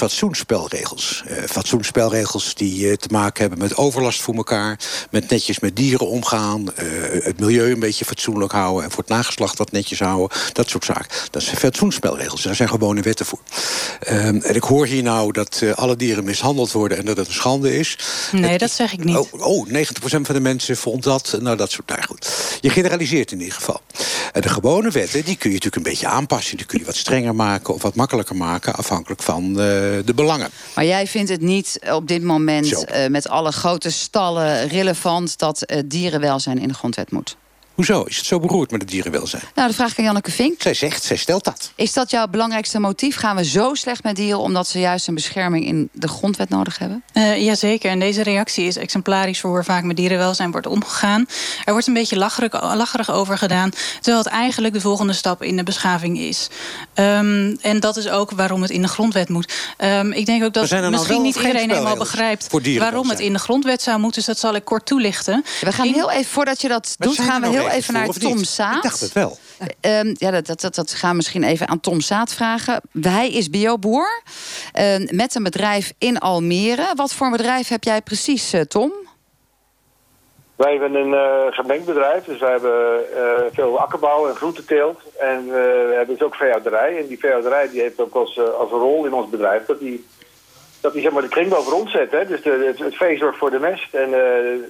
fatsoenspelregels. 0.57 1.25
fatsoenspelregels 1.51 2.55
die 2.55 2.97
te 2.97 3.09
maken 3.11 3.41
hebben 3.41 3.59
met 3.59 3.77
overlast 3.77 4.21
voor 4.21 4.35
elkaar... 4.35 4.79
met 5.11 5.31
netjes 5.31 5.59
met 5.59 5.77
dieren 5.77 6.09
omgaan. 6.09 6.63
Uh, 6.63 7.25
het 7.25 7.41
milieu 7.41 7.73
een 7.73 7.81
beetje 7.81 8.05
fatsoenlijk 8.05 8.53
houden. 8.53 8.85
En 8.85 8.91
voor 8.91 8.99
het 8.99 9.13
nageslacht 9.13 9.59
wat 9.59 9.73
netjes 9.73 9.99
houden. 9.99 10.39
Dat 10.53 10.69
soort 10.69 10.85
zaken. 10.85 11.09
Dat 11.31 11.43
zijn 11.43 11.57
fatsoenspelregels. 11.57 12.43
Daar 12.43 12.55
zijn 12.55 12.69
gewone 12.69 13.01
wetten 13.01 13.27
voor. 13.27 13.39
Um, 14.11 14.41
en 14.43 14.55
ik 14.55 14.63
hoor 14.63 14.87
hier 14.87 15.03
nou 15.03 15.33
dat 15.33 15.63
alle 15.75 15.97
dieren 15.97 16.25
mishandeld 16.25 16.73
worden. 16.73 16.99
En 16.99 17.05
dat 17.05 17.17
het 17.17 17.27
een 17.27 17.33
schande 17.33 17.79
is. 17.79 17.99
Nee, 18.33 18.51
het, 18.51 18.61
dat 18.61 18.71
zeg 18.71 18.93
ik 18.93 19.05
niet. 19.05 19.17
Oh, 19.17 19.33
oh 19.33 19.69
90% 19.69 19.73
van 20.01 20.35
de 20.35 20.41
mensen 20.41 20.77
vond 20.77 21.03
dat. 21.03 21.37
Nou, 21.41 21.57
dat 21.57 21.71
soort. 21.71 21.89
Nou 21.89 22.03
goed. 22.03 22.59
Je 22.61 22.71
generaliseert 22.71 23.33
in 23.33 23.39
ieder 23.39 23.55
geval. 23.55 23.81
En 24.33 24.41
de 24.41 24.49
gewone 24.49 24.91
wetten, 24.91 25.25
die 25.25 25.37
kun 25.37 25.51
je 25.51 25.55
natuurlijk 25.55 25.77
een 25.77 25.93
beetje 25.93 26.07
aanpassen. 26.07 26.57
Die 26.57 26.67
kun 26.67 26.79
je 26.79 26.85
wat 26.85 26.97
strenger 26.97 27.35
maken 27.35 27.75
of 27.75 27.83
wat 27.83 27.95
makkelijker 27.95 28.37
maken. 28.37 28.75
Afhankelijk 28.75 29.23
van 29.23 29.53
de 29.53 30.13
belangen. 30.15 30.46
Maar 30.75 30.85
jij 30.85 31.07
vindt 31.07 31.31
het 31.31 31.41
niet 31.41 31.79
op 31.91 32.09
dit 32.09 32.23
moment 32.23 32.67
uh, 32.73 33.07
met 33.07 33.29
alle 33.29 33.53
grote 33.53 33.91
stallen 33.91 34.69
relevant 34.69 35.39
dat 35.39 35.63
uh, 35.67 35.79
dierenwelzijn 35.85 36.59
in 36.59 36.69
de 36.69 36.75
grondwet 36.75 37.11
moet? 37.11 37.37
Hoezo? 37.77 38.03
Is 38.03 38.17
het 38.17 38.27
zo 38.27 38.41
beroerd 38.41 38.71
met 38.71 38.81
het 38.81 38.91
dierenwelzijn? 38.91 39.43
Nou, 39.55 39.67
dat 39.67 39.77
vraag 39.77 39.91
ik 39.91 39.99
aan 39.99 40.05
Janneke 40.05 40.31
Vink. 40.31 40.63
Zij 40.63 40.75
zegt, 40.75 41.03
zij 41.03 41.17
stelt 41.17 41.45
dat. 41.45 41.71
Is 41.75 41.93
dat 41.93 42.11
jouw 42.11 42.27
belangrijkste 42.27 42.79
motief? 42.79 43.17
Gaan 43.17 43.37
we 43.37 43.45
zo 43.45 43.75
slecht 43.75 44.03
met 44.03 44.17
dieren 44.17 44.41
omdat 44.41 44.69
ze 44.69 44.79
juist 44.79 45.09
een 45.09 45.15
bescherming 45.15 45.67
in 45.67 45.89
de 45.93 46.09
grondwet 46.09 46.49
nodig 46.49 46.79
hebben? 46.79 47.03
Uh, 47.13 47.45
Jazeker. 47.45 47.91
En 47.91 47.99
deze 47.99 48.23
reactie 48.23 48.67
is 48.67 48.77
exemplarisch 48.77 49.41
voor 49.41 49.51
hoe 49.51 49.65
vaak 49.65 49.85
met 49.85 49.97
dierenwelzijn 49.97 50.51
wordt 50.51 50.67
omgegaan. 50.67 51.27
Er 51.65 51.73
wordt 51.73 51.87
een 51.87 51.95
beetje 51.95 52.17
lacherig, 52.17 52.63
lacherig 52.63 53.11
over 53.11 53.39
gedaan. 53.39 53.71
Terwijl 54.01 54.25
het 54.25 54.33
eigenlijk 54.33 54.75
de 54.75 54.81
volgende 54.81 55.13
stap 55.13 55.43
in 55.43 55.57
de 55.57 55.63
beschaving 55.63 56.19
is. 56.19 56.49
Um, 56.95 57.57
en 57.61 57.81
dat 57.81 57.97
is 57.97 58.09
ook 58.09 58.31
waarom 58.31 58.63
het 58.63 58.71
in 58.71 58.83
de 58.83 58.89
grondwet 58.89 59.29
moet. 59.29 59.53
Um, 59.79 60.13
ik 60.13 60.27
denk 60.27 60.45
ook 60.45 60.53
dat 60.53 60.71
nou 60.71 60.91
misschien 60.91 61.23
niet 61.23 61.37
iedereen 61.37 61.71
helemaal 61.71 61.97
begrijpt 61.97 62.49
waarom 62.79 63.09
het 63.11 63.21
in 63.21 63.33
de 63.33 63.39
grondwet 63.39 63.83
zou 63.83 63.99
moeten. 63.99 64.19
Dus 64.19 64.27
dat 64.27 64.39
zal 64.39 64.55
ik 64.55 64.65
kort 64.65 64.87
toelichten. 64.87 65.45
We 65.61 65.73
gaan 65.73 65.87
heel 65.87 66.11
even, 66.11 66.33
voordat 66.33 66.61
je 66.61 66.69
dat 66.69 66.95
doet, 66.99 67.21
gaan 67.21 67.41
we 67.41 67.49
heel 67.49 67.66
even 67.71 67.95
naar 67.95 68.09
Tom 68.09 68.45
Saat. 68.45 68.77
Ik 68.77 68.83
dacht 68.83 69.01
het 69.01 69.13
wel. 69.13 69.39
Um, 69.81 70.15
ja, 70.25 70.41
dat, 70.41 70.61
dat, 70.61 70.75
dat, 70.75 70.93
gaan 70.93 71.11
we 71.11 71.17
misschien 71.17 71.43
even 71.43 71.69
aan 71.69 71.81
Tom 71.81 72.01
Saat 72.01 72.35
vragen. 72.35 72.81
Hij 73.01 73.31
is 73.31 73.51
bioboer 73.51 74.23
uh, 74.79 74.97
met 75.11 75.35
een 75.35 75.43
bedrijf 75.43 75.93
in 75.99 76.19
Almere. 76.19 76.93
Wat 76.95 77.13
voor 77.13 77.31
bedrijf 77.31 77.69
heb 77.69 77.85
jij 77.85 78.03
precies, 78.03 78.55
uh, 78.55 78.61
Tom? 78.61 78.93
Wij 80.57 80.71
hebben 80.71 80.95
een 80.95 81.13
uh, 81.13 81.47
gemengd 81.51 81.87
bedrijf, 81.87 82.25
dus 82.25 82.41
wij 82.41 82.51
hebben 82.51 83.01
uh, 83.15 83.23
veel 83.53 83.79
akkerbouw 83.79 84.29
en 84.29 84.35
groenteteelt. 84.35 85.01
En 85.19 85.45
uh, 85.47 85.53
we 85.53 85.93
hebben 85.97 86.17
dus 86.17 86.27
ook 86.27 86.35
veehouderij. 86.35 86.99
En 86.99 87.07
die 87.07 87.19
veehouderij 87.19 87.69
die 87.69 87.81
heeft 87.81 88.01
ook 88.01 88.15
als, 88.15 88.41
als 88.41 88.71
rol 88.71 89.05
in 89.05 89.13
ons 89.13 89.31
bedrijf 89.31 89.67
dat 89.67 89.79
die 89.79 90.07
dat 90.87 90.95
hij 90.95 91.05
zeg 91.05 91.13
maar, 91.13 91.23
de 91.23 91.29
kringloop 91.29 91.67
rondzet. 91.67 92.11
Hè? 92.11 92.27
Dus 92.27 92.43
de, 92.43 92.65
het, 92.67 92.79
het 92.79 92.97
vee 92.97 93.17
zorgt 93.17 93.39
voor 93.39 93.51
de 93.51 93.59
mest. 93.59 93.95
En 93.95 94.09
uh, 94.09 94.19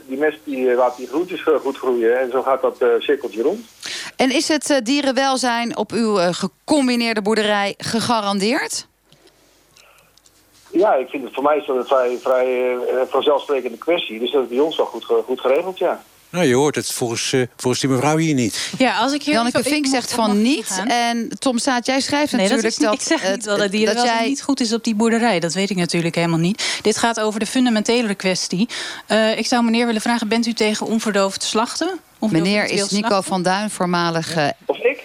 die 0.06 0.18
mest 0.18 0.38
die, 0.44 0.74
laat 0.74 0.96
die 0.96 1.06
groentes 1.06 1.42
goed 1.62 1.76
groeien. 1.76 2.20
En 2.20 2.30
zo 2.30 2.42
gaat 2.42 2.62
dat 2.62 2.82
uh, 2.82 2.88
cirkeltje 2.98 3.42
rond. 3.42 3.60
En 4.16 4.30
is 4.30 4.48
het 4.48 4.70
uh, 4.70 4.76
dierenwelzijn 4.82 5.76
op 5.76 5.92
uw 5.92 6.16
gecombineerde 6.16 7.22
boerderij 7.22 7.74
gegarandeerd? 7.78 8.86
Ja, 10.70 10.94
ik 10.94 11.08
vind 11.08 11.24
het 11.24 11.34
voor 11.34 11.42
mij 11.42 11.56
is 11.56 11.66
dat 11.66 11.76
een 11.76 11.86
vrij, 11.86 12.18
vrij 12.22 12.76
vanzelfsprekende 13.08 13.78
kwestie. 13.78 14.18
Dus 14.18 14.32
dat 14.32 14.42
is 14.42 14.48
bij 14.48 14.58
ons 14.58 14.76
wel 14.76 14.86
goed, 14.86 15.04
goed 15.04 15.40
geregeld, 15.40 15.78
ja. 15.78 16.02
Nou, 16.30 16.44
je 16.44 16.54
hoort 16.54 16.74
het 16.74 16.92
volgens, 16.92 17.32
uh, 17.32 17.46
volgens 17.56 17.82
die 17.82 17.90
mevrouw 17.90 18.16
hier 18.16 18.34
niet. 18.34 18.70
Ja, 18.78 18.96
als 18.96 19.12
ik 19.12 19.22
hier 19.22 19.34
Janneke 19.34 19.62
Vink 19.62 19.86
zegt 19.86 20.12
van 20.12 20.42
niet. 20.42 20.82
En 20.86 21.30
Tom 21.38 21.58
Saat, 21.58 21.86
jij 21.86 22.00
schrijft 22.00 22.32
nee, 22.32 22.48
natuurlijk 22.48 22.78
dat... 22.78 22.94
Is, 22.94 23.00
ik 23.00 23.06
zeg 23.06 23.30
niet 23.34 23.44
wel 23.44 23.56
dat 23.56 23.70
die 23.70 23.86
dat 23.86 24.02
jij... 24.02 24.26
niet 24.28 24.42
goed 24.42 24.60
is 24.60 24.72
op 24.72 24.84
die 24.84 24.94
boerderij. 24.94 25.40
Dat 25.40 25.54
weet 25.54 25.70
ik 25.70 25.76
natuurlijk 25.76 26.14
helemaal 26.14 26.38
niet. 26.38 26.78
Dit 26.82 26.96
gaat 26.96 27.20
over 27.20 27.40
de 27.40 27.46
fundamentele 27.46 28.14
kwestie. 28.14 28.68
Uh, 29.08 29.38
ik 29.38 29.46
zou 29.46 29.64
meneer 29.64 29.86
willen 29.86 30.00
vragen, 30.00 30.28
bent 30.28 30.46
u 30.46 30.52
tegen 30.52 30.86
onverdoofd 30.86 31.42
slachten? 31.42 31.98
Meneer 32.18 32.64
is 32.64 32.88
Nico 32.90 33.20
van 33.20 33.42
Duin, 33.42 33.70
voormalig 33.70 34.36
uh, 34.36 34.48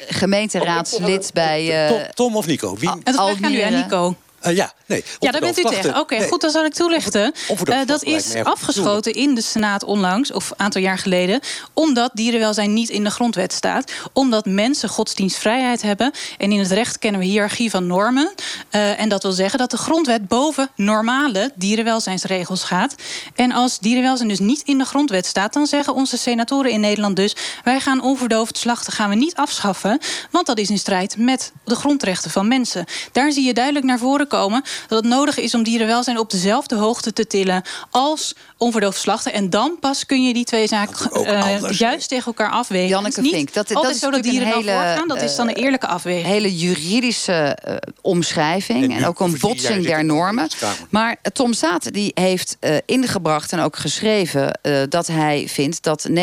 gemeenteraadslid 0.07 1.31
bij... 1.33 1.87
Tom, 1.87 2.01
Tom, 2.13 2.35
of 2.35 2.45
Nico? 2.45 2.77
Wie? 2.77 2.89
En 2.89 2.99
dat 3.03 3.15
vraag 3.15 3.37
ik 3.37 3.45
aan 3.45 3.53
u, 3.53 3.75
Nico. 3.75 4.15
Uh, 4.47 4.55
ja, 4.55 4.73
nee. 4.91 5.03
Ja, 5.19 5.31
daar 5.31 5.41
bent 5.41 5.59
u 5.59 5.63
tegen. 5.63 5.99
Oké, 5.99 6.17
nee. 6.17 6.27
goed, 6.27 6.41
dan 6.41 6.49
zal 6.49 6.65
ik 6.65 6.73
toelichten. 6.73 7.33
Uh, 7.69 7.79
dat 7.85 8.03
is 8.03 8.35
afgeschoten 8.43 9.13
in 9.13 9.35
de 9.35 9.41
Senaat 9.41 9.83
onlangs, 9.83 10.31
of 10.31 10.49
een 10.49 10.59
aantal 10.59 10.81
jaar 10.81 10.97
geleden... 10.97 11.39
omdat 11.73 12.11
dierenwelzijn 12.13 12.73
niet 12.73 12.89
in 12.89 13.03
de 13.03 13.09
grondwet 13.09 13.53
staat. 13.53 13.91
Omdat 14.13 14.45
mensen 14.45 14.89
godsdienstvrijheid 14.89 15.81
hebben. 15.81 16.11
En 16.37 16.51
in 16.51 16.59
het 16.59 16.71
recht 16.71 16.99
kennen 16.99 17.21
we 17.21 17.27
hiërarchie 17.27 17.69
van 17.69 17.87
normen. 17.87 18.33
Uh, 18.71 18.99
en 18.99 19.09
dat 19.09 19.23
wil 19.23 19.31
zeggen 19.31 19.59
dat 19.59 19.71
de 19.71 19.77
grondwet 19.77 20.27
boven 20.27 20.69
normale 20.75 21.51
dierenwelzijnsregels 21.55 22.63
gaat. 22.63 22.95
En 23.35 23.51
als 23.51 23.79
dierenwelzijn 23.79 24.29
dus 24.29 24.39
niet 24.39 24.61
in 24.65 24.77
de 24.77 24.85
grondwet 24.85 25.25
staat... 25.25 25.53
dan 25.53 25.67
zeggen 25.67 25.93
onze 25.93 26.17
senatoren 26.17 26.71
in 26.71 26.79
Nederland 26.79 27.15
dus... 27.15 27.35
wij 27.63 27.79
gaan 27.79 28.01
onverdoofd 28.01 28.57
slachten 28.57 28.93
gaan 28.93 29.09
we 29.09 29.15
niet 29.15 29.35
afschaffen... 29.35 29.99
want 30.31 30.45
dat 30.45 30.57
is 30.57 30.69
in 30.69 30.77
strijd 30.77 31.17
met 31.17 31.51
de 31.65 31.75
grondrechten 31.75 32.31
van 32.31 32.47
mensen. 32.47 32.85
Daar 33.11 33.31
zie 33.31 33.43
je 33.43 33.53
duidelijk 33.53 33.85
naar 33.85 33.99
voren 33.99 34.27
komen 34.27 34.63
dat 34.87 35.03
het 35.03 35.13
nodig 35.13 35.37
is 35.37 35.53
om 35.53 35.63
dierenwelzijn 35.63 36.17
op 36.17 36.29
dezelfde 36.29 36.75
hoogte 36.75 37.13
te 37.13 37.27
tillen 37.27 37.63
als 37.89 38.35
onverdoofd 38.57 38.99
slachten. 38.99 39.33
En 39.33 39.49
dan 39.49 39.77
pas 39.79 40.05
kun 40.05 40.23
je 40.23 40.33
die 40.33 40.45
twee 40.45 40.67
zaken 40.67 41.09
uh, 41.13 41.71
juist 41.71 42.09
tegen 42.09 42.25
elkaar 42.25 42.51
afwegen. 42.51 42.87
Janneke 42.87 43.21
Vink, 43.21 43.53
dat, 43.53 43.67
dat 43.67 43.89
is 43.89 43.99
zo 43.99 44.11
dat 44.11 44.23
dieren 44.23 44.47
hele, 44.47 44.71
voorgaan. 44.71 45.07
Dat 45.07 45.21
is 45.21 45.35
dan 45.35 45.47
een 45.47 45.55
eerlijke 45.55 45.87
afweging. 45.87 46.25
hele 46.25 46.57
juridische 46.57 47.57
uh, 47.67 47.75
omschrijving 48.01 48.83
en, 48.83 48.97
en 48.97 49.05
ook 49.05 49.19
een 49.19 49.37
botsing 49.39 49.85
der 49.85 50.05
normen. 50.05 50.49
Maar 50.89 51.17
Tom 51.33 51.53
Zaat 51.53 51.93
die 51.93 52.11
heeft 52.13 52.57
uh, 52.59 52.75
ingebracht 52.85 53.51
en 53.51 53.59
ook 53.59 53.75
geschreven 53.75 54.59
dat 54.89 55.07
hij 55.07 55.45
vindt 55.47 55.83
dat 55.83 56.09
90% 56.09 56.13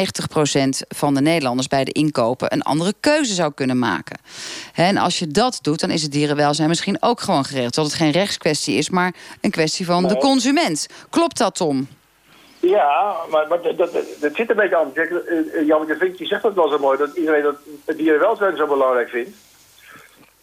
van 0.89 1.15
de 1.15 1.21
Nederlanders 1.21 1.69
bij 1.69 1.85
de 1.85 1.93
inkopen 1.93 2.53
een 2.53 2.63
andere 2.63 2.95
keuze 3.01 3.35
zou 3.35 3.53
kunnen 3.55 3.79
maken. 3.79 4.19
En 4.75 4.97
als 4.97 5.19
je 5.19 5.27
dat 5.27 5.59
doet, 5.63 5.81
dan 5.81 5.91
is 5.91 6.03
het 6.03 6.13
dierenwelzijn 6.13 6.69
misschien 6.69 7.03
ook 7.03 7.21
gewoon 7.21 7.45
geregeld. 7.45 7.75
Dat 7.75 7.85
het 7.85 7.95
geen 7.95 8.11
rechtskwestie 8.11 8.48
is, 8.51 8.91
maar 8.91 9.15
een 9.41 9.51
kwestie 9.51 9.87
van 9.87 10.09
de 10.09 10.17
consument. 10.17 10.87
Klopt 11.11 11.39
dat, 11.39 11.55
Tom? 11.55 11.89
Ja, 12.61 13.17
maar, 13.31 13.49
maar 13.49 13.63
dat, 13.63 13.79
dat, 13.79 13.93
dat, 14.21 14.35
zit 14.35 14.51
een 14.51 14.57
beetje 14.57 14.77
aan. 14.77 14.93
Uh, 14.95 15.67
Jan 15.67 15.87
Vink 15.99 16.19
die 16.19 16.27
zegt 16.27 16.43
dat 16.43 16.55
wel 16.55 16.69
zo 16.69 16.79
mooi, 16.79 16.99
dat 16.99 17.17
iedereen 17.17 17.43
dat 17.43 17.57
het 17.85 17.97
dierenwelzijn 17.97 18.57
zo 18.57 18.67
belangrijk 18.67 19.09
vindt. 19.09 19.31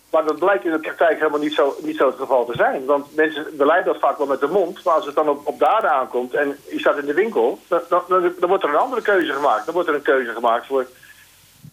Maar 0.09 0.25
dat 0.25 0.39
blijkt 0.39 0.65
in 0.65 0.71
de 0.71 0.79
praktijk 0.79 1.17
helemaal 1.17 1.39
niet 1.39 1.53
zo, 1.53 1.75
niet 1.81 1.97
zo 1.97 2.07
het 2.07 2.15
geval 2.15 2.45
te 2.45 2.55
zijn. 2.55 2.85
Want 2.85 3.15
mensen 3.15 3.45
beleiden 3.57 3.93
dat 3.93 4.01
vaak 4.01 4.17
wel 4.17 4.27
met 4.27 4.39
de 4.39 4.47
mond. 4.47 4.83
Maar 4.83 4.93
als 4.93 5.05
het 5.05 5.15
dan 5.15 5.29
op, 5.29 5.47
op 5.47 5.59
daden 5.59 5.91
aankomt 5.91 6.33
en 6.33 6.57
je 6.69 6.79
staat 6.79 6.97
in 6.97 7.05
de 7.05 7.13
winkel... 7.13 7.59
Dan, 7.67 7.81
dan, 7.89 8.03
dan, 8.39 8.49
wordt 8.49 8.63
er 8.63 8.69
een 8.69 8.75
andere 8.75 9.01
keuze 9.01 9.33
gemaakt. 9.33 9.65
Dan 9.65 9.73
wordt 9.73 9.89
er 9.89 9.95
een 9.95 10.01
keuze 10.01 10.31
gemaakt 10.31 10.65
voor, 10.65 10.87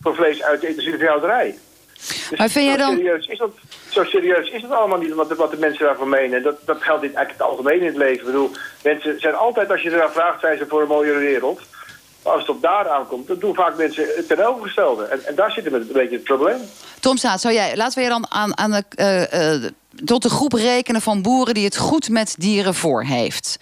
voor 0.00 0.14
vlees 0.14 0.42
uit 0.42 0.60
de 0.60 0.68
intensieve 0.68 1.06
houderij. 1.06 1.58
Dus 2.08 2.38
maar 2.38 2.48
vind 2.48 2.66
jij 2.66 2.76
dan... 2.76 2.96
Serieus 2.96 3.26
is 3.26 3.38
dat, 3.38 3.50
zo 3.88 4.04
serieus 4.04 4.50
is 4.50 4.62
het 4.62 4.70
allemaal 4.70 4.98
niet 4.98 5.14
wat 5.14 5.28
de, 5.28 5.34
wat 5.34 5.50
de 5.50 5.56
mensen 5.56 5.84
daarvan 5.84 6.08
menen. 6.08 6.42
Dat, 6.42 6.56
dat 6.66 6.82
geldt 6.82 7.02
in, 7.02 7.14
eigenlijk 7.14 7.38
het 7.38 7.48
algemeen 7.48 7.80
in 7.80 7.86
het 7.86 7.96
leven. 7.96 8.18
Ik 8.18 8.24
bedoel, 8.24 8.50
mensen 8.82 9.20
zijn 9.20 9.34
altijd, 9.34 9.70
als 9.70 9.82
je 9.82 9.90
eraan 9.90 10.12
vraagt, 10.12 10.40
zijn 10.40 10.58
ze 10.58 10.66
voor 10.68 10.82
een 10.82 10.88
mooiere 10.88 11.18
wereld. 11.18 11.60
Maar 12.22 12.32
als 12.32 12.40
het 12.40 12.50
op 12.50 12.62
daar 12.62 12.88
aankomt, 12.88 13.26
dan 13.28 13.38
doen 13.38 13.54
vaak 13.54 13.76
mensen 13.76 14.06
het 14.16 14.28
tegenovergestelde. 14.28 15.04
En, 15.04 15.24
en 15.24 15.34
daar 15.34 15.50
zit 15.50 15.66
een 15.66 15.88
beetje 15.92 16.16
het 16.16 16.24
probleem. 16.24 16.60
Tom 17.00 17.16
Saat, 17.16 17.40
zou 17.40 17.54
jij, 17.54 17.76
laten 17.76 17.98
we 17.98 18.04
je 18.04 18.10
dan 18.10 18.26
aan, 18.30 18.58
aan 18.58 18.70
de, 18.70 18.84
uh, 18.96 19.62
uh, 19.62 19.70
tot 20.04 20.22
de 20.22 20.28
groep 20.28 20.52
rekenen 20.52 21.00
van 21.00 21.22
boeren 21.22 21.54
die 21.54 21.64
het 21.64 21.76
goed 21.76 22.08
met 22.08 22.34
dieren 22.38 22.74
voor 22.74 23.04
heeft. 23.04 23.58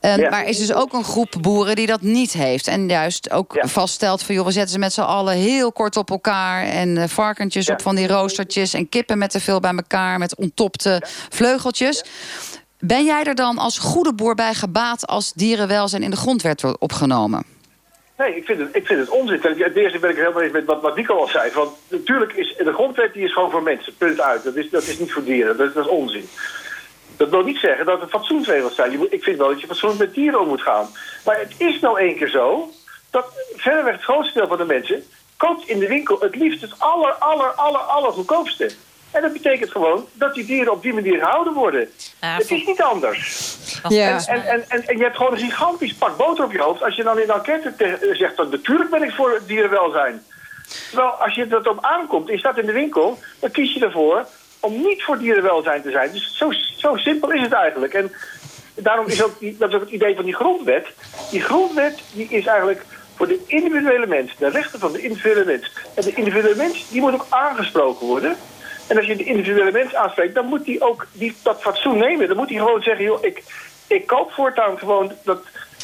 Um, 0.00 0.20
ja. 0.20 0.30
Maar 0.30 0.42
er 0.42 0.48
is 0.48 0.58
dus 0.58 0.72
ook 0.72 0.92
een 0.92 1.04
groep 1.04 1.34
boeren 1.40 1.76
die 1.76 1.86
dat 1.86 2.00
niet 2.00 2.32
heeft. 2.32 2.66
En 2.66 2.88
juist 2.88 3.30
ook 3.30 3.54
ja. 3.54 3.68
vaststelt 3.68 4.22
van... 4.22 4.34
joh, 4.34 4.44
we 4.44 4.52
zetten 4.52 4.72
ze 4.72 4.78
met 4.78 4.92
z'n 4.92 5.00
allen 5.00 5.34
heel 5.34 5.72
kort 5.72 5.96
op 5.96 6.10
elkaar... 6.10 6.62
en 6.62 6.88
uh, 6.88 7.04
varkentjes 7.06 7.66
ja. 7.66 7.72
op 7.72 7.82
van 7.82 7.94
die 7.94 8.06
roostertjes... 8.06 8.74
en 8.74 8.88
kippen 8.88 9.18
met 9.18 9.30
te 9.30 9.40
veel 9.40 9.60
bij 9.60 9.74
elkaar 9.74 10.18
met 10.18 10.36
ontopte 10.36 11.02
vleugeltjes. 11.28 12.04
Ben 12.78 13.04
jij 13.04 13.24
er 13.24 13.34
dan 13.34 13.58
als 13.58 13.78
goede 13.78 14.14
boer 14.14 14.34
bij 14.34 14.54
gebaat... 14.54 15.06
als 15.06 15.32
dierenwelzijn 15.32 16.02
in 16.02 16.10
de 16.10 16.16
grondwet 16.16 16.62
wordt 16.62 16.78
opgenomen? 16.78 17.55
Nee, 18.16 18.36
ik 18.36 18.44
vind 18.44 18.58
het, 18.58 18.76
ik 18.76 18.86
vind 18.86 19.00
het 19.00 19.08
onzin. 19.08 19.40
Ten 19.40 19.74
eerste 19.74 19.98
ben 19.98 20.10
ik 20.10 20.16
helemaal 20.16 20.42
eens 20.42 20.52
met 20.52 20.64
wat, 20.64 20.80
wat 20.80 20.96
Nico 20.96 21.16
al 21.16 21.26
zei. 21.26 21.52
Want 21.52 21.76
natuurlijk 21.88 22.32
is 22.32 22.54
de 22.56 22.72
grondwet 22.72 23.12
die 23.12 23.24
is 23.24 23.32
gewoon 23.32 23.50
voor 23.50 23.62
mensen. 23.62 23.96
Punt 23.96 24.20
uit. 24.20 24.44
Dat 24.44 24.56
is, 24.56 24.70
dat 24.70 24.82
is 24.82 24.98
niet 24.98 25.12
voor 25.12 25.24
dieren. 25.24 25.56
Dat, 25.56 25.76
is 25.76 25.86
onzin. 25.86 26.28
Dat 27.16 27.30
wil 27.30 27.42
niet 27.42 27.58
zeggen 27.58 27.86
dat 27.86 28.00
er 28.00 28.08
fatsoensregels 28.08 28.74
zijn. 28.74 29.12
Ik 29.12 29.22
vind 29.22 29.38
wel 29.38 29.48
dat 29.48 29.60
je 29.60 29.66
fatsoenlijk 29.66 30.00
met 30.00 30.14
dieren 30.14 30.40
om 30.40 30.48
moet 30.48 30.62
gaan. 30.62 30.88
Maar 31.24 31.38
het 31.38 31.54
is 31.56 31.80
nou 31.80 31.98
één 31.98 32.16
keer 32.16 32.28
zo... 32.28 32.70
dat 33.10 33.26
verreweg 33.56 33.94
het 33.94 34.04
grootste 34.04 34.38
deel 34.38 34.48
van 34.48 34.58
de 34.58 34.64
mensen... 34.64 35.04
koopt 35.36 35.68
in 35.68 35.78
de 35.78 35.88
winkel 35.88 36.20
het 36.20 36.36
liefst 36.36 36.60
het 36.60 36.74
aller, 36.78 37.12
aller, 37.12 37.50
aller, 37.50 37.80
aller 37.80 38.12
goedkoopste. 38.12 38.70
En 39.10 39.22
dat 39.22 39.32
betekent 39.32 39.70
gewoon 39.70 40.06
dat 40.12 40.34
die 40.34 40.44
dieren 40.44 40.72
op 40.72 40.82
die 40.82 40.94
manier 40.94 41.18
gehouden 41.18 41.52
worden. 41.52 41.88
Ja, 42.20 42.36
het 42.36 42.50
is 42.50 42.66
niet 42.66 42.82
anders. 42.82 43.56
Ja. 43.88 44.26
En, 44.26 44.46
en, 44.46 44.64
en, 44.68 44.86
en, 44.86 44.96
je 44.96 45.02
hebt 45.02 45.16
gewoon 45.16 45.32
een 45.32 45.38
gigantisch 45.38 45.94
pak 45.94 46.16
boter 46.16 46.44
op 46.44 46.52
je 46.52 46.60
hoofd... 46.60 46.82
als 46.82 46.96
je 46.96 47.02
dan 47.02 47.18
in 47.18 47.26
de 47.26 47.32
enquête 47.32 47.98
zegt... 48.12 48.36
dat 48.36 48.50
natuurlijk 48.50 48.90
ben 48.90 49.02
ik 49.02 49.10
voor 49.10 49.40
dierenwelzijn. 49.46 50.22
Terwijl 50.88 51.10
als 51.10 51.34
je 51.34 51.46
dat 51.46 51.68
op 51.68 51.84
aankomt 51.84 52.26
en 52.26 52.32
je 52.32 52.38
staat 52.38 52.58
in 52.58 52.66
de 52.66 52.72
winkel... 52.72 53.18
dan 53.40 53.50
kies 53.50 53.74
je 53.74 53.84
ervoor 53.84 54.26
om 54.60 54.82
niet 54.82 55.02
voor 55.02 55.18
dierenwelzijn 55.18 55.82
te 55.82 55.90
zijn. 55.90 56.12
Dus 56.12 56.36
zo, 56.36 56.52
zo 56.76 56.96
simpel 56.96 57.30
is 57.32 57.40
het 57.40 57.52
eigenlijk. 57.52 57.94
En 57.94 58.12
daarom 58.74 59.06
is 59.06 59.22
ook, 59.22 59.38
die, 59.38 59.56
dat 59.58 59.68
is 59.68 59.74
ook 59.74 59.80
het 59.80 59.90
idee 59.90 60.14
van 60.14 60.24
die 60.24 60.34
grondwet. 60.34 60.86
Die 61.30 61.40
grondwet 61.40 62.02
die 62.12 62.28
is 62.28 62.46
eigenlijk 62.46 62.84
voor 63.16 63.26
de 63.26 63.40
individuele 63.46 64.06
mens. 64.06 64.36
De 64.38 64.48
rechten 64.48 64.80
van 64.80 64.92
de 64.92 65.00
individuele 65.00 65.44
mens. 65.44 65.72
En 65.94 66.02
de 66.02 66.14
individuele 66.14 66.56
mens 66.56 66.88
die 66.88 67.00
moet 67.00 67.12
ook 67.12 67.26
aangesproken 67.28 68.06
worden... 68.06 68.36
En 68.86 68.96
als 68.96 69.06
je 69.06 69.16
de 69.16 69.24
individuele 69.24 69.72
mens 69.72 69.94
aanspreekt, 69.94 70.34
dan 70.34 70.46
moet 70.46 70.66
hij 70.66 70.80
ook 70.80 71.06
die, 71.12 71.36
dat 71.42 71.60
fatsoen 71.60 71.98
nemen. 71.98 72.28
Dan 72.28 72.36
moet 72.36 72.48
hij 72.48 72.58
gewoon 72.58 72.82
zeggen, 72.82 73.04
joh, 73.04 73.24
ik, 73.24 73.42
ik 73.86 74.06
koop 74.06 74.32
voortaan 74.32 74.78
gewoon 74.78 75.12
dat 75.24 75.38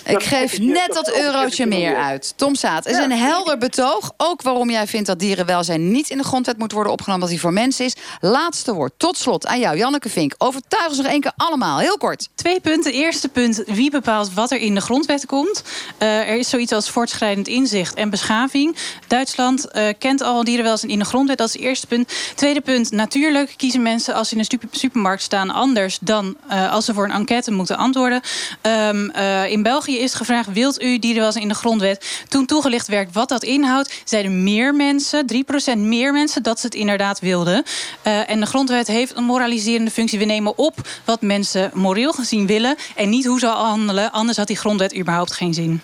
ik 0.05 0.23
geef 0.23 0.59
net 0.59 0.91
dat 0.93 1.15
eurotje 1.15 1.67
meer 1.67 1.97
uit. 1.97 2.33
Tom 2.37 2.55
Saat, 2.55 2.87
is 2.87 2.97
een 2.97 3.13
helder 3.13 3.59
betoog. 3.59 4.13
Ook 4.17 4.43
waarom 4.43 4.71
jij 4.71 4.87
vindt 4.87 5.07
dat 5.07 5.19
dierenwelzijn 5.19 5.91
niet 5.91 6.11
in 6.11 6.19
de 6.19 6.25
grondwet 6.25 6.59
moet 6.59 6.73
worden 6.73 6.93
opgenomen... 6.93 7.21
dat 7.21 7.31
die 7.31 7.41
voor 7.41 7.53
mensen 7.53 7.85
is. 7.85 7.95
Laatste 8.21 8.73
woord, 8.73 8.93
tot 8.97 9.17
slot 9.17 9.47
aan 9.47 9.61
jou, 9.61 9.77
Janneke 9.77 10.09
Vink. 10.09 10.35
Overtuig 10.39 10.89
ons 10.89 10.97
nog 10.97 11.07
één 11.07 11.21
keer 11.21 11.33
allemaal, 11.37 11.79
heel 11.79 11.97
kort. 11.97 12.29
Twee 12.35 12.61
punten. 12.61 12.93
Eerste 12.93 13.29
punt, 13.29 13.63
wie 13.67 13.91
bepaalt 13.91 14.35
wat 14.35 14.51
er 14.51 14.59
in 14.59 14.75
de 14.75 14.81
grondwet 14.81 15.27
komt? 15.27 15.63
Uh, 15.99 16.19
er 16.19 16.37
is 16.37 16.49
zoiets 16.49 16.73
als 16.73 16.91
voortschrijdend 16.91 17.49
inzicht 17.49 17.95
en 17.95 18.11
beschaving. 18.11 18.77
Duitsland 19.07 19.67
uh, 19.73 19.89
kent 19.99 20.23
al 20.23 20.45
dierenwelzijn 20.45 20.93
in 20.93 20.99
de 20.99 21.05
grondwet, 21.05 21.39
dat 21.39 21.49
is 21.49 21.53
het 21.53 21.63
eerste 21.63 21.87
punt. 21.87 22.13
Tweede 22.35 22.61
punt, 22.61 22.91
natuurlijk 22.91 23.55
kiezen 23.57 23.83
mensen 23.83 24.15
als 24.15 24.29
ze 24.29 24.35
in 24.35 24.41
een 24.41 24.69
supermarkt 24.71 25.23
staan... 25.23 25.51
anders 25.51 25.99
dan 26.01 26.37
uh, 26.51 26.73
als 26.73 26.85
ze 26.85 26.95
voor 26.95 27.05
een 27.05 27.11
enquête 27.11 27.51
moeten 27.51 27.77
antwoorden. 27.77 28.21
Um, 28.63 29.11
in 29.47 29.63
België 29.63 29.82
is 29.91 30.15
gevraagd... 30.15 30.53
wilt 30.53 30.83
u 30.83 30.99
dierenwelzijn 30.99 31.43
in 31.43 31.49
de 31.49 31.55
grondwet? 31.55 32.25
Toen 32.29 32.47
toegelicht 32.47 32.87
werd 32.87 33.13
wat 33.13 33.29
dat 33.29 33.43
inhoudt... 33.43 33.95
zeiden 34.05 34.43
meer 34.43 34.75
mensen, 34.75 35.27
3% 35.75 35.79
meer 35.79 36.13
mensen... 36.13 36.43
dat 36.43 36.61
ze 36.61 36.67
het 36.67 36.75
inderdaad 36.75 37.21
wilden. 37.21 37.65
Uh, 38.07 38.31
en 38.31 38.41
de 38.41 38.47
grondwet 38.47 38.87
heeft 38.87 39.17
een 39.17 39.25
moraliserende 39.25 39.91
functie. 39.91 40.19
We 40.19 40.25
nemen 40.25 40.59
op 40.59 40.89
wat 41.05 41.23
mensen 41.23 41.71
moreel 41.75 42.13
gezien 42.13 42.47
willen... 42.47 42.77
en 42.97 43.09
niet 43.09 43.27
hoe 43.27 43.39
ze 43.39 43.47
handelen. 43.47 44.13
Anders 44.13 44.37
had 44.37 44.47
die 44.47 44.57
grondwet 44.57 44.97
überhaupt 44.97 45.33
geen 45.33 45.55
zin. 45.55 45.81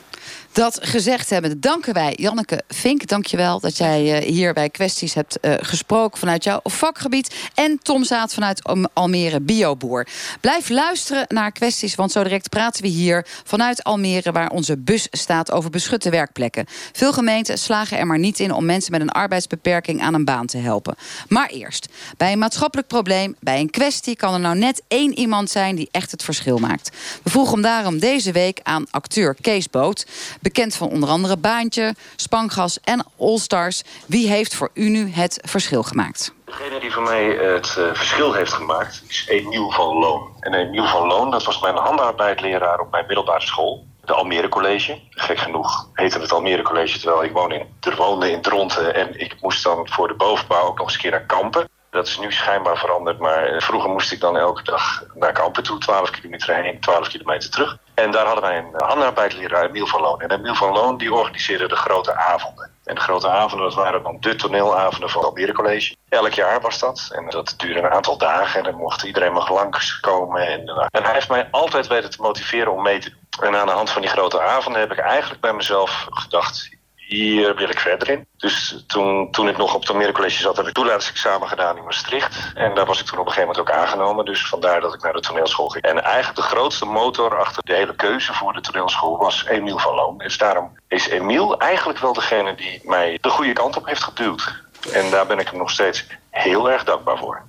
Dat 0.58 0.78
gezegd 0.82 1.30
hebben, 1.30 1.60
danken 1.60 1.94
wij 1.94 2.14
Janneke 2.16 2.62
Vink. 2.68 3.06
Dank 3.06 3.26
je 3.26 3.36
wel 3.36 3.60
dat 3.60 3.76
jij 3.76 4.22
uh, 4.22 4.28
hier 4.28 4.52
bij 4.52 4.70
Kwesties 4.70 5.14
hebt 5.14 5.38
uh, 5.40 5.54
gesproken 5.60 6.18
vanuit 6.18 6.44
jouw 6.44 6.60
vakgebied. 6.62 7.34
En 7.54 7.78
Tom 7.82 8.04
Zaat 8.04 8.34
vanuit 8.34 8.88
Almere 8.92 9.40
Bioboer. 9.40 10.06
Blijf 10.40 10.68
luisteren 10.68 11.24
naar 11.28 11.52
Kwesties, 11.52 11.94
want 11.94 12.12
zo 12.12 12.22
direct 12.22 12.48
praten 12.48 12.82
we 12.82 12.88
hier 12.88 13.26
vanuit 13.44 13.84
Almere... 13.84 14.32
waar 14.32 14.50
onze 14.50 14.76
bus 14.76 15.06
staat 15.10 15.50
over 15.50 15.70
beschutte 15.70 16.10
werkplekken. 16.10 16.66
Veel 16.92 17.12
gemeenten 17.12 17.58
slagen 17.58 17.98
er 17.98 18.06
maar 18.06 18.18
niet 18.18 18.40
in 18.40 18.52
om 18.52 18.64
mensen 18.64 18.92
met 18.92 19.00
een 19.00 19.10
arbeidsbeperking 19.10 20.02
aan 20.02 20.14
een 20.14 20.24
baan 20.24 20.46
te 20.46 20.58
helpen. 20.58 20.96
Maar 21.28 21.48
eerst, 21.48 21.88
bij 22.16 22.32
een 22.32 22.38
maatschappelijk 22.38 22.88
probleem, 22.88 23.36
bij 23.40 23.60
een 23.60 23.70
kwestie... 23.70 24.16
kan 24.16 24.34
er 24.34 24.40
nou 24.40 24.56
net 24.56 24.82
één 24.88 25.18
iemand 25.18 25.50
zijn 25.50 25.76
die 25.76 25.88
echt 25.90 26.10
het 26.10 26.24
verschil 26.24 26.58
maakt. 26.58 26.90
We 27.22 27.30
vroegen 27.30 27.52
hem 27.52 27.62
daarom 27.62 27.98
deze 27.98 28.32
week 28.32 28.60
aan 28.62 28.86
acteur 28.90 29.36
Kees 29.40 29.70
Boot... 29.70 30.06
Bekend 30.48 30.74
van 30.74 30.88
onder 30.88 31.08
andere 31.08 31.36
Baantje, 31.36 31.94
Spangas 32.16 32.80
en 32.80 33.06
Allstars. 33.18 33.82
Wie 34.06 34.28
heeft 34.28 34.54
voor 34.54 34.70
u 34.74 34.88
nu 34.88 35.10
het 35.10 35.38
verschil 35.42 35.82
gemaakt? 35.82 36.32
Degene 36.44 36.80
die 36.80 36.92
voor 36.92 37.02
mij 37.02 37.24
het 37.24 37.76
uh, 37.78 37.94
verschil 37.94 38.32
heeft 38.32 38.52
gemaakt 38.52 39.02
is 39.08 39.26
Emiel 39.28 39.70
van 39.70 39.98
Loon. 39.98 40.28
En 40.40 40.54
Emiel 40.54 40.86
van 40.86 41.06
Loon, 41.06 41.30
dat 41.30 41.44
was 41.44 41.60
mijn 41.60 41.76
handarbeiдлeraar 41.76 42.80
op 42.80 42.90
mijn 42.90 43.06
middelbare 43.06 43.46
school. 43.46 43.86
de 44.04 44.12
Almere 44.12 44.48
College. 44.48 45.00
Gek 45.10 45.38
genoeg 45.38 45.88
heette 45.92 46.18
het 46.18 46.32
Almere 46.32 46.62
College, 46.62 46.98
terwijl 46.98 47.24
ik 47.24 47.32
woon 47.32 47.52
in, 47.52 47.66
er 47.80 47.96
woonde 47.96 48.30
in 48.30 48.42
Dronten. 48.42 48.94
En 48.94 49.20
ik 49.20 49.36
moest 49.40 49.62
dan 49.62 49.88
voor 49.90 50.08
de 50.08 50.14
bovenbouw 50.14 50.66
ook 50.66 50.78
nog 50.78 50.86
eens 50.86 50.94
een 50.94 51.00
keer 51.00 51.10
naar 51.10 51.26
Kampen. 51.26 51.68
Dat 51.90 52.06
is 52.06 52.18
nu 52.18 52.32
schijnbaar 52.32 52.78
veranderd, 52.78 53.18
maar 53.18 53.46
eh, 53.46 53.60
vroeger 53.60 53.90
moest 53.90 54.12
ik 54.12 54.20
dan 54.20 54.36
elke 54.36 54.62
dag 54.62 55.04
naar 55.14 55.32
Kampen 55.32 55.62
toe. 55.62 55.78
12 55.78 56.10
kilometer 56.10 56.54
heen, 56.54 56.80
12 56.80 57.08
kilometer 57.08 57.50
terug. 57.50 57.78
En 57.98 58.10
daar 58.10 58.26
hadden 58.26 58.44
wij 58.44 58.58
een 58.58 58.86
handarbeidsleeraar, 58.86 59.64
Emiel 59.64 59.86
van 59.86 60.00
Loon. 60.00 60.20
En 60.20 60.30
Emiel 60.30 60.54
van 60.54 60.72
Loon 60.72 60.96
die 60.96 61.14
organiseerde 61.14 61.68
de 61.68 61.76
grote 61.76 62.14
avonden. 62.14 62.70
En 62.84 62.94
de 62.94 63.00
grote 63.00 63.28
avonden, 63.28 63.68
dat 63.68 63.76
waren 63.76 64.02
dan 64.02 64.16
de 64.20 64.34
toneelavonden 64.34 65.10
van 65.10 65.20
het 65.20 65.30
Almere 65.30 65.52
College. 65.52 65.96
Elk 66.08 66.32
jaar 66.32 66.60
was 66.60 66.78
dat. 66.78 67.10
En 67.12 67.26
dat 67.30 67.54
duurde 67.56 67.80
een 67.80 67.90
aantal 67.90 68.18
dagen. 68.18 68.58
En 68.58 68.64
dan 68.64 68.80
mocht 68.80 69.02
iedereen 69.02 69.32
mag 69.32 69.50
langskomen. 69.50 70.46
En, 70.46 70.68
eh, 70.68 70.86
en 70.90 71.02
hij 71.02 71.12
heeft 71.12 71.28
mij 71.28 71.48
altijd 71.50 71.86
weten 71.86 72.10
te 72.10 72.22
motiveren 72.22 72.72
om 72.72 72.82
mee 72.82 72.98
te 72.98 73.10
doen. 73.10 73.48
En 73.48 73.56
aan 73.56 73.66
de 73.66 73.72
hand 73.72 73.90
van 73.90 74.02
die 74.02 74.10
grote 74.10 74.42
avonden 74.42 74.80
heb 74.80 74.92
ik 74.92 74.98
eigenlijk 74.98 75.40
bij 75.40 75.52
mezelf 75.52 76.06
gedacht... 76.10 76.76
hier 77.08 77.54
wil 77.54 77.68
ik 77.68 77.80
verder 77.80 78.10
in. 78.10 78.26
Dus 78.36 78.84
toen, 78.86 79.30
toen 79.30 79.48
ik 79.48 79.56
nog 79.56 79.74
op 79.74 79.80
het 79.80 79.90
Almere 79.90 80.28
zat... 80.28 80.56
heb 80.56 80.66
ik 80.66 80.74
toelatingsexamen 80.74 81.48
gedaan 81.48 81.76
in 81.76 81.84
Maastricht. 81.84 82.52
En 82.54 82.74
daar 82.74 82.86
was 82.86 83.00
ik 83.00 83.06
toen 83.06 83.18
op 83.18 83.26
een 83.26 83.32
gegeven 83.32 83.54
moment 83.54 83.70
ook 83.70 83.80
aangenomen. 83.80 84.24
Dus 84.24 84.48
vandaar 84.48 84.80
dat 84.80 84.94
ik 84.94 85.02
naar 85.02 85.12
de 85.12 85.20
toneelschool 85.20 85.68
ging. 85.68 85.84
En 85.84 86.02
eigenlijk 86.04 86.36
de 86.36 86.42
grootste 86.42 86.84
motor 86.84 87.38
achter 87.38 87.62
de 87.64 87.74
hele 87.74 87.94
keuze 87.94 88.34
voor 88.34 88.52
de 88.52 88.60
toneelschool... 88.60 89.16
was 89.16 89.46
Emiel 89.46 89.78
van 89.78 89.94
Loon. 89.94 90.18
Dus 90.18 90.38
daarom 90.38 90.78
is 90.88 91.08
Emiel 91.08 91.58
eigenlijk 91.58 91.98
wel 91.98 92.12
degene 92.12 92.54
die 92.54 92.80
mij 92.84 93.18
de 93.20 93.30
goede 93.30 93.52
kant 93.52 93.76
op 93.76 93.86
heeft 93.86 94.04
geduwd. 94.04 94.62
En 94.92 95.10
daar 95.10 95.26
ben 95.26 95.38
ik 95.38 95.48
hem 95.48 95.58
nog 95.58 95.70
steeds 95.70 96.06
heel 96.30 96.70
erg 96.70 96.84
dankbaar 96.84 97.18
voor. 97.18 97.42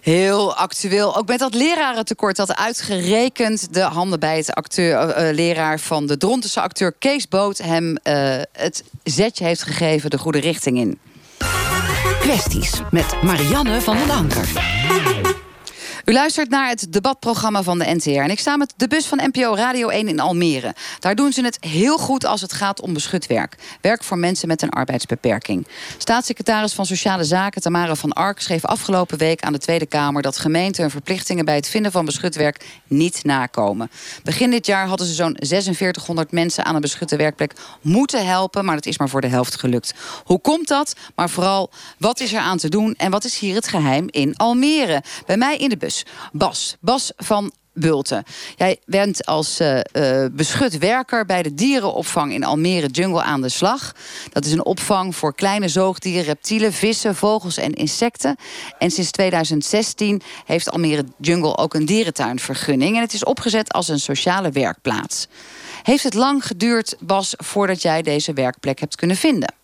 Heel 0.00 0.54
actueel. 0.54 1.16
Ook 1.16 1.28
met 1.28 1.38
dat 1.38 1.54
lerarentekort 1.54 2.36
dat 2.36 2.56
uitgerekend 2.56 3.74
de 3.74 3.80
handen 3.80 4.20
bij 4.20 4.36
het 4.36 4.54
acteur, 4.54 4.98
eh, 4.98 5.34
leraar 5.34 5.80
van 5.80 6.06
de 6.06 6.16
Drontense 6.16 6.60
acteur 6.60 6.92
Kees 6.98 7.28
Boot 7.28 7.58
hem 7.58 7.96
eh, 7.96 8.40
het 8.52 8.84
zetje 9.02 9.44
heeft 9.44 9.62
gegeven 9.62 10.10
de 10.10 10.18
goede 10.18 10.40
richting 10.40 10.78
in. 10.78 10.98
Kwesties 12.20 12.72
met 12.90 13.22
Marianne 13.22 13.80
van 13.80 13.96
den 13.96 14.10
Anker. 14.10 14.48
U 16.06 16.12
luistert 16.12 16.50
naar 16.50 16.68
het 16.68 16.86
debatprogramma 16.92 17.62
van 17.62 17.78
de 17.78 17.94
NTR. 17.94 18.10
En 18.10 18.30
ik 18.30 18.38
sta 18.38 18.56
met 18.56 18.74
de 18.76 18.88
bus 18.88 19.06
van 19.06 19.20
NPO 19.32 19.54
Radio 19.54 19.88
1 19.88 20.08
in 20.08 20.20
Almere. 20.20 20.74
Daar 20.98 21.14
doen 21.14 21.32
ze 21.32 21.44
het 21.44 21.58
heel 21.60 21.98
goed 21.98 22.24
als 22.24 22.40
het 22.40 22.52
gaat 22.52 22.80
om 22.80 22.92
beschut 22.92 23.26
werk. 23.26 23.56
Werk 23.80 24.04
voor 24.04 24.18
mensen 24.18 24.48
met 24.48 24.62
een 24.62 24.70
arbeidsbeperking. 24.70 25.66
Staatssecretaris 25.98 26.72
van 26.72 26.86
Sociale 26.86 27.24
Zaken 27.24 27.62
Tamara 27.62 27.94
van 27.94 28.12
Ark 28.12 28.40
schreef 28.40 28.64
afgelopen 28.64 29.18
week 29.18 29.42
aan 29.42 29.52
de 29.52 29.58
Tweede 29.58 29.86
Kamer 29.86 30.22
dat 30.22 30.38
gemeenten 30.38 30.82
hun 30.82 30.90
verplichtingen 30.90 31.44
bij 31.44 31.54
het 31.54 31.68
vinden 31.68 31.92
van 31.92 32.04
beschut 32.04 32.34
werk 32.34 32.64
niet 32.86 33.24
nakomen. 33.24 33.90
Begin 34.22 34.50
dit 34.50 34.66
jaar 34.66 34.86
hadden 34.86 35.06
ze 35.06 35.14
zo'n 35.14 35.36
4600 35.38 36.32
mensen 36.32 36.64
aan 36.64 36.74
een 36.74 36.80
beschutte 36.80 37.16
werkplek 37.16 37.52
moeten 37.80 38.26
helpen, 38.26 38.64
maar 38.64 38.74
dat 38.74 38.86
is 38.86 38.98
maar 38.98 39.08
voor 39.08 39.20
de 39.20 39.26
helft 39.26 39.60
gelukt. 39.60 39.94
Hoe 40.24 40.40
komt 40.40 40.68
dat? 40.68 40.94
Maar 41.14 41.30
vooral, 41.30 41.70
wat 41.98 42.20
is 42.20 42.32
er 42.32 42.40
aan 42.40 42.58
te 42.58 42.68
doen 42.68 42.94
en 42.94 43.10
wat 43.10 43.24
is 43.24 43.38
hier 43.38 43.54
het 43.54 43.68
geheim 43.68 44.06
in 44.10 44.36
Almere? 44.36 45.02
Bij 45.26 45.36
mij 45.36 45.56
in 45.56 45.68
de 45.68 45.76
bus 45.76 45.94
Bas. 46.32 46.76
Bas 46.80 47.12
van 47.16 47.52
Bulten. 47.76 48.24
Jij 48.56 48.80
bent 48.84 49.26
als 49.26 49.60
uh, 49.60 49.80
beschut 50.32 50.78
werker 50.78 51.26
bij 51.26 51.42
de 51.42 51.54
dierenopvang 51.54 52.32
in 52.32 52.44
Almere 52.44 52.86
Jungle 52.86 53.22
aan 53.22 53.42
de 53.42 53.48
slag. 53.48 53.94
Dat 54.32 54.44
is 54.44 54.52
een 54.52 54.64
opvang 54.64 55.16
voor 55.16 55.34
kleine 55.34 55.68
zoogdieren, 55.68 56.24
reptielen, 56.24 56.72
vissen, 56.72 57.14
vogels 57.14 57.56
en 57.56 57.72
insecten. 57.72 58.36
En 58.78 58.90
sinds 58.90 59.10
2016 59.10 60.22
heeft 60.44 60.70
Almere 60.70 61.04
Jungle 61.18 61.56
ook 61.56 61.74
een 61.74 61.86
dierentuinvergunning. 61.86 62.96
En 62.96 63.02
het 63.02 63.12
is 63.12 63.24
opgezet 63.24 63.72
als 63.72 63.88
een 63.88 64.00
sociale 64.00 64.50
werkplaats. 64.50 65.26
Heeft 65.82 66.04
het 66.04 66.14
lang 66.14 66.46
geduurd, 66.46 66.96
Bas, 67.00 67.34
voordat 67.36 67.82
jij 67.82 68.02
deze 68.02 68.32
werkplek 68.32 68.80
hebt 68.80 68.96
kunnen 68.96 69.16
vinden? 69.16 69.54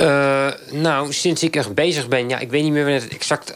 Uh, 0.00 0.48
nou, 0.70 1.12
sinds 1.12 1.42
ik 1.42 1.56
er 1.56 1.74
bezig 1.74 2.08
ben, 2.08 2.28
ja, 2.28 2.38
ik 2.38 2.50
weet 2.50 2.62
niet 2.62 2.72
meer 2.72 2.82
wanneer 2.82 3.02
het 3.02 3.12
exact 3.12 3.54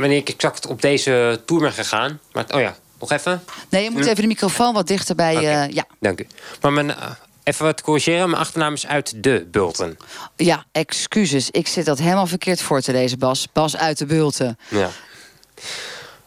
wanneer 0.00 0.18
ik 0.18 0.28
exact 0.28 0.66
op 0.66 0.82
deze 0.82 1.40
tour 1.46 1.62
ben 1.62 1.72
gegaan. 1.72 2.20
Maar, 2.32 2.44
oh 2.50 2.60
ja, 2.60 2.76
nog 2.98 3.12
even. 3.12 3.42
Nee, 3.68 3.84
je 3.84 3.90
moet 3.90 4.06
even 4.06 4.22
de 4.22 4.26
microfoon 4.26 4.74
wat 4.74 4.86
dichter 4.86 5.14
bij 5.14 5.36
okay. 5.36 5.68
uh, 5.68 5.74
ja. 5.74 5.84
Dank 6.00 6.20
u. 6.20 6.26
Maar 6.60 6.72
mijn, 6.72 6.88
uh, 6.88 7.10
even 7.42 7.64
wat 7.64 7.80
corrigeren. 7.80 8.30
Mijn 8.30 8.42
achternaam 8.42 8.74
is 8.74 8.86
uit 8.86 9.22
de 9.22 9.46
Bulten. 9.50 9.96
Ja, 10.36 10.64
excuses. 10.72 11.50
Ik 11.50 11.68
zit 11.68 11.84
dat 11.84 11.98
helemaal 11.98 12.26
verkeerd 12.26 12.62
voor 12.62 12.80
te 12.80 12.92
lezen, 12.92 13.18
Bas. 13.18 13.48
Bas 13.52 13.76
uit 13.76 13.98
de 13.98 14.06
Bulten. 14.06 14.58
Ja. 14.68 14.90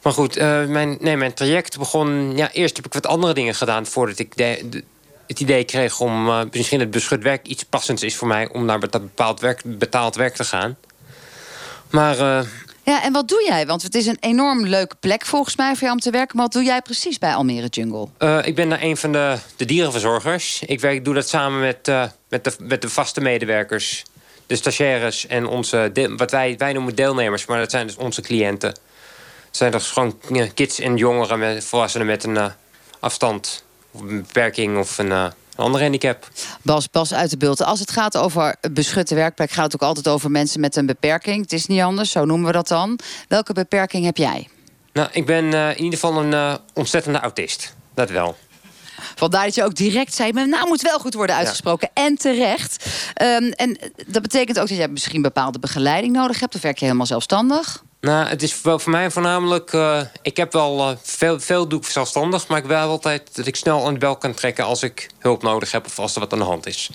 Maar 0.02 0.14
goed, 0.14 0.38
uh, 0.38 0.66
mijn, 0.66 0.98
nee, 1.00 1.18
mijn 1.18 1.34
traject 1.34 1.78
begon... 1.78 2.38
Ja, 2.38 2.52
eerst 2.52 2.76
heb 2.76 2.86
ik 2.86 2.94
wat 2.94 3.08
andere 3.08 3.34
dingen 3.34 3.56
gedaan... 3.56 3.86
voordat 3.86 4.20
ik 4.20 4.38
de, 4.38 4.66
de, 4.70 4.84
het 5.28 5.40
idee 5.40 5.64
kreeg 5.64 6.00
om... 6.00 6.28
Uh, 6.28 6.42
misschien 6.52 6.80
het 6.80 6.92
beschut 6.92 7.24
werk 7.24 7.48
iets 7.48 7.64
passends 7.64 8.04
is 8.04 8.16
voor 8.16 8.28
mij... 8.28 8.50
om 8.50 8.66
naar 8.66 8.80
bepaald 8.80 9.40
werk, 9.40 9.62
betaald 9.66 10.16
werk 10.16 10.36
te 10.36 10.44
gaan. 10.44 10.78
Maar 11.90 12.20
uh, 12.20 12.40
ja, 12.84 13.04
en 13.04 13.14
wat 13.14 13.28
doe 13.28 13.44
jij? 13.48 13.66
Want 13.66 13.84
het 13.84 13.96
is 13.96 14.06
een 14.06 14.18
enorm 14.20 14.66
leuke 14.66 14.96
plek 15.00 15.26
volgens 15.26 15.56
mij 15.56 15.72
voor 15.72 15.82
jou 15.82 15.94
om 15.94 16.00
te 16.00 16.12
werken. 16.12 16.36
Maar 16.36 16.46
wat 16.46 16.54
doe 16.54 16.64
jij 16.64 16.82
precies 16.82 17.18
bij 17.18 17.34
Almere 17.34 17.68
Jungle? 17.68 18.08
Uh, 18.20 18.40
ik 18.44 18.56
ben 18.56 18.84
een 18.84 18.98
van 18.98 19.12
de, 19.12 19.38
de 19.56 19.66
dierenverzorgers. 19.66 20.64
Ik 20.66 20.80
werk, 20.80 21.06
doe 21.06 21.14
dat 21.14 21.30
samen 21.30 21.60
met, 21.60 21.88
uh, 21.88 22.04
met, 22.30 22.44
de, 22.44 22.54
met 22.60 22.82
de 22.82 22.90
vaste 22.90 23.22
medewerkers. 23.22 24.04
De 24.48 24.56
stagiaires 24.56 25.28
en 25.28 25.48
onze, 25.48 25.92
wat 26.18 26.32
wij, 26.32 26.56
wij 26.58 26.74
noemen 26.74 26.96
deelnemers. 26.96 27.46
Maar 27.46 27.60
dat 27.60 27.72
zijn 27.72 27.88
dus 27.88 27.96
onze 27.96 28.22
cliënten. 28.22 28.70
Het 28.70 29.58
zijn 29.58 29.72
dus 29.72 29.92
gewoon 29.92 30.20
kids 30.54 30.80
en 30.80 30.98
jongeren, 30.98 31.40
met, 31.40 31.66
volwassenen 31.66 32.08
met 32.08 32.24
een 32.24 32.36
uh, 32.36 32.46
afstand. 33.00 33.64
Of 33.92 34.02
een 34.02 34.22
beperking 34.22 34.78
of 34.78 34.98
een 34.98 35.32
een 35.56 35.64
ander 35.64 35.82
handicap. 35.82 36.30
Bas, 36.62 36.90
Bas 36.90 37.14
uit 37.14 37.30
de 37.30 37.38
beeld. 37.38 37.64
Als 37.64 37.80
het 37.80 37.92
gaat 37.92 38.18
over 38.18 38.56
beschutte 38.72 39.16
werkplek, 39.16 39.52
gaat 39.52 39.64
het 39.64 39.74
ook 39.74 39.88
altijd 39.88 40.08
over 40.08 40.32
mensen 40.32 40.60
met 40.60 40.76
een 40.76 40.86
beperking. 40.86 41.42
Het 41.42 41.54
is 41.54 41.66
niet 41.66 41.82
anders, 41.82 42.12
zo 42.12 42.26
noemen 42.26 42.48
we 42.48 42.52
dat 42.52 42.68
dan. 42.68 43.00
Welke 43.28 43.54
beperking 43.54 44.06
heb 44.06 44.18
jij? 44.18 44.48
Nou, 44.94 45.10
ik 45.12 45.26
ben 45.26 45.46
uh, 45.46 45.70
in 45.70 45.84
ieder 45.84 46.00
geval 46.00 46.24
een 46.24 46.32
uh, 46.32 46.56
ontzettende 46.74 47.20
autist. 47.20 47.76
Dat 47.94 48.10
wel. 48.10 48.36
Vandaar 49.16 49.46
dat 49.46 49.56
je 49.56 49.64
ook 49.64 49.76
direct 49.76 50.14
zei, 50.14 50.34
mijn 50.34 50.50
naam 50.50 50.68
moet 50.68 50.82
wel 50.82 51.00
goed 51.00 51.14
worden 51.14 51.36
uitgesproken. 51.36 51.90
Ja. 51.94 52.04
En 52.04 52.18
terecht. 52.18 52.86
Um, 53.22 53.52
en 53.52 53.78
dat 54.08 54.22
betekent 54.22 54.60
ook 54.60 54.68
dat 54.68 54.78
jij 54.78 54.88
misschien 54.88 55.22
bepaalde 55.22 55.60
begeleiding 55.60 56.14
nodig 56.14 56.40
hebt. 56.40 56.56
Of 56.56 56.62
werk 56.62 56.78
je 56.78 56.86
helemaal 56.86 57.06
zelfstandig? 57.06 57.84
Nou, 58.04 58.28
het 58.28 58.44
is 58.44 58.62
wel 58.62 58.80
voor 58.80 58.92
mij 58.92 59.12
voornamelijk... 59.12 59.74
Uh, 59.74 60.02
ik 60.22 60.38
heb 60.38 60.54
wel 60.54 60.90
uh, 60.90 60.98
veel, 61.02 61.40
veel 61.40 61.68
doe 61.68 61.80
ik 61.80 61.86
zelfstandig... 61.86 62.48
maar 62.48 62.58
ik 62.58 62.66
wil 62.66 62.78
altijd 62.78 63.36
dat 63.36 63.46
ik 63.46 63.56
snel 63.56 63.86
aan 63.86 63.94
de 63.94 64.00
bel 64.00 64.16
kan 64.16 64.34
trekken... 64.34 64.66
als 64.66 64.84
ik 64.84 65.10
hulp 65.20 65.42
nodig 65.42 65.72
heb 65.72 65.86
of 65.86 66.00
als 66.00 66.14
er 66.14 66.20
wat 66.20 66.34
aan 66.34 66.40
de 66.40 66.46
hand 66.46 66.66
is. 66.66 66.90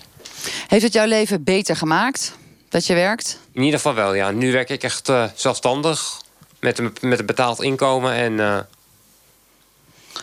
Heeft 0.67 0.83
het 0.83 0.93
jouw 0.93 1.05
leven 1.05 1.43
beter 1.43 1.75
gemaakt 1.75 2.35
dat 2.69 2.85
je 2.85 2.93
werkt? 2.93 3.39
In 3.51 3.61
ieder 3.61 3.79
geval 3.79 3.93
wel, 3.93 4.13
ja. 4.13 4.31
Nu 4.31 4.51
werk 4.51 4.69
ik 4.69 4.83
echt 4.83 5.09
uh, 5.09 5.25
zelfstandig... 5.35 6.21
Met 6.59 6.79
een, 6.79 6.93
met 7.01 7.19
een 7.19 7.25
betaald 7.25 7.61
inkomen 7.61 8.13
en... 8.13 8.67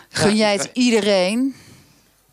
Gun 0.09 0.35
jij 0.35 0.53
het 0.53 0.69
iedereen? 0.73 1.55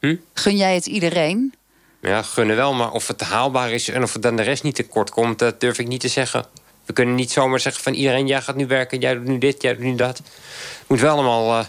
Hm? 0.00 0.16
Gun 0.34 0.56
jij 0.56 0.74
het 0.74 0.86
iedereen? 0.86 1.54
Ja, 2.00 2.22
gunnen 2.22 2.56
wel, 2.56 2.74
maar 2.74 2.92
of 2.92 3.06
het 3.06 3.20
haalbaar 3.20 3.70
is... 3.70 3.88
en 3.88 4.02
of 4.02 4.12
het 4.12 4.22
dan 4.22 4.36
de 4.36 4.42
rest 4.42 4.62
niet 4.62 4.74
tekort 4.74 5.10
komt... 5.10 5.38
dat 5.38 5.60
durf 5.60 5.78
ik 5.78 5.86
niet 5.86 6.00
te 6.00 6.08
zeggen. 6.08 6.46
We 6.86 6.92
kunnen 6.92 7.14
niet 7.14 7.32
zomaar 7.32 7.60
zeggen 7.60 7.82
van 7.82 7.92
iedereen... 7.92 8.26
jij 8.26 8.42
gaat 8.42 8.56
nu 8.56 8.66
werken, 8.66 9.00
jij 9.00 9.14
doet 9.14 9.24
nu 9.24 9.38
dit, 9.38 9.62
jij 9.62 9.74
doet 9.74 9.84
nu 9.84 9.94
dat. 9.94 10.20
Moet 10.86 11.00
wel 11.00 11.12
allemaal... 11.12 11.58
Uh, 11.58 11.64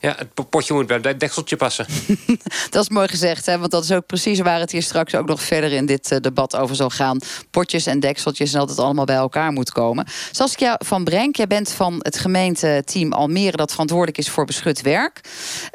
ja, 0.00 0.14
het 0.18 0.48
potje 0.50 0.74
moet 0.74 0.86
bij 0.86 0.98
het 1.02 1.20
dekseltje 1.20 1.56
passen. 1.56 1.86
dat 2.70 2.82
is 2.82 2.88
mooi 2.88 3.08
gezegd, 3.08 3.46
hè? 3.46 3.58
want 3.58 3.70
dat 3.70 3.84
is 3.84 3.92
ook 3.92 4.06
precies 4.06 4.40
waar 4.40 4.60
het 4.60 4.72
hier 4.72 4.82
straks 4.82 5.14
ook 5.14 5.26
nog 5.26 5.42
verder 5.42 5.72
in 5.72 5.86
dit 5.86 6.10
uh, 6.12 6.18
debat 6.18 6.56
over 6.56 6.76
zal 6.76 6.90
gaan. 6.90 7.18
Potjes 7.50 7.86
en 7.86 8.00
dekseltjes 8.00 8.52
en 8.52 8.58
dat 8.58 8.68
het 8.68 8.78
allemaal 8.78 9.04
bij 9.04 9.16
elkaar 9.16 9.52
moet 9.52 9.70
komen. 9.70 10.06
Saskia 10.30 10.80
van 10.84 11.04
Brenk, 11.04 11.36
jij 11.36 11.46
bent 11.46 11.72
van 11.72 11.96
het 11.98 12.18
gemeenteteam 12.18 13.12
Almere 13.12 13.56
dat 13.56 13.70
verantwoordelijk 13.70 14.18
is 14.18 14.30
voor 14.30 14.44
beschut 14.44 14.82
werk. 14.82 15.20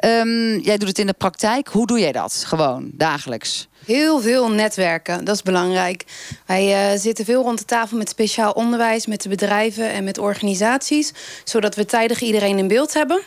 Um, 0.04 0.60
jij 0.60 0.76
doet 0.76 0.88
het 0.88 0.98
in 0.98 1.06
de 1.06 1.12
praktijk. 1.12 1.68
Hoe 1.68 1.86
doe 1.86 1.98
jij 1.98 2.12
dat? 2.12 2.44
Gewoon, 2.46 2.90
dagelijks? 2.92 3.68
Heel 3.86 4.20
veel 4.20 4.50
netwerken, 4.50 5.24
dat 5.24 5.34
is 5.34 5.42
belangrijk. 5.42 6.04
Wij 6.46 6.92
uh, 6.92 7.00
zitten 7.00 7.24
veel 7.24 7.42
rond 7.42 7.58
de 7.58 7.64
tafel 7.64 7.96
met 7.96 8.08
speciaal 8.08 8.52
onderwijs, 8.52 9.06
met 9.06 9.22
de 9.22 9.28
bedrijven 9.28 9.90
en 9.90 10.04
met 10.04 10.18
organisaties, 10.18 11.12
zodat 11.44 11.74
we 11.74 11.84
tijdig 11.84 12.20
iedereen 12.20 12.58
in 12.58 12.68
beeld 12.68 12.94
hebben. 12.94 13.22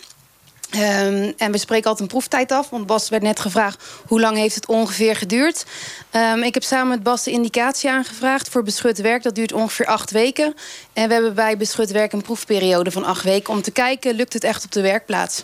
Um, 0.75 1.33
en 1.37 1.51
we 1.51 1.57
spreken 1.57 1.85
altijd 1.85 2.01
een 2.01 2.17
proeftijd 2.17 2.51
af. 2.51 2.69
Want 2.69 2.85
Bas 2.85 3.09
werd 3.09 3.23
net 3.23 3.39
gevraagd 3.39 3.83
hoe 4.07 4.19
lang 4.19 4.37
heeft 4.37 4.55
het 4.55 4.67
ongeveer 4.67 5.15
geduurd. 5.15 5.65
Um, 6.11 6.43
ik 6.43 6.53
heb 6.53 6.63
samen 6.63 6.87
met 6.87 7.03
Bas 7.03 7.23
de 7.23 7.31
indicatie 7.31 7.89
aangevraagd 7.89 8.49
voor 8.49 8.63
beschut 8.63 9.01
werk. 9.01 9.23
Dat 9.23 9.35
duurt 9.35 9.53
ongeveer 9.53 9.85
acht 9.85 10.11
weken. 10.11 10.53
En 10.93 11.07
we 11.07 11.13
hebben 11.13 11.35
bij 11.35 11.57
beschut 11.57 11.91
werk 11.91 12.13
een 12.13 12.21
proefperiode 12.21 12.91
van 12.91 13.03
acht 13.03 13.23
weken... 13.23 13.53
om 13.53 13.61
te 13.61 13.71
kijken, 13.71 14.15
lukt 14.15 14.33
het 14.33 14.43
echt 14.43 14.65
op 14.65 14.71
de 14.71 14.81
werkplaats. 14.81 15.43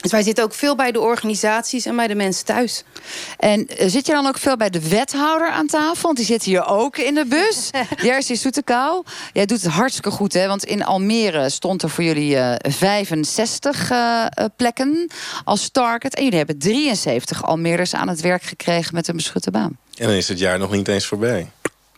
Dus 0.00 0.10
wij 0.10 0.22
zitten 0.22 0.44
ook 0.44 0.54
veel 0.54 0.74
bij 0.74 0.92
de 0.92 1.00
organisaties 1.00 1.86
en 1.86 1.96
bij 1.96 2.06
de 2.06 2.14
mensen 2.14 2.44
thuis. 2.44 2.84
En 3.36 3.66
eh, 3.66 3.88
zit 3.88 4.06
je 4.06 4.12
dan 4.12 4.26
ook 4.26 4.38
veel 4.38 4.56
bij 4.56 4.70
de 4.70 4.88
wethouder 4.88 5.50
aan 5.50 5.66
tafel? 5.66 6.02
Want 6.02 6.16
die 6.16 6.26
zit 6.26 6.42
hier 6.42 6.66
ook 6.66 6.96
in 6.96 7.14
de 7.14 7.26
bus. 7.26 7.70
Jerzy 8.06 8.34
Soetekau. 8.34 9.04
Jij 9.32 9.46
doet 9.46 9.62
het 9.62 9.72
hartstikke 9.72 10.10
goed, 10.10 10.32
hè? 10.32 10.46
Want 10.46 10.64
in 10.64 10.84
Almere 10.84 11.50
stond 11.50 11.82
er 11.82 11.90
voor 11.90 12.04
jullie 12.04 12.36
eh, 12.36 12.72
65 12.72 13.90
eh, 13.90 14.26
eh, 14.30 14.44
plekken 14.56 15.10
als 15.44 15.68
target. 15.68 16.14
En 16.14 16.22
jullie 16.22 16.38
hebben 16.38 16.58
73 16.58 17.44
Almeerders 17.44 17.94
aan 17.94 18.08
het 18.08 18.20
werk 18.20 18.42
gekregen 18.42 18.94
met 18.94 19.08
een 19.08 19.16
beschutte 19.16 19.50
baan. 19.50 19.78
En 19.94 20.06
dan 20.06 20.16
is 20.16 20.28
het 20.28 20.38
jaar 20.38 20.58
nog 20.58 20.70
niet 20.70 20.88
eens 20.88 21.06
voorbij. 21.06 21.50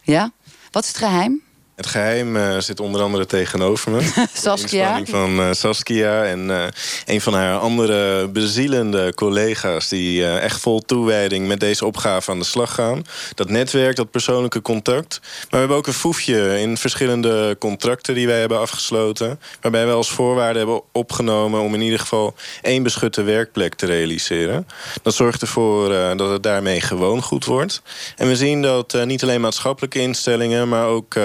Ja? 0.02 0.32
Wat 0.70 0.82
is 0.82 0.88
het 0.88 0.98
geheim? 0.98 1.42
Het 1.80 1.88
geheim 1.88 2.36
eh, 2.36 2.58
zit 2.58 2.80
onder 2.80 3.02
andere 3.02 3.26
tegenover 3.26 3.90
me. 3.90 4.26
Saskia. 4.32 5.00
De 5.00 5.06
van 5.06 5.40
eh, 5.40 5.52
Saskia 5.52 6.24
en 6.24 6.50
eh, 6.50 6.66
een 7.06 7.20
van 7.20 7.34
haar 7.34 7.58
andere 7.58 8.28
bezielende 8.28 9.14
collega's... 9.14 9.88
die 9.88 10.26
echt 10.26 10.60
vol 10.60 10.80
toewijding 10.80 11.46
met 11.46 11.60
deze 11.60 11.86
opgave 11.86 12.30
aan 12.30 12.38
de 12.38 12.44
slag 12.44 12.74
gaan. 12.74 13.04
Dat 13.34 13.48
netwerk, 13.48 13.96
dat 13.96 14.10
persoonlijke 14.10 14.62
contact. 14.62 15.20
Maar 15.20 15.48
we 15.50 15.56
hebben 15.56 15.76
ook 15.76 15.86
een 15.86 15.92
foefje 15.92 16.60
in 16.60 16.76
verschillende 16.76 17.56
contracten 17.58 18.14
die 18.14 18.26
wij 18.26 18.40
hebben 18.40 18.60
afgesloten... 18.60 19.40
waarbij 19.60 19.86
we 19.86 19.92
als 19.92 20.10
voorwaarde 20.10 20.58
hebben 20.58 20.82
opgenomen 20.92 21.60
om 21.60 21.74
in 21.74 21.80
ieder 21.80 21.98
geval 21.98 22.34
één 22.62 22.82
beschutte 22.82 23.22
werkplek 23.22 23.74
te 23.74 23.86
realiseren. 23.86 24.66
Dat 25.02 25.14
zorgt 25.14 25.42
ervoor 25.42 25.88
dat 26.16 26.30
het 26.30 26.42
daarmee 26.42 26.80
gewoon 26.80 27.22
goed 27.22 27.44
wordt. 27.44 27.82
En 28.16 28.28
we 28.28 28.36
zien 28.36 28.62
dat 28.62 29.04
niet 29.04 29.22
alleen 29.22 29.40
maatschappelijke 29.40 29.98
instellingen... 29.98 30.68
maar 30.68 30.86
ook 30.86 31.16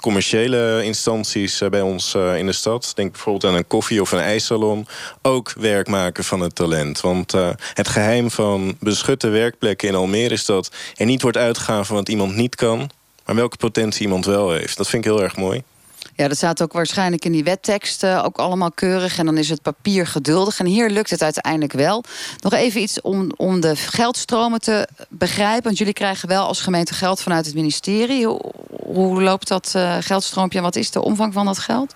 commerciële 0.00 0.84
instanties 0.84 1.60
eh, 1.60 1.68
bij 1.68 1.80
ons 1.80 2.14
eh, 2.14 2.36
in 2.36 2.46
de 2.46 2.52
stad... 2.52 2.92
denk 2.94 3.12
bijvoorbeeld 3.12 3.52
aan 3.52 3.58
een 3.58 3.66
koffie- 3.66 4.00
of 4.00 4.12
een 4.12 4.18
ijssalon... 4.18 4.86
ook 5.22 5.52
werk 5.58 5.88
maken 5.88 6.24
van 6.24 6.40
het 6.40 6.54
talent. 6.54 7.00
Want 7.00 7.34
eh, 7.34 7.50
het 7.74 7.88
geheim 7.88 8.30
van 8.30 8.76
beschutte 8.80 9.28
werkplekken 9.28 9.88
in 9.88 9.94
Almere... 9.94 10.34
is 10.34 10.44
dat 10.44 10.70
er 10.96 11.06
niet 11.06 11.22
wordt 11.22 11.36
uitgegaan 11.36 11.86
van 11.86 11.96
wat 11.96 12.08
iemand 12.08 12.34
niet 12.34 12.54
kan... 12.54 12.90
maar 13.24 13.34
welke 13.34 13.56
potentie 13.56 14.02
iemand 14.02 14.24
wel 14.24 14.52
heeft. 14.52 14.76
Dat 14.76 14.88
vind 14.88 15.04
ik 15.04 15.10
heel 15.10 15.22
erg 15.22 15.36
mooi. 15.36 15.62
Ja, 16.18 16.28
dat 16.28 16.36
staat 16.36 16.62
ook 16.62 16.72
waarschijnlijk 16.72 17.24
in 17.24 17.32
die 17.32 17.44
wetteksten. 17.44 18.24
Ook 18.24 18.38
allemaal 18.38 18.70
keurig. 18.70 19.18
En 19.18 19.26
dan 19.26 19.36
is 19.36 19.48
het 19.48 19.62
papier 19.62 20.06
geduldig. 20.06 20.58
En 20.58 20.66
hier 20.66 20.90
lukt 20.90 21.10
het 21.10 21.22
uiteindelijk 21.22 21.72
wel. 21.72 22.04
Nog 22.40 22.52
even 22.52 22.80
iets 22.80 23.00
om, 23.00 23.30
om 23.36 23.60
de 23.60 23.76
geldstromen 23.76 24.60
te 24.60 24.88
begrijpen. 25.08 25.62
Want 25.62 25.78
jullie 25.78 25.92
krijgen 25.92 26.28
wel 26.28 26.46
als 26.46 26.60
gemeente 26.60 26.94
geld 26.94 27.22
vanuit 27.22 27.46
het 27.46 27.54
ministerie. 27.54 28.26
Hoe, 28.26 28.52
hoe 28.84 29.22
loopt 29.22 29.48
dat 29.48 29.72
uh, 29.76 29.96
geldstroompje 30.00 30.58
en 30.58 30.64
wat 30.64 30.76
is 30.76 30.90
de 30.90 31.02
omvang 31.02 31.32
van 31.32 31.46
dat 31.46 31.58
geld? 31.58 31.94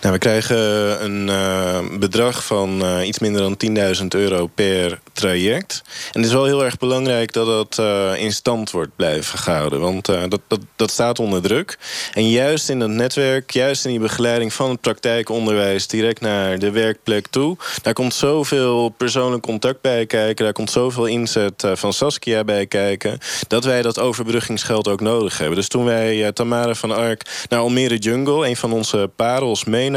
Nou, 0.00 0.12
we 0.12 0.18
krijgen 0.18 0.58
een 1.04 1.28
uh, 1.28 1.98
bedrag 1.98 2.44
van 2.44 2.82
uh, 2.82 3.06
iets 3.06 3.18
minder 3.18 3.42
dan 3.42 3.56
10.000 4.00 4.06
euro 4.08 4.46
per 4.46 5.00
traject. 5.12 5.82
En 5.86 6.20
het 6.20 6.24
is 6.24 6.34
wel 6.34 6.44
heel 6.44 6.64
erg 6.64 6.78
belangrijk 6.78 7.32
dat 7.32 7.46
dat 7.46 7.78
uh, 7.80 8.22
in 8.22 8.32
stand 8.32 8.70
wordt 8.70 8.96
blijven 8.96 9.38
gehouden. 9.38 9.80
Want 9.80 10.06
dat, 10.06 10.40
dat, 10.48 10.60
dat 10.76 10.90
staat 10.90 11.18
onder 11.18 11.42
druk. 11.42 11.78
En 12.12 12.28
juist 12.28 12.68
in 12.68 12.78
dat 12.78 12.88
netwerk, 12.88 13.50
juist 13.50 13.84
in 13.84 13.90
die 13.90 14.00
begeleiding 14.00 14.52
van 14.52 14.70
het 14.70 14.80
praktijkonderwijs... 14.80 15.86
direct 15.86 16.20
naar 16.20 16.58
de 16.58 16.70
werkplek 16.70 17.26
toe... 17.26 17.56
daar 17.82 17.92
komt 17.92 18.14
zoveel 18.14 18.88
persoonlijk 18.88 19.42
contact 19.42 19.80
bij 19.80 20.06
kijken. 20.06 20.44
Daar 20.44 20.54
komt 20.54 20.70
zoveel 20.70 21.06
inzet 21.06 21.64
van 21.72 21.92
Saskia 21.92 22.44
bij 22.44 22.66
kijken... 22.66 23.18
dat 23.48 23.64
wij 23.64 23.82
dat 23.82 23.98
overbruggingsgeld 23.98 24.88
ook 24.88 25.00
nodig 25.00 25.38
hebben. 25.38 25.56
Dus 25.56 25.68
toen 25.68 25.84
wij 25.84 26.32
Tamara 26.32 26.74
van 26.74 26.92
Ark 26.92 27.46
naar 27.48 27.60
Almere 27.60 27.96
Jungle... 27.96 28.48
een 28.48 28.56
van 28.56 28.72
onze 28.72 29.10
parels 29.16 29.64
meenamen 29.64 29.94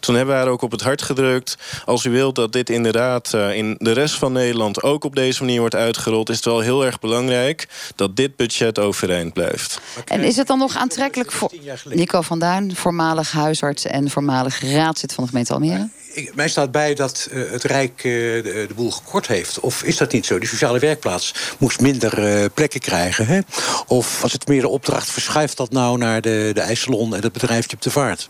toen 0.00 0.14
hebben 0.14 0.34
we 0.34 0.40
haar 0.40 0.50
ook 0.50 0.62
op 0.62 0.70
het 0.70 0.82
hart 0.82 1.02
gedrukt. 1.02 1.56
Als 1.84 2.04
u 2.04 2.10
wilt 2.10 2.34
dat 2.34 2.52
dit 2.52 2.70
inderdaad 2.70 3.32
uh, 3.34 3.56
in 3.56 3.76
de 3.78 3.92
rest 3.92 4.14
van 4.14 4.32
Nederland 4.32 4.82
ook 4.82 5.04
op 5.04 5.14
deze 5.14 5.44
manier 5.44 5.60
wordt 5.60 5.74
uitgerold, 5.74 6.28
is 6.28 6.36
het 6.36 6.44
wel 6.44 6.60
heel 6.60 6.84
erg 6.84 6.98
belangrijk 6.98 7.68
dat 7.96 8.16
dit 8.16 8.36
budget 8.36 8.78
overeind 8.78 9.32
blijft. 9.32 9.80
En 10.04 10.20
is 10.20 10.36
het 10.36 10.46
dan 10.46 10.58
nog 10.58 10.76
aantrekkelijk 10.76 11.32
voor 11.32 11.52
Nico 11.84 12.20
van 12.20 12.38
Duin, 12.38 12.76
voormalig 12.76 13.32
huisarts 13.32 13.84
en 13.84 14.10
voormalig 14.10 14.60
raadslid 14.60 15.12
van 15.12 15.24
de 15.24 15.30
gemeente 15.30 15.52
Almere? 15.52 15.88
Ik, 16.12 16.34
mij 16.34 16.48
staat 16.48 16.70
bij 16.70 16.94
dat 16.94 17.28
uh, 17.32 17.50
het 17.50 17.64
Rijk 17.64 18.04
uh, 18.04 18.42
de, 18.42 18.64
de, 18.68 18.74
boel 18.74 18.90
gekort 18.90 19.26
heeft. 19.26 19.60
Of 19.60 19.82
is 19.82 19.96
dat 19.96 20.12
niet 20.12 20.26
zo? 20.26 20.38
Die 20.38 20.48
sociale 20.48 20.78
werkplaats 20.78 21.34
moest 21.58 21.80
minder 21.80 22.42
uh, 22.42 22.44
plekken 22.54 22.80
krijgen. 22.80 23.26
Hè? 23.26 23.40
Of 23.86 24.22
als 24.22 24.32
het 24.32 24.48
meer 24.48 24.60
de 24.60 24.68
opdracht 24.68 25.10
verschuift 25.10 25.56
dat 25.56 25.70
nou 25.70 25.98
naar 25.98 26.20
de, 26.20 26.50
de 26.54 26.60
IJsselon 26.60 27.14
en 27.14 27.22
het 27.22 27.32
bedrijfje 27.32 27.76
op 27.76 27.82
de 27.82 27.90
vaart? 27.90 28.28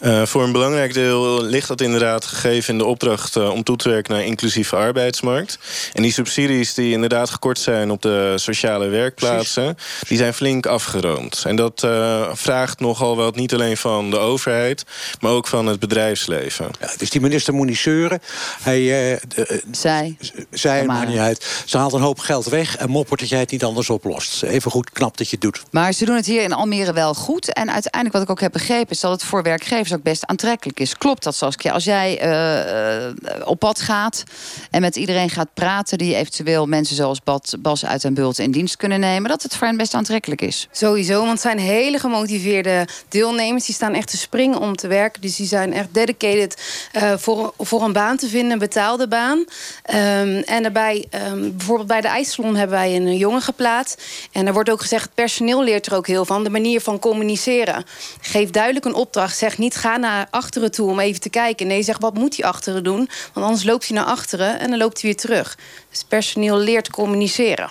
Uh, 0.00 0.26
voor 0.26 0.42
een 0.42 0.52
belangrijk 0.52 0.94
deel 0.94 1.42
ligt 1.42 1.68
dat 1.68 1.80
inderdaad 1.80 2.24
gegeven 2.24 2.72
in 2.72 2.78
de 2.78 2.84
opdracht 2.84 3.36
uh, 3.36 3.50
om 3.50 3.62
toe 3.62 3.76
te 3.76 3.88
werken 3.88 4.14
naar 4.14 4.24
inclusieve 4.24 4.76
arbeidsmarkt. 4.76 5.58
En 5.92 6.02
die 6.02 6.12
subsidies 6.12 6.74
die 6.74 6.92
inderdaad 6.92 7.30
gekort 7.30 7.58
zijn 7.58 7.90
op 7.90 8.02
de 8.02 8.32
sociale 8.36 8.88
werkplaatsen, 8.88 9.74
Precies. 9.74 10.08
die 10.08 10.18
zijn 10.18 10.34
flink 10.34 10.66
afgeroomd. 10.66 11.42
En 11.46 11.56
dat 11.56 11.82
uh, 11.84 12.28
vraagt 12.32 12.80
nogal 12.80 13.16
wat 13.16 13.36
niet 13.36 13.54
alleen 13.54 13.76
van 13.76 14.10
de 14.10 14.18
overheid, 14.18 14.84
maar 15.20 15.32
ook 15.32 15.46
van 15.46 15.66
het 15.66 15.80
bedrijfsleven. 15.80 16.70
Ja, 16.80 16.90
dus 16.98 17.10
die 17.10 17.20
minister 17.20 17.54
moet 17.54 17.66
niet 17.66 17.78
zeuren. 17.78 18.20
Hij, 18.62 18.80
de, 19.28 19.62
zij. 19.70 20.16
Zij, 20.50 20.84
maar 20.84 21.06
niet 21.06 21.18
uit. 21.18 21.62
Ze 21.64 21.78
haalt 21.78 21.92
een 21.92 22.00
hoop 22.00 22.18
geld 22.18 22.46
weg 22.46 22.76
en 22.76 22.90
moppert 22.90 23.20
dat 23.20 23.28
jij 23.28 23.38
het 23.38 23.50
niet 23.50 23.64
anders 23.64 23.90
oplost. 23.90 24.42
Even 24.42 24.70
goed 24.70 24.90
knap 24.90 25.16
dat 25.16 25.26
je 25.26 25.36
het 25.40 25.44
doet. 25.44 25.62
Maar 25.70 25.92
ze 25.92 26.04
doen 26.04 26.16
het 26.16 26.26
hier 26.26 26.42
in 26.42 26.52
Almere 26.52 26.92
wel 26.92 27.14
goed. 27.14 27.52
En 27.52 27.70
uiteindelijk 27.70 28.14
wat 28.14 28.22
ik 28.22 28.30
ook 28.30 28.40
heb 28.40 28.52
begrepen 28.52 28.90
is 28.90 29.00
dat 29.00 29.10
het 29.10 29.24
voor 29.24 29.42
werkgevers 29.50 29.92
ook 29.92 30.02
best 30.02 30.26
aantrekkelijk 30.26 30.80
is. 30.80 30.96
Klopt 30.96 31.22
dat, 31.22 31.34
Saskia? 31.34 31.72
Als 31.72 31.84
jij 31.84 32.08
uh, 32.24 33.44
op 33.44 33.58
pad 33.58 33.80
gaat 33.80 34.24
en 34.70 34.80
met 34.80 34.96
iedereen 34.96 35.30
gaat 35.30 35.54
praten... 35.54 35.98
die 35.98 36.14
eventueel 36.14 36.66
mensen 36.66 36.96
zoals 36.96 37.22
Bad, 37.22 37.56
Bas 37.58 37.84
uit 37.84 38.04
en 38.04 38.14
Bult 38.14 38.38
in 38.38 38.50
dienst 38.50 38.76
kunnen 38.76 39.00
nemen... 39.00 39.30
dat 39.30 39.42
het 39.42 39.56
voor 39.56 39.66
hen 39.66 39.76
best 39.76 39.94
aantrekkelijk 39.94 40.40
is? 40.40 40.68
Sowieso, 40.72 41.18
want 41.18 41.30
het 41.30 41.40
zijn 41.40 41.58
hele 41.58 41.98
gemotiveerde 41.98 42.88
deelnemers. 43.08 43.66
Die 43.66 43.74
staan 43.74 43.94
echt 43.94 44.10
te 44.10 44.16
springen 44.16 44.58
om 44.58 44.76
te 44.76 44.88
werken. 44.88 45.20
Dus 45.20 45.36
die 45.36 45.46
zijn 45.46 45.72
echt 45.72 45.88
dedicated 45.94 46.62
uh, 46.92 47.12
voor, 47.16 47.54
voor 47.58 47.82
een 47.82 47.92
baan 47.92 48.16
te 48.16 48.28
vinden, 48.28 48.52
een 48.52 48.58
betaalde 48.58 49.08
baan. 49.08 49.38
Um, 49.38 49.46
en 50.36 50.62
daarbij, 50.62 51.06
um, 51.30 51.56
bijvoorbeeld 51.56 51.88
bij 51.88 52.00
de 52.00 52.08
IJsselon 52.08 52.56
hebben 52.56 52.76
wij 52.76 52.96
een 52.96 53.16
jongen 53.16 53.42
geplaatst. 53.42 54.02
En 54.32 54.46
er 54.46 54.52
wordt 54.52 54.70
ook 54.70 54.80
gezegd, 54.80 55.04
het 55.04 55.14
personeel 55.14 55.64
leert 55.64 55.86
er 55.86 55.94
ook 55.94 56.06
heel 56.06 56.24
van. 56.24 56.44
De 56.44 56.50
manier 56.50 56.80
van 56.80 56.98
communiceren. 56.98 57.84
Geef 58.20 58.50
duidelijk 58.50 58.84
een 58.84 58.94
opdracht. 58.94 59.36
Zeg 59.40 59.58
niet, 59.58 59.76
ga 59.76 59.96
naar 59.96 60.26
achteren 60.30 60.70
toe 60.70 60.90
om 60.90 61.00
even 61.00 61.20
te 61.20 61.30
kijken. 61.30 61.66
Nee, 61.66 61.82
zeg, 61.82 61.98
wat 61.98 62.14
moet 62.14 62.36
hij 62.36 62.44
achteren 62.44 62.84
doen? 62.84 63.08
Want 63.32 63.46
anders 63.46 63.64
loopt 63.64 63.88
hij 63.88 63.96
naar 63.96 64.06
achteren 64.06 64.60
en 64.60 64.70
dan 64.70 64.78
loopt 64.78 65.00
hij 65.00 65.10
weer 65.10 65.20
terug. 65.20 65.58
Dus 65.90 66.04
personeel 66.04 66.58
leert 66.58 66.90
communiceren. 66.90 67.68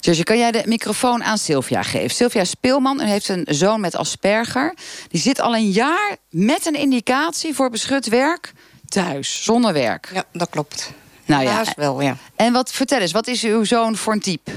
Dus 0.00 0.22
kan 0.22 0.38
jij 0.38 0.52
de 0.52 0.62
microfoon 0.66 1.24
aan 1.24 1.38
Sylvia 1.38 1.82
geven? 1.82 2.10
Sylvia 2.10 2.44
Speelman 2.44 3.00
en 3.00 3.06
heeft 3.06 3.28
een 3.28 3.46
zoon 3.48 3.80
met 3.80 3.96
Asperger. 3.96 4.74
Die 5.08 5.20
zit 5.20 5.40
al 5.40 5.54
een 5.54 5.70
jaar 5.70 6.16
met 6.30 6.66
een 6.66 6.74
indicatie 6.74 7.54
voor 7.54 7.70
beschut 7.70 8.08
werk 8.08 8.52
thuis, 8.88 9.44
zonder 9.44 9.72
werk. 9.72 10.10
Ja, 10.12 10.24
dat 10.32 10.48
klopt. 10.50 10.92
Nou 11.24 11.42
ja, 11.42 11.64
wel, 11.76 12.00
ja. 12.00 12.16
En 12.36 12.52
wat, 12.52 12.72
vertel 12.72 13.00
eens, 13.00 13.12
wat 13.12 13.26
is 13.26 13.44
uw 13.44 13.64
zoon 13.64 13.96
voor 13.96 14.12
een 14.12 14.20
type? 14.20 14.50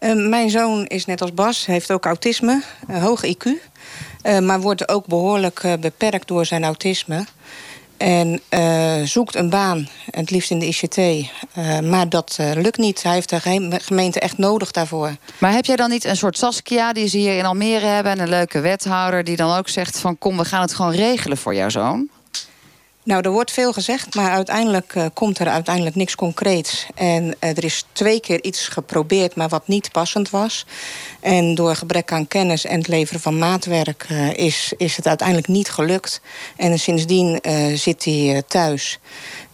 Uh, 0.00 0.28
mijn 0.28 0.50
zoon 0.50 0.86
is 0.86 1.04
net 1.04 1.20
als 1.20 1.34
Bas, 1.34 1.66
heeft 1.66 1.92
ook 1.92 2.04
autisme, 2.04 2.62
een 2.86 3.00
hoog 3.00 3.24
IQ. 3.26 3.50
Uh, 4.26 4.38
maar 4.38 4.60
wordt 4.60 4.88
ook 4.88 5.06
behoorlijk 5.06 5.62
uh, 5.62 5.72
beperkt 5.80 6.28
door 6.28 6.46
zijn 6.46 6.64
autisme. 6.64 7.24
En 7.96 8.40
uh, 8.50 9.02
zoekt 9.02 9.34
een 9.34 9.50
baan, 9.50 9.88
het 10.10 10.30
liefst 10.30 10.50
in 10.50 10.58
de 10.58 10.66
ICT. 10.66 11.30
maar 11.82 12.08
dat 12.08 12.38
lukt 12.54 12.78
niet. 12.78 13.02
Hij 13.02 13.12
heeft 13.12 13.28
de 13.28 13.80
gemeente 13.82 14.20
echt 14.20 14.38
nodig 14.38 14.70
daarvoor. 14.70 15.16
Maar 15.38 15.52
heb 15.52 15.64
jij 15.64 15.76
dan 15.76 15.90
niet 15.90 16.04
een 16.04 16.16
soort 16.16 16.38
Saskia 16.38 16.92
die 16.92 17.08
ze 17.08 17.18
hier 17.18 17.38
in 17.38 17.44
Almere 17.44 17.86
hebben... 17.86 18.12
en 18.12 18.18
een 18.18 18.28
leuke 18.28 18.60
wethouder 18.60 19.24
die 19.24 19.36
dan 19.36 19.56
ook 19.56 19.68
zegt 19.68 19.98
van... 19.98 20.18
kom, 20.18 20.36
we 20.36 20.44
gaan 20.44 20.60
het 20.60 20.74
gewoon 20.74 20.92
regelen 20.92 21.36
voor 21.36 21.54
jouw 21.54 21.68
zoon? 21.68 22.08
Nou, 23.06 23.22
er 23.22 23.30
wordt 23.30 23.50
veel 23.50 23.72
gezegd, 23.72 24.14
maar 24.14 24.30
uiteindelijk 24.30 24.94
uh, 24.94 25.06
komt 25.14 25.38
er 25.38 25.48
uiteindelijk 25.48 25.96
niks 25.96 26.14
concreets. 26.14 26.86
En 26.94 27.24
uh, 27.24 27.50
er 27.50 27.64
is 27.64 27.84
twee 27.92 28.20
keer 28.20 28.42
iets 28.44 28.68
geprobeerd, 28.68 29.34
maar 29.34 29.48
wat 29.48 29.68
niet 29.68 29.92
passend 29.92 30.30
was. 30.30 30.66
En 31.20 31.54
door 31.54 31.76
gebrek 31.76 32.12
aan 32.12 32.28
kennis 32.28 32.64
en 32.64 32.78
het 32.78 32.88
leveren 32.88 33.20
van 33.20 33.38
maatwerk 33.38 34.06
uh, 34.10 34.32
is, 34.32 34.72
is 34.76 34.96
het 34.96 35.06
uiteindelijk 35.06 35.48
niet 35.48 35.70
gelukt. 35.70 36.20
En 36.56 36.78
sindsdien 36.78 37.40
zit 37.74 38.04
hij 38.04 38.42
thuis. 38.46 38.98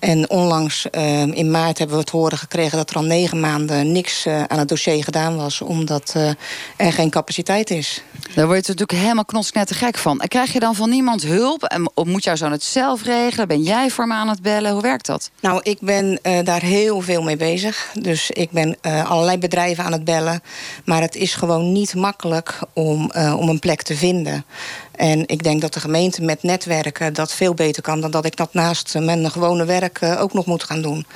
En 0.02 0.30
onlangs 0.30 0.86
uh, 0.90 1.22
in 1.22 1.50
maart 1.50 1.78
hebben 1.78 1.96
we 1.96 2.02
het 2.02 2.10
horen 2.10 2.38
gekregen 2.38 2.78
dat 2.78 2.90
er 2.90 2.96
al 2.96 3.02
negen 3.02 3.40
maanden 3.40 3.92
niks 3.92 4.26
uh, 4.26 4.42
aan 4.42 4.58
het 4.58 4.68
dossier 4.68 5.04
gedaan 5.04 5.36
was, 5.36 5.60
omdat 5.60 6.14
uh, 6.16 6.28
er 6.76 6.92
geen 6.92 7.10
capaciteit 7.10 7.70
is. 7.70 8.02
Daar 8.34 8.46
word 8.46 8.66
je 8.66 8.72
natuurlijk 8.72 8.98
helemaal 8.98 9.24
knotsnetter 9.24 9.76
gek 9.76 9.98
van. 9.98 10.20
En 10.20 10.28
krijg 10.28 10.52
je 10.52 10.60
dan 10.60 10.74
van 10.74 10.90
niemand 10.90 11.22
hulp? 11.22 11.64
En 11.64 11.90
moet 11.94 12.24
jouw 12.24 12.36
zoon 12.36 12.52
het 12.52 12.62
zelf 12.62 13.02
regelen? 13.02 13.48
Ben 13.48 13.62
jij 13.62 13.90
voor 13.90 14.06
me 14.06 14.14
aan 14.14 14.28
het 14.28 14.42
bellen? 14.42 14.72
Hoe 14.72 14.82
werkt 14.82 15.06
dat? 15.06 15.30
Nou, 15.40 15.60
ik 15.62 15.78
ben 15.80 16.18
eh, 16.22 16.44
daar 16.44 16.62
heel 16.62 17.00
veel 17.00 17.22
mee 17.22 17.36
bezig. 17.36 17.90
Dus 18.00 18.30
ik 18.30 18.50
ben 18.50 18.76
eh, 18.80 19.10
allerlei 19.10 19.38
bedrijven 19.38 19.84
aan 19.84 19.92
het 19.92 20.04
bellen. 20.04 20.42
Maar 20.84 21.00
het 21.00 21.16
is 21.16 21.34
gewoon 21.34 21.72
niet 21.72 21.94
makkelijk 21.94 22.58
om, 22.72 23.10
eh, 23.10 23.38
om 23.38 23.48
een 23.48 23.58
plek 23.58 23.82
te 23.82 23.96
vinden. 23.96 24.44
En 24.92 25.28
ik 25.28 25.42
denk 25.42 25.60
dat 25.60 25.74
de 25.74 25.80
gemeente 25.80 26.22
met 26.22 26.42
netwerken 26.42 27.12
dat 27.12 27.32
veel 27.32 27.54
beter 27.54 27.82
kan... 27.82 28.00
dan 28.00 28.10
dat 28.10 28.24
ik 28.24 28.36
dat 28.36 28.54
naast 28.54 28.98
mijn 28.98 29.30
gewone 29.30 29.64
werk 29.64 29.98
eh, 30.00 30.20
ook 30.20 30.32
nog 30.32 30.46
moet 30.46 30.64
gaan 30.64 30.82
doen. 30.82 31.06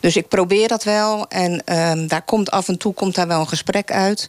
Dus 0.00 0.16
ik 0.16 0.28
probeer 0.28 0.68
dat 0.68 0.84
wel. 0.84 1.28
En 1.28 1.64
ehm, 1.64 2.06
daar 2.06 2.22
komt 2.22 2.50
af 2.50 2.68
en 2.68 2.78
toe 2.78 2.94
komt 2.94 3.14
daar 3.14 3.26
wel 3.28 3.40
een 3.40 3.48
gesprek 3.48 3.90
uit... 3.90 4.28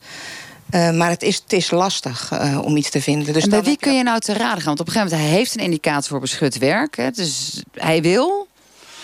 Uh, 0.71 0.91
maar 0.91 1.09
het 1.09 1.23
is, 1.23 1.35
het 1.35 1.53
is 1.53 1.71
lastig 1.71 2.31
uh, 2.33 2.59
om 2.63 2.77
iets 2.77 2.89
te 2.89 3.01
vinden. 3.01 3.33
Dus 3.33 3.43
en 3.43 3.49
bij 3.49 3.63
wie 3.63 3.77
kun 3.77 3.95
je 3.95 4.03
nou 4.03 4.19
te 4.19 4.33
raden 4.33 4.57
gaan? 4.57 4.65
Want 4.65 4.79
op 4.79 4.87
een 4.87 4.93
gegeven 4.93 5.11
moment 5.11 5.29
hij 5.29 5.39
heeft 5.39 5.55
een 5.55 5.63
indicator 5.63 6.03
voor 6.03 6.19
beschut 6.19 6.57
werk. 6.57 6.97
Hè, 6.97 7.11
dus 7.11 7.63
hij 7.73 8.01
wil. 8.01 8.47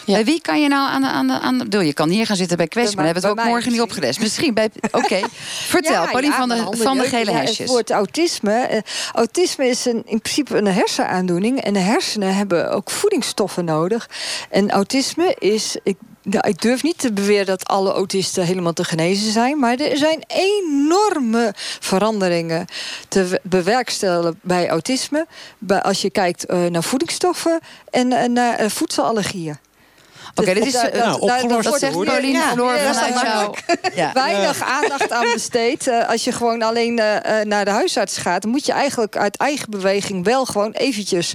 Ja. 0.06 0.14
Bij 0.14 0.26
wie 0.26 0.42
kan 0.42 0.62
je 0.62 0.68
nou 0.68 0.90
aan 0.90 1.02
de... 1.02 1.08
Aan 1.08 1.28
de, 1.28 1.40
aan 1.40 1.58
de 1.58 1.86
je 1.86 1.94
kan 1.94 2.10
hier 2.10 2.26
gaan 2.26 2.36
zitten 2.36 2.58
bij 2.58 2.68
kwestie, 2.68 2.96
maar, 2.96 3.06
hebben 3.06 3.24
we 3.24 3.30
het 3.30 3.40
ook 3.40 3.46
morgen 3.46 3.72
niet 3.72 3.82
opgedest. 3.82 4.20
Misschien 4.20 4.54
bij... 4.54 4.70
Oké, 4.82 4.98
okay. 4.98 5.24
vertel, 5.76 5.92
ja, 5.92 6.06
Pauline 6.06 6.32
ja, 6.32 6.38
van, 6.38 6.50
de, 6.50 6.78
van 6.78 6.98
de 6.98 7.04
gele 7.04 7.32
hesjes. 7.32 7.58
het 7.58 7.68
woord 7.68 7.92
autisme. 7.92 8.70
Uh, 8.72 8.80
autisme 9.14 9.68
is 9.68 9.86
een, 9.86 10.04
in 10.06 10.22
principe 10.22 10.58
een 10.58 10.68
hersenaandoening. 10.68 11.62
En 11.62 11.74
de 11.74 11.80
hersenen 11.80 12.36
hebben 12.36 12.72
ook 12.72 12.90
voedingsstoffen 12.90 13.66
nodig. 13.66 14.10
En 14.50 14.72
autisme 14.72 15.36
is... 15.40 15.78
Ik, 15.84 15.98
nou, 16.24 16.48
ik 16.48 16.62
durf 16.62 16.84
niet 16.84 16.98
te 16.98 17.14
beweren 17.14 17.46
dat 17.46 17.66
alle 17.68 17.94
autisten 17.94 18.46
helemaal 18.46 18.74
te 18.74 18.84
genezen 18.84 19.32
zijn. 19.32 19.60
Maar 19.60 19.78
er 19.78 19.98
zijn 19.98 20.24
enorme 20.28 21.54
veranderingen 21.80 22.66
te 23.08 23.40
bewerkstelligen 23.44 24.40
bij 24.42 24.70
autisme. 24.70 25.28
Als 25.82 26.02
je 26.02 26.10
kijkt 26.10 26.52
uh, 26.52 26.66
naar 26.66 26.84
voedingsstoffen 26.84 27.60
en 27.90 28.12
uh, 28.12 28.24
naar 28.24 28.70
voedselallergieën. 28.70 29.58
Oké, 30.36 30.50
okay, 30.50 30.54
dit 30.54 30.74
is 30.74 30.84
uh, 30.84 30.94
nou, 30.94 31.20
opgelost. 31.20 31.64
Dat 31.64 31.80
zegt 31.80 32.04
Pauline 32.04 32.38
ja, 32.38 32.52
Floor. 32.52 32.74
Weinig 34.14 34.62
aandacht 34.62 35.12
aan 35.12 35.32
besteed. 35.34 35.88
Uh, 35.88 36.10
als 36.10 36.24
je 36.24 36.32
gewoon 36.32 36.62
alleen 36.62 36.98
uh, 37.00 37.42
naar 37.44 37.66
de 37.66 37.72
huisarts 37.72 38.18
gaat... 38.18 38.46
moet 38.46 38.66
je 38.66 38.72
eigenlijk 38.72 39.18
uit 39.18 39.38
eigen 39.38 39.70
beweging 39.70 40.26
wel 40.26 40.46
gewoon 40.46 40.72
eventjes 40.72 41.34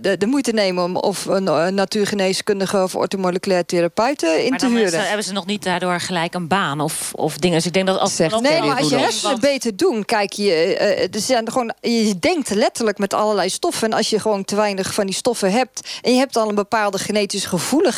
de, 0.00 0.16
de, 0.18 0.26
moeite 0.26 0.52
nemen... 0.52 0.84
om 0.84 0.96
of 0.96 1.24
een 1.24 1.74
natuurgeneeskundige 1.74 2.82
of 2.82 2.94
ortomoleculair 2.94 3.66
therapeuten 3.66 4.44
in 4.44 4.50
maar 4.50 4.58
te 4.58 4.66
huren. 4.66 4.92
Maar 4.92 5.06
hebben 5.06 5.24
ze 5.24 5.32
nog 5.32 5.46
niet 5.46 5.62
daardoor 5.62 6.00
gelijk 6.00 6.34
een 6.34 6.48
baan 6.48 6.80
of, 6.80 7.12
of 7.14 7.36
dingen. 7.38 7.56
Dus 7.56 7.66
ik 7.66 7.72
denk 7.72 7.86
dat 7.86 7.98
als... 7.98 8.16
Zegt, 8.16 8.40
nee, 8.40 8.62
maar 8.62 8.78
als 8.78 8.88
je 8.88 8.96
hersenen 8.96 9.40
beter 9.40 9.76
doen... 9.76 10.04
Kijk, 10.04 10.32
je, 10.32 11.08
uh, 11.12 11.20
zijn 11.20 11.50
gewoon, 11.50 11.74
je 11.80 12.18
denkt 12.18 12.50
letterlijk 12.50 12.98
met 12.98 13.14
allerlei 13.14 13.48
stoffen. 13.48 13.90
En 13.90 13.96
als 13.96 14.10
je 14.10 14.20
gewoon 14.20 14.44
te 14.44 14.56
weinig 14.56 14.94
van 14.94 15.06
die 15.06 15.14
stoffen 15.14 15.52
hebt... 15.52 15.98
en 16.02 16.12
je 16.12 16.18
hebt 16.18 16.36
al 16.36 16.48
een 16.48 16.54
bepaalde 16.54 16.98
genetische 16.98 17.48
gevoeligheid 17.48 17.94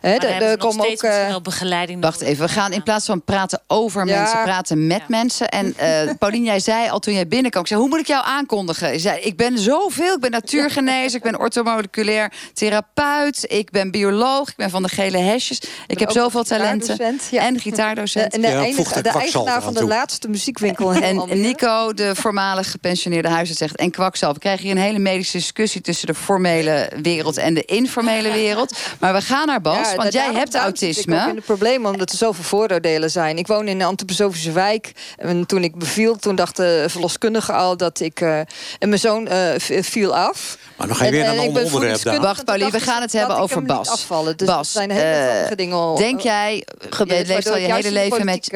He, 0.00 0.14
er 0.14 0.56
komen 0.56 0.90
ook 0.90 1.02
uh, 1.02 1.36
begeleiding. 1.42 2.02
Wacht 2.02 2.20
even, 2.20 2.46
we 2.46 2.52
gaan 2.52 2.72
in 2.72 2.82
plaats 2.82 3.06
van 3.06 3.24
praten 3.24 3.62
over 3.66 4.06
ja. 4.06 4.18
mensen, 4.18 4.42
praten 4.42 4.86
met 4.86 4.98
ja. 4.98 5.04
mensen. 5.08 5.48
En 5.48 5.74
uh, 5.82 6.12
Paulien, 6.18 6.44
jij 6.44 6.60
zei 6.60 6.88
al 6.88 6.98
toen 6.98 7.14
jij 7.14 7.28
binnenkwam, 7.28 7.62
ik 7.62 7.68
zei, 7.68 7.80
hoe 7.80 7.88
moet 7.88 7.98
ik 7.98 8.06
jou 8.06 8.24
aankondigen? 8.26 8.92
Je 8.92 8.98
zei, 8.98 9.20
ik 9.20 9.36
ben 9.36 9.58
zoveel, 9.58 10.14
ik 10.14 10.20
ben 10.20 10.30
natuurgenezer, 10.30 11.16
ik 11.16 11.22
ben 11.22 11.38
orthomoleculair 11.38 12.32
therapeut, 12.52 13.44
ik 13.48 13.70
ben 13.70 13.90
bioloog, 13.90 14.48
ik 14.48 14.56
ben 14.56 14.70
van 14.70 14.82
de 14.82 14.88
gele 14.88 15.18
hesjes. 15.18 15.60
Ik 15.86 15.98
heb 15.98 16.10
zoveel 16.10 16.44
talenten. 16.44 17.20
Ja. 17.30 17.42
En 17.42 17.60
gitaardocent. 17.60 18.32
En 18.32 18.40
de, 18.40 18.48
enige, 18.48 19.02
de 19.02 19.08
eigenaar 19.08 19.62
van 19.62 19.74
de 19.74 19.84
laatste 19.84 20.28
muziekwinkel. 20.28 20.92
En 20.92 21.40
Nico, 21.40 21.92
de 21.92 22.14
voormalig 22.14 22.70
gepensioneerde 22.70 23.28
huisarts, 23.28 23.58
zegt, 23.58 23.76
en 23.76 23.90
kwakzalver. 23.90 24.34
We 24.34 24.40
krijgen 24.40 24.66
hier 24.66 24.76
een 24.76 24.82
hele 24.82 24.98
medische 24.98 25.36
discussie 25.36 25.80
tussen 25.80 26.06
de 26.06 26.14
formele 26.14 26.90
wereld 27.02 27.36
en 27.36 27.54
de 27.54 27.64
informele 27.64 28.32
wereld. 28.32 28.78
Maar 29.04 29.14
we 29.14 29.20
gaan 29.20 29.46
naar 29.46 29.60
Bas, 29.60 29.90
ja, 29.90 29.96
want 29.96 30.12
jij 30.12 30.32
hebt 30.32 30.54
autisme. 30.54 31.16
Ik 31.16 31.20
heb 31.20 31.36
het 31.36 31.44
probleem 31.44 31.86
omdat 31.86 32.10
er 32.10 32.16
zoveel 32.16 32.44
vooroordelen 32.44 33.10
zijn. 33.10 33.38
Ik 33.38 33.46
woon 33.46 33.68
in 33.68 33.80
een 33.80 33.86
antroposofische 33.86 34.52
wijk. 34.52 34.92
En 35.16 35.46
toen 35.46 35.64
ik 35.64 35.74
beviel, 35.76 36.16
toen 36.16 36.34
dacht 36.34 36.56
de 36.56 36.84
verloskundige 36.88 37.52
al 37.52 37.76
dat 37.76 38.00
ik... 38.00 38.20
Uh, 38.20 38.38
en 38.38 38.46
mijn 38.78 38.98
zoon 38.98 39.28
uh, 39.28 39.48
viel 39.82 40.16
af. 40.16 40.58
Maar 40.76 40.86
nog 40.86 40.98
ga 40.98 41.04
je 41.04 41.10
weer 41.10 41.24
naar 41.24 41.32
een 41.32 41.38
ander 41.38 41.64
onderwerp. 41.64 42.22
Wacht, 42.22 42.44
Pauline, 42.44 42.70
we 42.70 42.80
gaan 42.80 43.02
het 43.02 43.12
hebben 43.12 43.36
over 43.36 43.62
Bas. 43.62 43.88
Afvallen. 43.88 44.36
Dus 44.36 44.48
Bas, 44.48 44.72
zijn 44.72 44.90
hele 44.90 45.46
uh, 45.50 45.56
dingen 45.56 45.96
denk 45.96 46.20
jij, 46.20 46.66
je 46.90 47.24
leeft 47.26 47.50
al 47.50 47.56
je 47.56 47.72
hele 47.72 47.92
leven 47.92 48.24
met, 48.24 48.48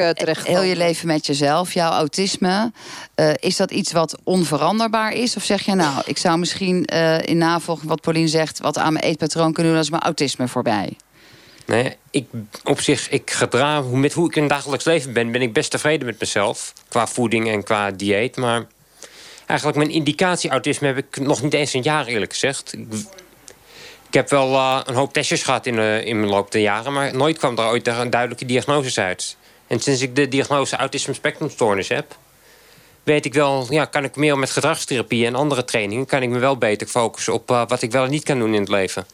heel 0.43 0.61
je 0.61 0.75
leven 0.75 1.07
met 1.07 1.25
jezelf, 1.25 1.73
jouw 1.73 1.91
autisme. 1.91 2.71
Uh, 3.15 3.29
is 3.35 3.55
dat 3.55 3.71
iets 3.71 3.91
wat 3.91 4.17
onveranderbaar 4.23 5.13
is? 5.13 5.35
Of 5.35 5.43
zeg 5.43 5.61
je 5.61 5.75
nou, 5.75 6.01
ik 6.05 6.17
zou 6.17 6.37
misschien 6.37 6.89
uh, 6.93 7.21
in 7.21 7.37
navolging 7.37 7.89
wat 7.89 8.01
Pauline 8.01 8.27
zegt... 8.27 8.59
wat 8.59 8.77
aan 8.77 8.93
mijn 8.93 9.05
eetpatroon 9.05 9.53
kunnen 9.53 9.71
doen 9.71 9.81
als 9.81 9.89
mijn 9.89 10.01
autisme 10.01 10.38
voorbij? 10.47 10.97
Nee, 11.69 11.95
ik, 12.11 12.25
op 12.63 12.81
zich, 12.81 13.09
ik 13.09 13.31
gedra, 13.31 13.81
met 13.81 14.13
hoe 14.13 14.27
ik 14.27 14.35
in 14.35 14.41
het 14.41 14.51
dagelijks 14.51 14.85
leven 14.85 15.13
ben... 15.13 15.31
ben 15.31 15.41
ik 15.41 15.53
best 15.53 15.71
tevreden 15.71 16.05
met 16.05 16.19
mezelf. 16.19 16.73
Qua 16.87 17.07
voeding 17.07 17.49
en 17.49 17.63
qua 17.63 17.91
dieet. 17.91 18.37
Maar 18.37 18.65
eigenlijk 19.45 19.77
mijn 19.79 19.91
indicatie 19.91 20.49
autisme 20.49 20.87
heb 20.87 20.97
ik 20.97 21.19
nog 21.19 21.41
niet 21.41 21.53
eens 21.53 21.73
een 21.73 21.81
jaar 21.81 22.05
eerlijk 22.05 22.31
gezegd. 22.31 22.73
Ik, 22.73 22.85
ik 24.07 24.13
heb 24.13 24.29
wel 24.29 24.53
uh, 24.53 24.81
een 24.85 24.95
hoop 24.95 25.13
testjes 25.13 25.43
gehad 25.43 25.65
in, 25.65 25.75
uh, 25.75 26.05
in 26.05 26.19
mijn 26.19 26.31
loop 26.31 26.51
der 26.51 26.61
jaren... 26.61 26.93
maar 26.93 27.15
nooit 27.15 27.37
kwam 27.37 27.57
er 27.57 27.65
ooit 27.65 27.87
een 27.87 28.09
duidelijke 28.09 28.45
diagnose 28.45 29.01
uit. 29.01 29.37
En 29.67 29.79
sinds 29.79 30.01
ik 30.01 30.15
de 30.15 30.27
diagnose 30.27 30.75
autisme 30.75 31.13
spectrumstoornis 31.13 31.87
heb... 31.87 32.15
weet 33.03 33.25
ik 33.25 33.33
wel, 33.33 33.67
ja, 33.69 33.85
kan 33.85 34.03
ik 34.03 34.15
meer 34.15 34.37
met 34.37 34.51
gedragstherapie 34.51 35.25
en 35.25 35.35
andere 35.35 35.65
trainingen... 35.65 36.05
kan 36.05 36.21
ik 36.21 36.29
me 36.29 36.39
wel 36.39 36.57
beter 36.57 36.87
focussen 36.87 37.33
op 37.33 37.51
uh, 37.51 37.63
wat 37.67 37.81
ik 37.81 37.91
wel 37.91 38.03
en 38.03 38.09
niet 38.09 38.23
kan 38.23 38.39
doen 38.39 38.53
in 38.53 38.59
het 38.59 38.69
leven. 38.69 39.05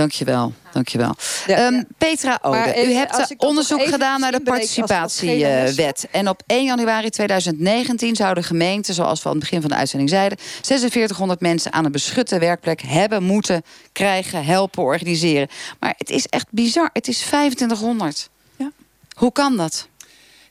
Dankjewel, 0.00 0.52
dankjewel. 0.72 1.14
Ja, 1.46 1.66
um, 1.66 1.86
Petra 1.98 2.38
Ode, 2.42 2.86
u 2.86 2.92
hebt 2.92 3.34
onderzoek 3.36 3.82
gedaan 3.82 4.20
naar 4.20 4.32
de 4.32 4.40
participatiewet. 4.40 6.08
En 6.10 6.28
op 6.28 6.42
1 6.46 6.64
januari 6.64 7.10
2019 7.10 8.16
zouden 8.16 8.44
gemeenten, 8.44 8.94
zoals 8.94 9.22
we 9.22 9.28
aan 9.28 9.34
het 9.34 9.40
begin 9.40 9.60
van 9.60 9.70
de 9.70 9.76
uitzending 9.76 10.10
zeiden... 10.10 10.38
4600 10.38 11.40
mensen 11.40 11.72
aan 11.72 11.84
een 11.84 11.92
beschutte 11.92 12.38
werkplek 12.38 12.80
hebben 12.82 13.22
moeten 13.22 13.62
krijgen, 13.92 14.44
helpen, 14.44 14.82
organiseren. 14.82 15.48
Maar 15.80 15.94
het 15.96 16.10
is 16.10 16.26
echt 16.26 16.46
bizar, 16.50 16.90
het 16.92 17.08
is 17.08 17.18
2500. 17.18 18.30
Ja. 18.56 18.70
Hoe 19.14 19.32
kan 19.32 19.56
dat? 19.56 19.88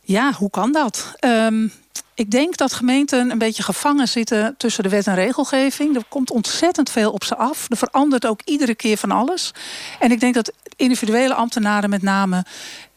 Ja, 0.02 0.32
hoe 0.32 0.50
kan 0.50 0.72
dat? 0.72 1.12
Um, 1.20 1.72
ik 2.20 2.32
denk 2.32 2.58
dat 2.58 2.74
gemeenten 2.74 3.32
een 3.32 3.38
beetje 3.38 3.64
gevangen 3.64 4.08
zitten 4.08 4.56
tussen 4.58 4.84
de 4.84 4.90
wet 4.90 5.08
en 5.08 5.16
regelgeving. 5.16 5.96
Er 5.96 6.04
komt 6.10 6.32
ontzettend 6.32 6.90
veel 6.90 7.12
op 7.12 7.24
ze 7.24 7.36
af. 7.36 7.66
Er 7.70 7.78
verandert 7.78 8.26
ook 8.26 8.42
iedere 8.46 8.76
keer 8.76 8.98
van 8.98 9.12
alles. 9.12 9.54
En 10.00 10.12
ik 10.12 10.20
denk 10.20 10.34
dat 10.34 10.52
individuele 10.76 11.34
ambtenaren 11.34 11.90
met 11.90 12.02
name 12.02 12.46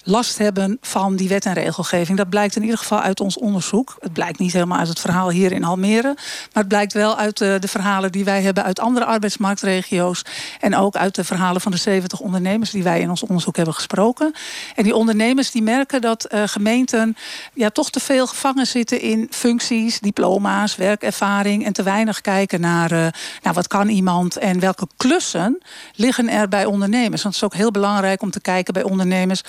last 0.03 0.38
hebben 0.38 0.78
van 0.80 1.16
die 1.16 1.28
wet 1.28 1.46
en 1.46 1.53
regelgeving. 1.53 2.18
Dat 2.18 2.28
blijkt 2.28 2.57
in 2.57 2.62
ieder 2.62 2.78
geval 2.78 3.00
uit 3.00 3.20
ons 3.20 3.38
onderzoek. 3.38 3.96
Het 4.00 4.12
blijkt 4.12 4.38
niet 4.38 4.53
helemaal 4.53 4.78
uit 4.78 4.88
het 4.88 5.00
verhaal 5.00 5.30
hier 5.30 5.53
in 5.53 5.64
Almere. 5.64 6.12
Maar 6.53 6.62
het 6.62 6.68
blijkt 6.68 6.92
wel 6.92 7.16
uit 7.16 7.38
de, 7.38 7.57
de 7.61 7.68
verhalen 7.68 8.12
die 8.12 8.24
wij 8.24 8.42
hebben 8.42 8.64
uit 8.64 8.80
andere 8.80 9.07
arbeidsmarktregio's. 9.07 10.24
En 10.61 10.76
ook 10.76 10.96
uit 10.96 11.14
de 11.14 11.24
verhalen 11.24 11.61
van 11.61 11.72
de 11.72 11.78
70 11.78 12.20
ondernemers 12.20 12.70
die 12.70 12.82
wij 12.82 13.00
in 13.00 13.11
ons 13.11 13.22
onderzoek 13.22 13.57
hebben 13.57 13.74
gesproken. 13.74 14.32
En 14.74 14.84
die 14.84 14.94
ondernemers 14.94 15.50
die 15.50 15.62
merken 15.62 16.00
dat 16.00 16.26
uh, 16.30 16.42
gemeenten 16.46 17.16
ja, 17.55 17.70
toch 17.70 17.90
te 17.90 18.00
veel 18.00 18.26
gevangen 18.26 18.66
zitten 18.66 19.00
in 19.00 19.26
functies, 19.30 20.00
diploma's, 20.00 20.76
werkervaring. 20.76 21.64
En 21.64 21.72
te 21.72 21.82
weinig 21.82 22.20
kijken 22.20 22.61
naar 22.61 22.92
uh, 22.92 22.98
nou, 23.42 23.55
wat 23.55 23.68
kan 23.68 23.88
iemand 23.88 24.36
en 24.36 24.61
welke 24.61 24.86
klussen 24.96 25.59
liggen 25.94 26.28
er 26.28 26.48
bij 26.48 26.64
ondernemers. 26.64 27.22
Want 27.22 27.34
het 27.34 27.44
is 27.44 27.50
ook 27.50 27.55
heel 27.55 27.70
belangrijk 27.70 28.22
om 28.22 28.30
te 28.30 28.40
kijken 28.40 28.72
bij 28.72 28.82
ondernemers 28.82 29.42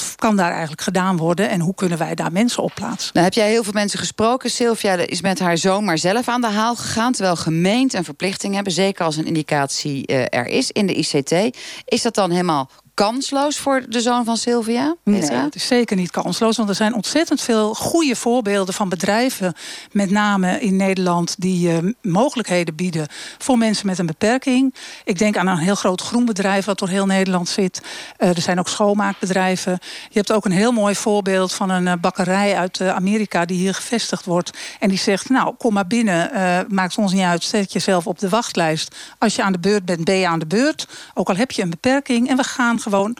wat 0.00 0.14
kan 0.16 0.36
daar 0.36 0.50
eigenlijk 0.50 0.80
gedaan 0.80 1.16
worden 1.16 1.48
en 1.48 1.60
hoe 1.60 1.74
kunnen 1.74 1.98
wij 1.98 2.14
daar 2.14 2.32
mensen 2.32 2.62
op 2.62 2.74
plaatsen? 2.74 3.10
Nou, 3.12 3.24
heb 3.24 3.34
jij 3.34 3.48
heel 3.48 3.64
veel 3.64 3.72
mensen 3.72 3.98
gesproken. 3.98 4.50
Sylvia 4.50 4.94
is 4.94 5.20
met 5.20 5.38
haar 5.38 5.58
zoon 5.58 5.84
maar 5.84 5.98
zelf 5.98 6.28
aan 6.28 6.40
de 6.40 6.46
haal 6.46 6.76
gegaan. 6.76 7.12
Terwijl 7.12 7.36
gemeenten 7.36 7.98
een 7.98 8.04
verplichting 8.04 8.54
hebben, 8.54 8.72
zeker 8.72 9.04
als 9.04 9.16
een 9.16 9.26
indicatie 9.26 10.12
uh, 10.12 10.20
er 10.20 10.46
is 10.46 10.70
in 10.70 10.86
de 10.86 10.94
ICT. 10.94 11.56
Is 11.84 12.02
dat 12.02 12.14
dan 12.14 12.30
helemaal 12.30 12.70
kansloos 12.96 13.58
voor 13.58 13.82
de 13.88 14.00
zoon 14.00 14.24
van 14.24 14.36
Sylvia? 14.36 14.94
Nee, 15.04 15.30
het 15.30 15.54
is 15.54 15.66
zeker 15.66 15.96
niet 15.96 16.10
kansloos. 16.10 16.56
Want 16.56 16.68
er 16.68 16.74
zijn 16.74 16.94
ontzettend 16.94 17.40
veel 17.40 17.74
goede 17.74 18.16
voorbeelden 18.16 18.74
van 18.74 18.88
bedrijven... 18.88 19.54
met 19.92 20.10
name 20.10 20.60
in 20.60 20.76
Nederland... 20.76 21.34
die 21.38 21.82
uh, 21.82 21.92
mogelijkheden 22.02 22.74
bieden 22.74 23.06
voor 23.38 23.58
mensen 23.58 23.86
met 23.86 23.98
een 23.98 24.06
beperking. 24.06 24.74
Ik 25.04 25.18
denk 25.18 25.36
aan 25.36 25.46
een 25.46 25.56
heel 25.56 25.74
groot 25.74 26.00
groenbedrijf... 26.00 26.64
wat 26.64 26.78
door 26.78 26.88
heel 26.88 27.06
Nederland 27.06 27.48
zit. 27.48 27.80
Uh, 28.18 28.28
er 28.28 28.40
zijn 28.40 28.58
ook 28.58 28.68
schoonmaakbedrijven. 28.68 29.78
Je 30.08 30.18
hebt 30.18 30.32
ook 30.32 30.44
een 30.44 30.52
heel 30.52 30.72
mooi 30.72 30.94
voorbeeld 30.94 31.52
van 31.52 31.70
een 31.70 31.86
uh, 31.86 31.92
bakkerij 32.00 32.56
uit 32.56 32.80
Amerika... 32.80 33.44
die 33.44 33.58
hier 33.58 33.74
gevestigd 33.74 34.24
wordt. 34.24 34.50
En 34.80 34.88
die 34.88 34.98
zegt, 34.98 35.28
nou, 35.28 35.54
kom 35.54 35.72
maar 35.72 35.86
binnen. 35.86 36.30
maakt 36.68 36.98
ons 36.98 37.12
niet 37.12 37.22
uit, 37.22 37.44
zet 37.44 37.72
jezelf 37.72 38.06
op 38.06 38.18
de 38.18 38.28
wachtlijst. 38.28 38.94
Als 39.18 39.36
je 39.36 39.42
aan 39.42 39.52
de 39.52 39.58
beurt 39.58 39.84
bent, 39.84 40.04
ben 40.04 40.16
je 40.16 40.26
aan 40.26 40.38
de 40.38 40.46
beurt. 40.46 40.88
Ook 41.14 41.28
al 41.28 41.36
heb 41.36 41.50
je 41.50 41.62
een 41.62 41.70
beperking. 41.70 42.28
En 42.28 42.36
we 42.36 42.44
gaan 42.44 42.78
gewoon 42.86 43.16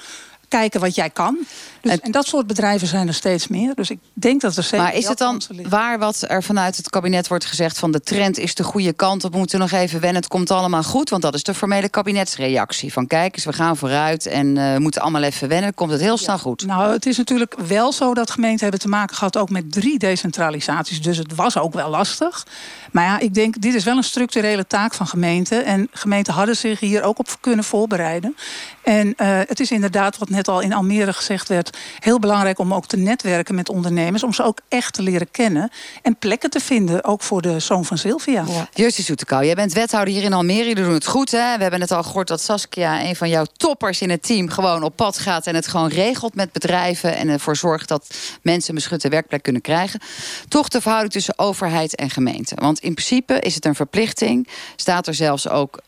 kijken 0.49 0.81
wat 0.81 0.95
jij 0.95 1.11
kan. 1.11 1.39
Dus, 1.87 2.01
en, 2.01 2.11
dat 2.11 2.27
soort 2.27 2.47
bedrijven 2.47 2.89
zijn 2.89 3.09
er 3.09 3.15
steeds 3.15 3.49
meer. 3.49 3.75
Dus 3.75 3.91
ik 3.91 3.99
denk 4.13 4.41
dat 4.41 4.57
er 4.57 4.63
zeker. 4.63 4.79
Maar 4.79 4.95
is 4.95 5.09
het 5.09 5.19
dan 5.19 5.43
waar 5.69 5.99
wat 5.99 6.25
er 6.29 6.43
vanuit 6.43 6.77
het 6.77 6.91
kabinet 6.91 7.29
wordt 7.29 7.45
gezegd 7.45 7.79
van 7.79 7.91
de 7.91 8.01
trend 8.01 8.39
is 8.39 8.55
de 8.55 8.65
goede 8.65 8.93
kant 8.93 9.25
op, 9.25 9.33
we 9.33 9.39
moeten 9.39 9.59
nog 9.59 9.71
even 9.71 10.01
wennen, 10.01 10.23
het 10.23 10.31
komt 10.31 10.51
allemaal 10.51 10.83
goed? 10.83 11.11
Want 11.11 11.23
dat 11.23 11.35
is 11.35 11.43
de 11.43 11.55
formele 11.55 11.89
kabinetsreactie. 11.89 12.93
Van 12.93 13.07
kijk 13.07 13.37
eens, 13.37 13.45
we 13.45 13.53
gaan 13.53 13.77
vooruit 13.77 14.27
en 14.27 14.57
uh, 14.57 14.77
moeten 14.77 15.01
allemaal 15.01 15.23
even 15.23 15.49
wennen, 15.49 15.75
komt 15.75 15.91
het 15.91 16.01
heel 16.01 16.17
snel 16.17 16.39
goed. 16.39 16.67
Nou, 16.67 16.93
het 16.93 17.07
is 17.07 17.17
natuurlijk 17.17 17.55
wel 17.67 17.93
zo 17.93 18.15
dat 18.15 18.31
gemeenten 18.31 18.63
hebben 18.63 18.81
te 18.81 18.89
maken 18.89 19.17
gehad 19.17 19.37
ook 19.37 19.51
met 19.51 19.73
drie 19.73 19.99
decentralisaties. 19.99 21.03
Dus 21.03 21.17
het 21.17 21.35
was 21.35 21.59
ook 21.59 21.75
wel 21.75 21.91
lastig. 21.91 22.47
Maar 22.93 23.05
ja, 23.05 23.19
ik 23.19 23.35
denk, 23.35 23.61
dit 23.61 23.75
is 23.75 23.85
wel 23.85 23.97
een 23.97 24.05
structurele 24.05 24.67
taak 24.67 24.95
van 24.95 25.07
gemeenten. 25.07 25.65
En 25.65 25.89
gemeenten 25.93 26.33
hadden 26.33 26.57
zich 26.57 26.81
hier 26.81 27.03
ook 27.03 27.19
op 27.19 27.37
kunnen 27.41 27.65
voorbereiden. 27.65 28.37
En 28.83 29.07
uh, 29.07 29.39
het 29.47 29.61
is 29.61 29.71
inderdaad, 29.71 30.19
wat 30.19 30.29
net 30.29 30.49
al 30.49 30.61
in 30.61 30.73
Almere 30.73 31.13
gezegd 31.13 31.49
werd, 31.49 31.76
heel 31.99 32.19
belangrijk 32.19 32.59
om 32.59 32.75
ook 32.75 32.87
te 32.87 32.97
netwerken 32.97 33.55
met 33.55 33.69
ondernemers. 33.69 34.23
Om 34.23 34.33
ze 34.33 34.43
ook 34.43 34.59
echt 34.69 34.93
te 34.93 35.03
leren 35.03 35.31
kennen. 35.31 35.71
En 36.03 36.17
plekken 36.17 36.51
te 36.51 36.61
vinden, 36.61 37.05
ook 37.05 37.23
voor 37.23 37.43
de 37.43 37.59
zoon 37.59 37.85
van 37.85 37.99
Sylvia. 37.99 38.45
Ja. 38.49 38.69
Justus 38.75 39.05
Soetekau, 39.05 39.45
jij 39.45 39.55
bent 39.55 39.73
wethouder 39.73 40.15
hier 40.15 40.23
in 40.23 40.33
Almere. 40.33 40.69
Jullie 40.69 40.85
doen 40.85 40.93
het 40.93 41.07
goed, 41.07 41.31
hè? 41.31 41.57
We 41.57 41.63
hebben 41.63 41.81
het 41.81 41.91
al 41.91 42.03
gehoord 42.03 42.29
dat 42.29 42.41
Saskia, 42.41 43.03
een 43.03 43.17
van 43.17 43.29
jouw 43.29 43.45
toppers 43.57 44.01
in 44.01 44.11
het 44.11 44.23
team, 44.23 44.49
gewoon 44.49 44.83
op 44.83 44.97
pad 44.97 45.19
gaat 45.19 45.47
en 45.47 45.55
het 45.55 45.67
gewoon 45.67 45.89
regelt 45.89 46.35
met 46.35 46.53
bedrijven. 46.53 47.17
En 47.17 47.29
ervoor 47.29 47.57
zorgt 47.57 47.89
dat 47.89 48.17
mensen 48.43 48.69
een 48.69 48.75
beschutte 48.75 49.09
werkplek 49.09 49.43
kunnen 49.43 49.63
krijgen. 49.63 50.01
Toch 50.49 50.69
de 50.69 50.81
verhouding 50.81 51.13
tussen 51.13 51.39
overheid 51.39 51.95
en 51.95 52.11
gemeente. 52.11 52.55
Want 52.55 52.79
in 52.79 52.95
principe 52.95 53.41
is 53.41 53.55
het 53.55 53.65
een 53.65 53.75
verplichting. 53.75 54.49
Staat 54.77 55.07
er 55.07 55.15
zelfs 55.15 55.49
ook 55.49 55.81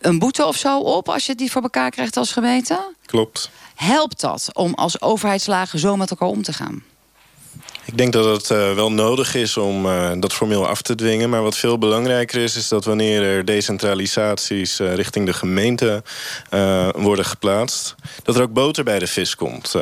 een 0.00 0.18
boete 0.18 0.46
of 0.46 0.56
zo 0.56 0.78
op 0.78 1.08
als 1.08 1.26
je 1.26 1.34
die 1.34 1.50
voor 1.50 1.62
elkaar 1.62 1.90
krijgt 1.90 2.16
als 2.16 2.32
gemeente? 2.32 2.94
Klopt. 3.06 3.50
Helpt 3.74 4.20
dat 4.20 4.50
om 4.52 4.74
als 4.74 5.00
overheidslagen 5.00 5.78
zo 5.78 5.96
met 5.96 6.10
elkaar 6.10 6.28
om 6.28 6.42
te 6.42 6.52
gaan? 6.52 6.82
Ik 7.86 7.98
denk 7.98 8.12
dat 8.12 8.24
het 8.24 8.50
uh, 8.50 8.74
wel 8.74 8.92
nodig 8.92 9.34
is 9.34 9.56
om 9.56 9.86
uh, 9.86 10.10
dat 10.18 10.32
formeel 10.32 10.66
af 10.66 10.82
te 10.82 10.94
dwingen. 10.94 11.30
Maar 11.30 11.42
wat 11.42 11.56
veel 11.56 11.78
belangrijker 11.78 12.42
is, 12.42 12.56
is 12.56 12.68
dat 12.68 12.84
wanneer 12.84 13.22
er 13.22 13.44
decentralisaties 13.44 14.80
uh, 14.80 14.94
richting 14.94 15.26
de 15.26 15.32
gemeente 15.32 16.02
worden 16.96 17.24
geplaatst, 17.24 17.94
dat 18.22 18.36
er 18.36 18.42
ook 18.42 18.52
boter 18.52 18.84
bij 18.84 18.98
de 18.98 19.06
vis 19.06 19.36
komt. 19.36 19.74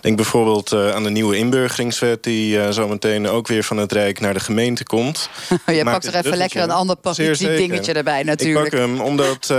denk 0.00 0.16
bijvoorbeeld 0.16 0.72
aan 0.72 1.02
de 1.02 1.10
nieuwe 1.10 1.36
inburgeringswet, 1.36 2.22
die 2.22 2.72
zometeen 2.72 3.28
ook 3.28 3.46
weer 3.46 3.64
van 3.64 3.76
het 3.76 3.92
Rijk 3.92 4.20
naar 4.20 4.34
de 4.34 4.40
gemeente 4.40 4.84
komt. 4.84 5.30
Je 5.66 5.84
pakt 5.84 6.06
er 6.06 6.14
even 6.14 6.36
lekker 6.36 6.62
een 6.62 6.70
ander 6.70 6.96
politiek 6.96 7.56
dingetje 7.56 7.92
erbij, 7.92 8.22
natuurlijk. 8.22 8.64
Ik 8.64 8.70
pak 8.70 8.80
hem 8.80 9.00
omdat, 9.00 9.54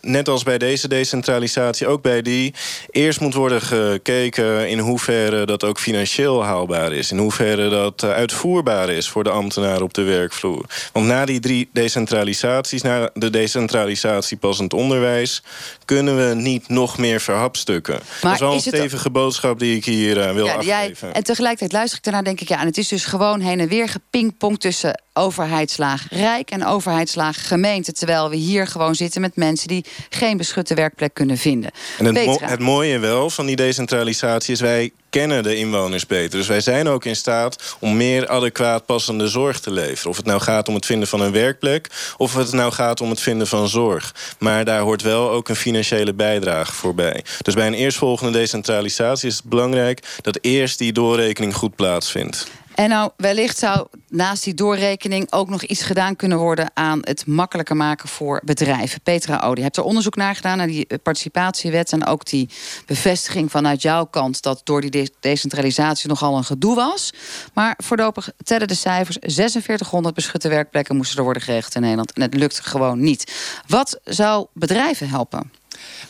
net 0.00 0.28
als 0.28 0.42
bij 0.42 0.58
deze 0.58 0.88
decentralisatie, 0.88 1.86
ook 1.86 2.02
bij 2.02 2.22
die, 2.22 2.54
eerst 2.90 3.20
moet 3.20 3.34
worden 3.34 3.62
gekeken 3.62 4.68
in 4.68 4.78
hoeverre 4.78 5.46
dat 5.46 5.64
ook 5.64 5.78
financieel 5.78 6.44
haalbaar 6.44 6.92
is. 6.92 7.10
In 7.10 7.18
hoeverre 7.26 7.68
dat 7.68 8.02
eh, 8.02 8.10
uitvoerbaar 8.10 8.88
is 8.88 9.08
voor 9.08 9.24
de 9.24 9.30
ambtenaren 9.30 9.82
op 9.82 9.94
de 9.94 10.02
werkvloer. 10.02 10.64
Want 10.92 11.06
na 11.06 11.24
die 11.24 11.40
drie 11.40 11.68
decentralisaties, 11.72 12.82
na 12.82 13.10
de 13.14 13.30
decentralisatie 13.30 14.36
passend 14.36 14.72
onderwijs, 14.72 15.42
kunnen 15.84 16.28
we 16.28 16.34
niet 16.34 16.68
nog 16.68 16.98
meer 16.98 17.20
verhapstukken. 17.20 17.94
Maar 17.94 18.20
dat 18.22 18.32
is 18.32 18.38
wel 18.40 18.52
een 18.52 18.60
stevige 18.60 19.10
boodschap 19.10 19.58
die 19.58 19.76
ik 19.76 19.84
hier 19.84 20.16
uh, 20.16 20.32
wil 20.32 20.44
ja, 20.44 20.54
afgeven. 20.54 20.96
Jij, 21.00 21.12
en 21.12 21.24
tegelijkertijd 21.24 21.72
luister 21.72 21.98
ik 21.98 22.04
daarna, 22.04 22.22
denk 22.22 22.40
ik, 22.40 22.48
ja, 22.48 22.60
en 22.60 22.66
het 22.66 22.78
is 22.78 22.88
dus 22.88 23.04
gewoon 23.04 23.40
heen 23.40 23.60
en 23.60 23.68
weer 23.68 23.88
gepingpong 23.88 24.60
tussen 24.60 25.02
overheidslaag 25.12 26.06
rijk 26.10 26.50
en 26.50 26.66
overheidslaag 26.66 27.48
gemeente. 27.48 27.92
Terwijl 27.92 28.30
we 28.30 28.36
hier 28.36 28.66
gewoon 28.66 28.94
zitten 28.94 29.20
met 29.20 29.36
mensen 29.36 29.68
die 29.68 29.84
geen 30.10 30.36
beschutte 30.36 30.74
werkplek 30.74 31.14
kunnen 31.14 31.38
vinden. 31.38 31.70
En 31.98 32.04
het, 32.04 32.40
het 32.40 32.60
mooie 32.60 32.98
wel 32.98 33.30
van 33.30 33.46
die 33.46 33.56
decentralisatie 33.56 34.52
is 34.52 34.60
wij 34.60 34.92
kennen 35.16 35.42
de 35.42 35.56
inwoners 35.56 36.06
beter. 36.06 36.38
Dus 36.38 36.46
wij 36.46 36.60
zijn 36.60 36.88
ook 36.88 37.04
in 37.04 37.16
staat 37.16 37.76
om 37.78 37.96
meer 37.96 38.28
adequaat 38.28 38.86
passende 38.86 39.28
zorg 39.28 39.60
te 39.60 39.70
leveren. 39.70 40.10
Of 40.10 40.16
het 40.16 40.26
nou 40.26 40.40
gaat 40.40 40.68
om 40.68 40.74
het 40.74 40.86
vinden 40.86 41.08
van 41.08 41.20
een 41.20 41.32
werkplek... 41.32 41.88
of 42.16 42.34
het 42.34 42.52
nou 42.52 42.72
gaat 42.72 43.00
om 43.00 43.10
het 43.10 43.20
vinden 43.20 43.46
van 43.46 43.68
zorg. 43.68 44.14
Maar 44.38 44.64
daar 44.64 44.80
hoort 44.80 45.02
wel 45.02 45.30
ook 45.30 45.48
een 45.48 45.56
financiële 45.56 46.14
bijdrage 46.14 46.72
voorbij. 46.72 47.24
Dus 47.42 47.54
bij 47.54 47.66
een 47.66 47.74
eerstvolgende 47.74 48.32
decentralisatie 48.32 49.28
is 49.28 49.36
het 49.36 49.44
belangrijk... 49.44 50.06
dat 50.20 50.38
eerst 50.40 50.78
die 50.78 50.92
doorrekening 50.92 51.54
goed 51.54 51.76
plaatsvindt. 51.76 52.46
En 52.76 52.88
nou, 52.88 53.10
wellicht 53.16 53.58
zou 53.58 53.86
naast 54.08 54.44
die 54.44 54.54
doorrekening 54.54 55.32
ook 55.32 55.48
nog 55.48 55.62
iets 55.62 55.82
gedaan 55.82 56.16
kunnen 56.16 56.38
worden 56.38 56.70
aan 56.74 56.98
het 57.02 57.26
makkelijker 57.26 57.76
maken 57.76 58.08
voor 58.08 58.40
bedrijven. 58.44 59.00
Petra 59.00 59.38
Odi, 59.38 59.56
je 59.56 59.62
hebt 59.62 59.76
er 59.76 59.82
onderzoek 59.82 60.16
naar 60.16 60.34
gedaan 60.34 60.56
naar 60.56 60.66
die 60.66 60.86
participatiewet 61.02 61.92
en 61.92 62.06
ook 62.06 62.24
die 62.26 62.48
bevestiging 62.86 63.50
vanuit 63.50 63.82
jouw 63.82 64.04
kant 64.04 64.42
dat 64.42 64.60
door 64.64 64.80
die 64.80 65.10
decentralisatie 65.20 66.08
nogal 66.08 66.36
een 66.36 66.44
gedoe 66.44 66.74
was. 66.74 67.12
Maar 67.54 67.78
voorlopig 67.84 68.30
tellen 68.44 68.68
de 68.68 68.74
cijfers: 68.74 69.16
4600 69.20 70.14
beschutte 70.14 70.48
werkplekken 70.48 70.96
moesten 70.96 71.18
er 71.18 71.24
worden 71.24 71.42
geregeld 71.42 71.74
in 71.74 71.80
Nederland 71.80 72.12
en 72.12 72.22
het 72.22 72.34
lukt 72.34 72.60
gewoon 72.60 73.00
niet. 73.00 73.32
Wat 73.66 74.00
zou 74.04 74.46
bedrijven 74.52 75.08
helpen? 75.08 75.50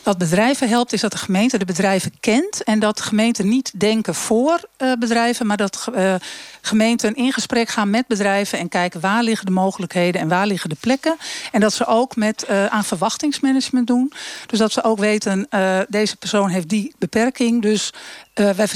Wat 0.02 0.18
bedrijven 0.18 0.68
helpt 0.68 0.92
is 0.92 1.00
dat 1.00 1.12
de 1.12 1.18
gemeente 1.18 1.58
de 1.58 1.64
bedrijven 1.64 2.12
kent. 2.20 2.64
En 2.64 2.78
dat 2.78 3.00
gemeenten 3.00 3.48
niet 3.48 3.80
denken 3.80 4.14
voor 4.14 4.60
uh, 4.78 4.92
bedrijven, 4.98 5.46
maar 5.46 5.56
dat 5.56 5.86
uh, 5.94 6.14
gemeenten 6.60 7.14
in 7.14 7.32
gesprek 7.32 7.68
gaan 7.68 7.90
met 7.90 8.06
bedrijven 8.06 8.58
en 8.58 8.68
kijken 8.68 9.00
waar 9.00 9.22
liggen 9.22 9.46
de 9.46 9.52
mogelijkheden 9.52 10.20
en 10.20 10.28
waar 10.28 10.46
liggen 10.46 10.70
de 10.70 10.76
plekken. 10.80 11.16
En 11.52 11.60
dat 11.60 11.72
ze 11.72 11.86
ook 11.86 12.16
met 12.16 12.46
uh, 12.50 12.66
aan 12.66 12.84
verwachtingsmanagement 12.84 13.86
doen. 13.86 14.12
Dus 14.46 14.58
dat 14.58 14.72
ze 14.72 14.82
ook 14.82 14.98
weten, 14.98 15.48
deze 15.88 16.16
persoon 16.16 16.48
heeft 16.48 16.68
die 16.68 16.94
beperking. 16.98 17.62
Dus 17.62 17.92
uh, 18.40 18.50
wij, 18.50 18.68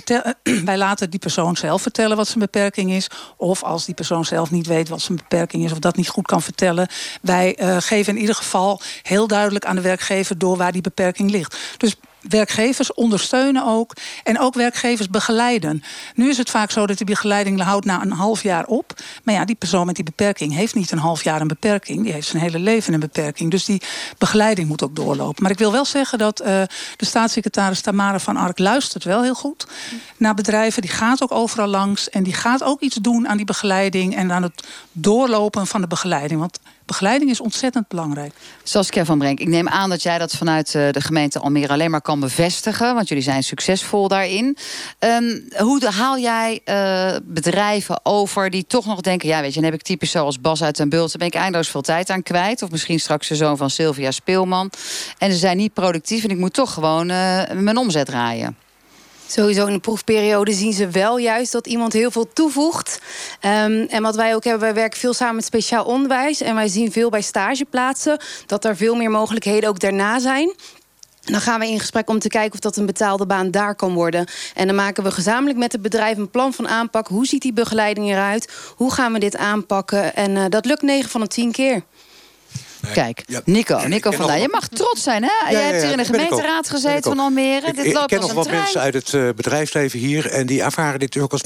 wij, 0.64 0.78
laten 0.78 1.10
die 1.10 1.20
persoon 1.20 1.56
zelf 1.56 1.82
vertellen 1.82 2.16
wat 2.16 2.26
zijn 2.26 2.38
beperking 2.38 2.92
is. 2.92 3.10
Of 3.36 3.62
als 3.62 3.84
die 3.84 3.94
persoon 3.94 4.24
zelf 4.24 4.50
niet 4.50 4.66
weet 4.66 4.88
wat 4.88 5.00
zijn 5.00 5.18
beperking 5.18 5.64
is 5.64 5.72
of 5.72 5.78
dat 5.78 5.96
niet 5.96 6.08
goed 6.08 6.26
kan 6.26 6.42
vertellen. 6.42 6.88
Wij 7.22 7.58
uh, 7.60 7.76
geven 7.80 8.14
in 8.14 8.20
ieder 8.20 8.34
geval 8.34 8.80
heel 9.02 9.26
duidelijk 9.26 9.64
aan 9.64 9.76
de 9.76 9.82
werkgever 9.82 10.38
door 10.38 10.56
waar 10.56 10.72
die 10.72 10.82
beperking 10.82 11.30
ligt. 11.30 11.56
Dus 11.76 11.96
werkgevers 12.28 12.94
ondersteunen 12.94 13.66
ook. 13.66 13.96
En 14.24 14.38
ook 14.38 14.54
werkgevers 14.54 15.08
begeleiden. 15.08 15.82
Nu 16.14 16.28
is 16.28 16.38
het 16.38 16.50
vaak 16.50 16.70
zo 16.70 16.86
dat 16.86 16.96
die 16.96 17.06
begeleiding 17.06 17.60
houdt 17.60 17.84
na 17.84 18.02
een 18.02 18.12
half 18.12 18.42
jaar 18.42 18.66
op. 18.66 18.92
Maar 19.22 19.34
ja, 19.34 19.44
die 19.44 19.54
persoon 19.54 19.86
met 19.86 19.94
die 19.94 20.04
beperking 20.04 20.54
heeft 20.54 20.74
niet 20.74 20.90
een 20.90 20.98
half 20.98 21.24
jaar 21.24 21.40
een 21.40 21.48
beperking. 21.48 22.02
Die 22.04 22.12
heeft 22.12 22.26
zijn 22.26 22.42
hele 22.42 22.58
leven 22.58 22.94
een 22.94 23.00
beperking. 23.00 23.50
Dus 23.50 23.64
die 23.64 23.82
begeleiding 24.18 24.68
moet 24.68 24.82
ook 24.82 24.96
doorlopen. 24.96 25.42
Maar 25.42 25.52
ik 25.52 25.58
wil 25.58 25.72
wel 25.72 25.84
zeggen 25.84 26.18
dat 26.18 26.40
uh, 26.40 26.46
de 26.96 27.04
staatssecretaris 27.04 27.80
Tamara 27.80 28.18
van 28.18 28.36
Ark 28.36 28.58
luistert 28.58 29.04
wel 29.04 29.22
heel 29.22 29.34
goed 29.34 29.66
naar 30.16 30.34
bedrijven. 30.34 30.82
Die 30.82 30.90
gaat 30.90 31.22
ook 31.22 31.32
overal 31.32 31.66
langs. 31.66 32.10
En 32.10 32.22
die 32.22 32.34
gaat 32.34 32.62
ook 32.62 32.80
iets 32.80 32.96
doen 32.96 33.28
aan 33.28 33.36
die 33.36 33.46
begeleiding 33.46 34.16
en 34.16 34.32
aan 34.32 34.42
het 34.42 34.66
doorlopen 34.92 35.66
van 35.66 35.80
de 35.80 35.86
begeleiding. 35.86 36.40
Want 36.40 36.58
begeleiding 36.90 37.30
is 37.30 37.40
ontzettend 37.40 37.88
belangrijk. 37.88 38.32
Saskia 38.62 39.04
van 39.04 39.18
Brenk, 39.18 39.40
ik 39.40 39.48
neem 39.48 39.68
aan 39.68 39.90
dat 39.90 40.02
jij 40.02 40.18
dat 40.18 40.32
vanuit 40.32 40.74
eh, 40.74 40.90
de 40.90 41.00
gemeente 41.00 41.38
Almere 41.38 41.72
alleen 41.72 41.90
maar 41.90 42.00
kan 42.00 42.20
bevestigen. 42.20 42.94
Want 42.94 43.08
jullie 43.08 43.24
zijn 43.24 43.42
succesvol 43.42 44.08
daarin. 44.08 44.56
Um, 44.98 45.44
hoe 45.58 45.86
haal 45.86 46.18
jij 46.18 46.60
uh, 46.64 47.16
bedrijven 47.22 48.00
over 48.02 48.50
die 48.50 48.66
toch 48.66 48.86
nog 48.86 49.00
denken... 49.00 49.28
ja, 49.28 49.40
weet 49.40 49.54
je, 49.54 49.60
dan 49.60 49.70
heb 49.70 49.78
ik 49.78 49.82
types 49.82 50.10
zoals 50.10 50.40
Bas 50.40 50.62
uit 50.62 50.76
Den 50.76 50.88
Bult... 50.88 51.08
daar 51.08 51.18
ben 51.18 51.26
ik 51.26 51.34
eindeloos 51.34 51.68
veel 51.68 51.80
tijd 51.80 52.10
aan 52.10 52.22
kwijt. 52.22 52.62
Of 52.62 52.70
misschien 52.70 53.00
straks 53.00 53.28
de 53.28 53.36
zoon 53.36 53.56
van 53.56 53.70
Sylvia 53.70 54.10
Speelman. 54.10 54.70
En 55.18 55.32
ze 55.32 55.38
zijn 55.38 55.56
niet 55.56 55.72
productief 55.72 56.24
en 56.24 56.30
ik 56.30 56.38
moet 56.38 56.52
toch 56.52 56.72
gewoon 56.72 57.10
uh, 57.10 57.42
mijn 57.50 57.76
omzet 57.76 58.06
draaien. 58.06 58.56
Sowieso 59.30 59.66
in 59.66 59.72
de 59.72 59.78
proefperiode 59.78 60.52
zien 60.52 60.72
ze 60.72 60.88
wel 60.88 61.18
juist 61.18 61.52
dat 61.52 61.66
iemand 61.66 61.92
heel 61.92 62.10
veel 62.10 62.32
toevoegt. 62.32 63.00
Um, 63.40 63.86
en 63.86 64.02
wat 64.02 64.16
wij 64.16 64.34
ook 64.34 64.44
hebben, 64.44 64.62
wij 64.62 64.74
werken 64.74 64.98
veel 64.98 65.14
samen 65.14 65.34
met 65.34 65.44
speciaal 65.44 65.84
onderwijs. 65.84 66.40
En 66.40 66.54
wij 66.54 66.68
zien 66.68 66.92
veel 66.92 67.10
bij 67.10 67.20
stageplaatsen 67.20 68.20
dat 68.46 68.64
er 68.64 68.76
veel 68.76 68.94
meer 68.94 69.10
mogelijkheden 69.10 69.68
ook 69.68 69.80
daarna 69.80 70.18
zijn. 70.18 70.54
Dan 71.20 71.40
gaan 71.40 71.60
we 71.60 71.66
in 71.66 71.80
gesprek 71.80 72.10
om 72.10 72.18
te 72.18 72.28
kijken 72.28 72.52
of 72.52 72.58
dat 72.58 72.76
een 72.76 72.86
betaalde 72.86 73.26
baan 73.26 73.50
daar 73.50 73.74
kan 73.74 73.94
worden. 73.94 74.26
En 74.54 74.66
dan 74.66 74.76
maken 74.76 75.04
we 75.04 75.10
gezamenlijk 75.10 75.58
met 75.58 75.72
het 75.72 75.82
bedrijf 75.82 76.16
een 76.16 76.30
plan 76.30 76.52
van 76.52 76.68
aanpak. 76.68 77.08
Hoe 77.08 77.26
ziet 77.26 77.42
die 77.42 77.52
begeleiding 77.52 78.10
eruit? 78.10 78.72
Hoe 78.76 78.92
gaan 78.92 79.12
we 79.12 79.18
dit 79.18 79.36
aanpakken? 79.36 80.14
En 80.14 80.30
uh, 80.30 80.44
dat 80.48 80.64
lukt 80.64 80.82
9 80.82 81.10
van 81.10 81.20
de 81.20 81.26
10 81.26 81.52
keer. 81.52 81.82
Kijk, 82.92 83.24
Nico, 83.44 83.78
Nico 83.86 84.10
van 84.10 84.40
Je 84.40 84.48
mag 84.50 84.68
trots 84.68 85.02
zijn, 85.02 85.22
hè? 85.22 85.50
Jij 85.50 85.62
hebt 85.62 85.82
hier 85.82 85.90
in 85.90 85.96
de 85.96 86.04
gemeenteraad 86.04 86.70
gezeten 86.70 87.02
van 87.02 87.18
Almere. 87.18 87.72
dit 87.72 87.92
loopt 87.92 88.12
ik 88.12 88.18
ken 88.18 88.20
nog 88.20 88.32
wat 88.32 88.50
mensen 88.50 88.80
uit 88.80 88.94
het 88.94 89.12
uh, 89.12 89.28
bedrijfsleven 89.36 89.98
hier... 89.98 90.30
en 90.30 90.46
die 90.46 90.62
ervaren 90.62 90.98
dit 90.98 91.16
ook 91.16 91.32
als 91.32 91.42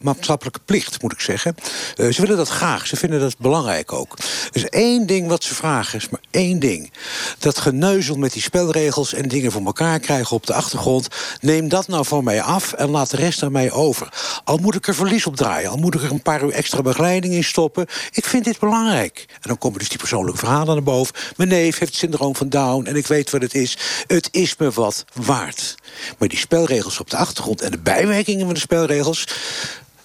maatschappelijke 0.00 0.60
plicht, 0.64 1.02
moet 1.02 1.12
ik 1.12 1.20
zeggen. 1.20 1.54
Uh, 1.96 2.12
ze 2.12 2.20
willen 2.20 2.36
dat 2.36 2.48
graag, 2.48 2.86
ze 2.86 2.96
vinden 2.96 3.20
dat 3.20 3.38
belangrijk 3.38 3.92
ook. 3.92 4.16
Dus 4.50 4.64
één 4.64 5.06
ding 5.06 5.28
wat 5.28 5.44
ze 5.44 5.54
vragen 5.54 5.98
is 5.98 6.08
maar 6.08 6.20
één 6.30 6.58
ding. 6.58 6.92
Dat 7.38 7.58
geneuzel 7.58 8.16
met 8.16 8.32
die 8.32 8.42
spelregels 8.42 9.14
en 9.14 9.28
dingen 9.28 9.52
voor 9.52 9.64
elkaar 9.64 9.98
krijgen 9.98 10.36
op 10.36 10.46
de 10.46 10.54
achtergrond... 10.54 11.08
neem 11.40 11.68
dat 11.68 11.88
nou 11.88 12.04
van 12.04 12.24
mij 12.24 12.42
af 12.42 12.72
en 12.72 12.90
laat 12.90 13.10
de 13.10 13.16
rest 13.16 13.42
aan 13.42 13.52
mij 13.52 13.70
over. 13.70 14.08
Al 14.44 14.56
moet 14.56 14.74
ik 14.74 14.86
er 14.86 14.94
verlies 14.94 15.26
op 15.26 15.36
draaien, 15.36 15.70
al 15.70 15.76
moet 15.76 15.94
ik 15.94 16.02
er 16.02 16.10
een 16.10 16.22
paar 16.22 16.42
uur 16.42 16.52
extra 16.52 16.82
begeleiding 16.82 17.34
in 17.34 17.44
stoppen... 17.44 17.86
ik 18.12 18.24
vind 18.24 18.44
dit 18.44 18.58
belangrijk. 18.58 19.24
En 19.28 19.48
dan 19.48 19.58
komen 19.58 19.78
dus 19.78 19.88
die 19.88 19.98
persoonlijke 19.98 20.38
verhalen 20.38 20.77
boven. 20.82 21.14
Mijn 21.36 21.48
neef 21.48 21.78
heeft 21.78 21.90
het 21.90 22.00
syndroom 22.00 22.36
van 22.36 22.48
Down 22.48 22.86
en 22.86 22.96
ik 22.96 23.06
weet 23.06 23.30
wat 23.30 23.42
het 23.42 23.54
is. 23.54 23.78
Het 24.06 24.28
is 24.30 24.56
me 24.56 24.70
wat 24.70 25.04
waard. 25.14 25.74
Maar 26.18 26.28
die 26.28 26.38
spelregels 26.38 27.00
op 27.00 27.10
de 27.10 27.16
achtergrond 27.16 27.62
en 27.62 27.70
de 27.70 27.78
bijwerkingen 27.78 28.44
van 28.44 28.54
de 28.54 28.60
spelregels 28.60 29.26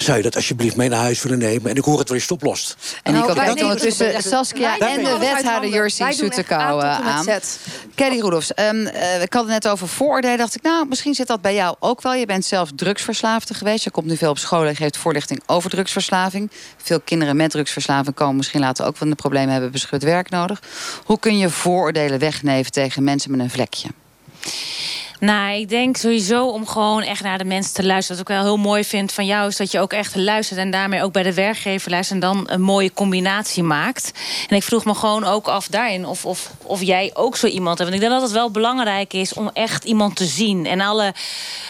zou 0.04 0.18
je 0.18 0.24
dat 0.24 0.36
alsjeblieft 0.36 0.76
mee 0.76 0.90
naar 0.90 1.00
huis 1.00 1.22
willen 1.22 1.38
nemen? 1.38 1.70
En 1.70 1.76
ik 1.76 1.84
hoor 1.84 2.00
het 2.00 2.10
wel 2.10 2.18
eens 2.18 2.32
oplost. 2.32 2.76
En 3.04 3.14
Nou, 3.14 3.34
die 3.34 3.44
komt 3.44 3.62
ondertussen 3.62 4.24
Saskia 4.24 4.78
en 4.78 5.04
de 5.04 5.18
wethouder 5.20 5.70
Jersey 5.70 6.12
Soetekouwen 6.12 6.86
aan. 6.86 7.26
Kelly 7.96 8.20
Roelofs, 8.20 8.52
um, 8.56 8.76
uh, 8.76 9.22
ik 9.22 9.34
had 9.34 9.44
het 9.44 9.52
net 9.52 9.68
over 9.68 9.88
vooroordelen. 9.88 10.38
Dacht 10.38 10.56
ik, 10.56 10.62
nou, 10.62 10.88
misschien 10.88 11.14
zit 11.14 11.28
dat 11.28 11.42
bij 11.42 11.54
jou 11.54 11.76
ook 11.80 12.02
wel. 12.02 12.14
Je 12.14 12.26
bent 12.26 12.46
zelf 12.46 12.70
drugsverslaafde 12.76 13.54
geweest. 13.54 13.84
Je 13.84 13.92
komt 13.92 14.08
nu 14.08 14.18
veel 14.18 14.30
op 14.30 14.38
school 14.38 14.66
en 14.66 14.76
geeft 14.76 14.98
voorlichting 14.98 15.42
over 15.46 15.70
drugsverslaving. 15.70 16.52
Veel 16.78 17.00
kinderen 17.00 17.36
met 17.36 17.52
drugsverslaving 17.52 18.16
komen 18.16 18.36
misschien 18.36 18.60
later 18.60 18.86
ook 18.86 18.98
van 18.98 19.10
de 19.10 19.16
problemen 19.16 19.52
hebben 19.52 19.72
beschut 19.72 20.04
werk 20.04 20.30
nodig. 20.30 20.62
Hoe 21.04 21.20
kun 21.20 21.38
je 21.38 21.50
vooroordelen 21.50 22.20
wegnemen 22.20 22.72
tegen 22.72 23.04
mensen 23.04 23.32
met 23.32 23.40
een 23.40 23.50
vlekje? 23.50 23.90
Nou, 25.24 25.56
ik 25.56 25.70
denk 25.70 25.98
sowieso 25.98 26.48
om 26.48 26.68
gewoon 26.68 27.02
echt 27.02 27.24
naar 27.24 27.38
de 27.38 27.46
mensen 27.46 27.74
te 27.74 27.86
luisteren. 27.86 28.18
Wat 28.18 28.30
ik 28.30 28.36
wel 28.36 28.46
heel 28.46 28.64
mooi 28.64 28.84
vind 28.84 29.12
van 29.12 29.26
jou 29.26 29.48
is 29.48 29.58
dat 29.58 29.72
je 29.72 29.80
ook 29.80 29.94
echt 29.94 30.16
luistert 30.16 30.60
en 30.60 30.72
daarmee 30.72 31.04
ook 31.04 31.12
bij 31.12 31.24
de 31.24 31.34
werkgever 31.34 31.92
luistert 31.92 32.22
en 32.22 32.28
dan 32.28 32.50
een 32.50 32.62
mooie 32.62 32.94
combinatie 32.94 33.64
maakt. 33.64 34.12
En 34.50 34.56
ik 34.56 34.64
vroeg 34.64 34.86
me 34.86 34.94
gewoon 34.94 35.24
ook 35.24 35.48
af 35.48 35.68
daarin 35.68 36.06
of, 36.06 36.26
of, 36.26 36.52
of 36.64 36.82
jij 36.82 37.12
ook 37.14 37.38
zo 37.38 37.48
iemand 37.48 37.78
hebt. 37.78 37.90
Want 37.90 38.02
ik 38.02 38.10
denk 38.10 38.20
dat 38.20 38.30
het 38.30 38.40
wel 38.40 38.52
belangrijk 38.52 39.14
is 39.14 39.34
om 39.34 39.50
echt 39.54 39.84
iemand 39.84 40.16
te 40.16 40.26
zien. 40.26 40.66
En 40.66 40.82
alle, 40.82 41.14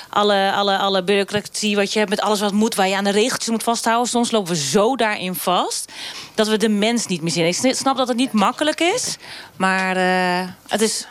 alle, 0.10 0.52
alle, 0.52 0.78
alle 0.78 1.04
bureaucratie 1.04 1.76
wat 1.76 1.94
je 1.94 2.00
hebt 2.00 2.12
met 2.12 2.22
alles 2.22 2.40
wat 2.40 2.54
moet, 2.54 2.76
waar 2.76 2.88
je 2.88 2.96
aan 2.96 3.04
de 3.04 3.10
regeltjes 3.10 3.50
moet 3.50 3.64
vasthouden. 3.64 4.10
Soms 4.10 4.32
lopen 4.32 4.54
we 4.54 4.60
zo 4.60 4.96
daarin 4.96 5.36
vast 5.36 5.92
dat 6.36 6.48
we 6.48 6.58
de 6.58 6.70
mens 6.70 7.06
niet 7.06 7.22
meer 7.22 7.32
zien. 7.32 7.46
Ik 7.46 7.76
snap 7.76 7.98
dat 7.98 8.08
het 8.08 8.18
niet 8.18 8.32
makkelijk 8.32 8.80
is, 8.80 9.18
maar 9.56 9.98
uh, 9.98 10.50
het 10.68 10.82
is 10.82 11.08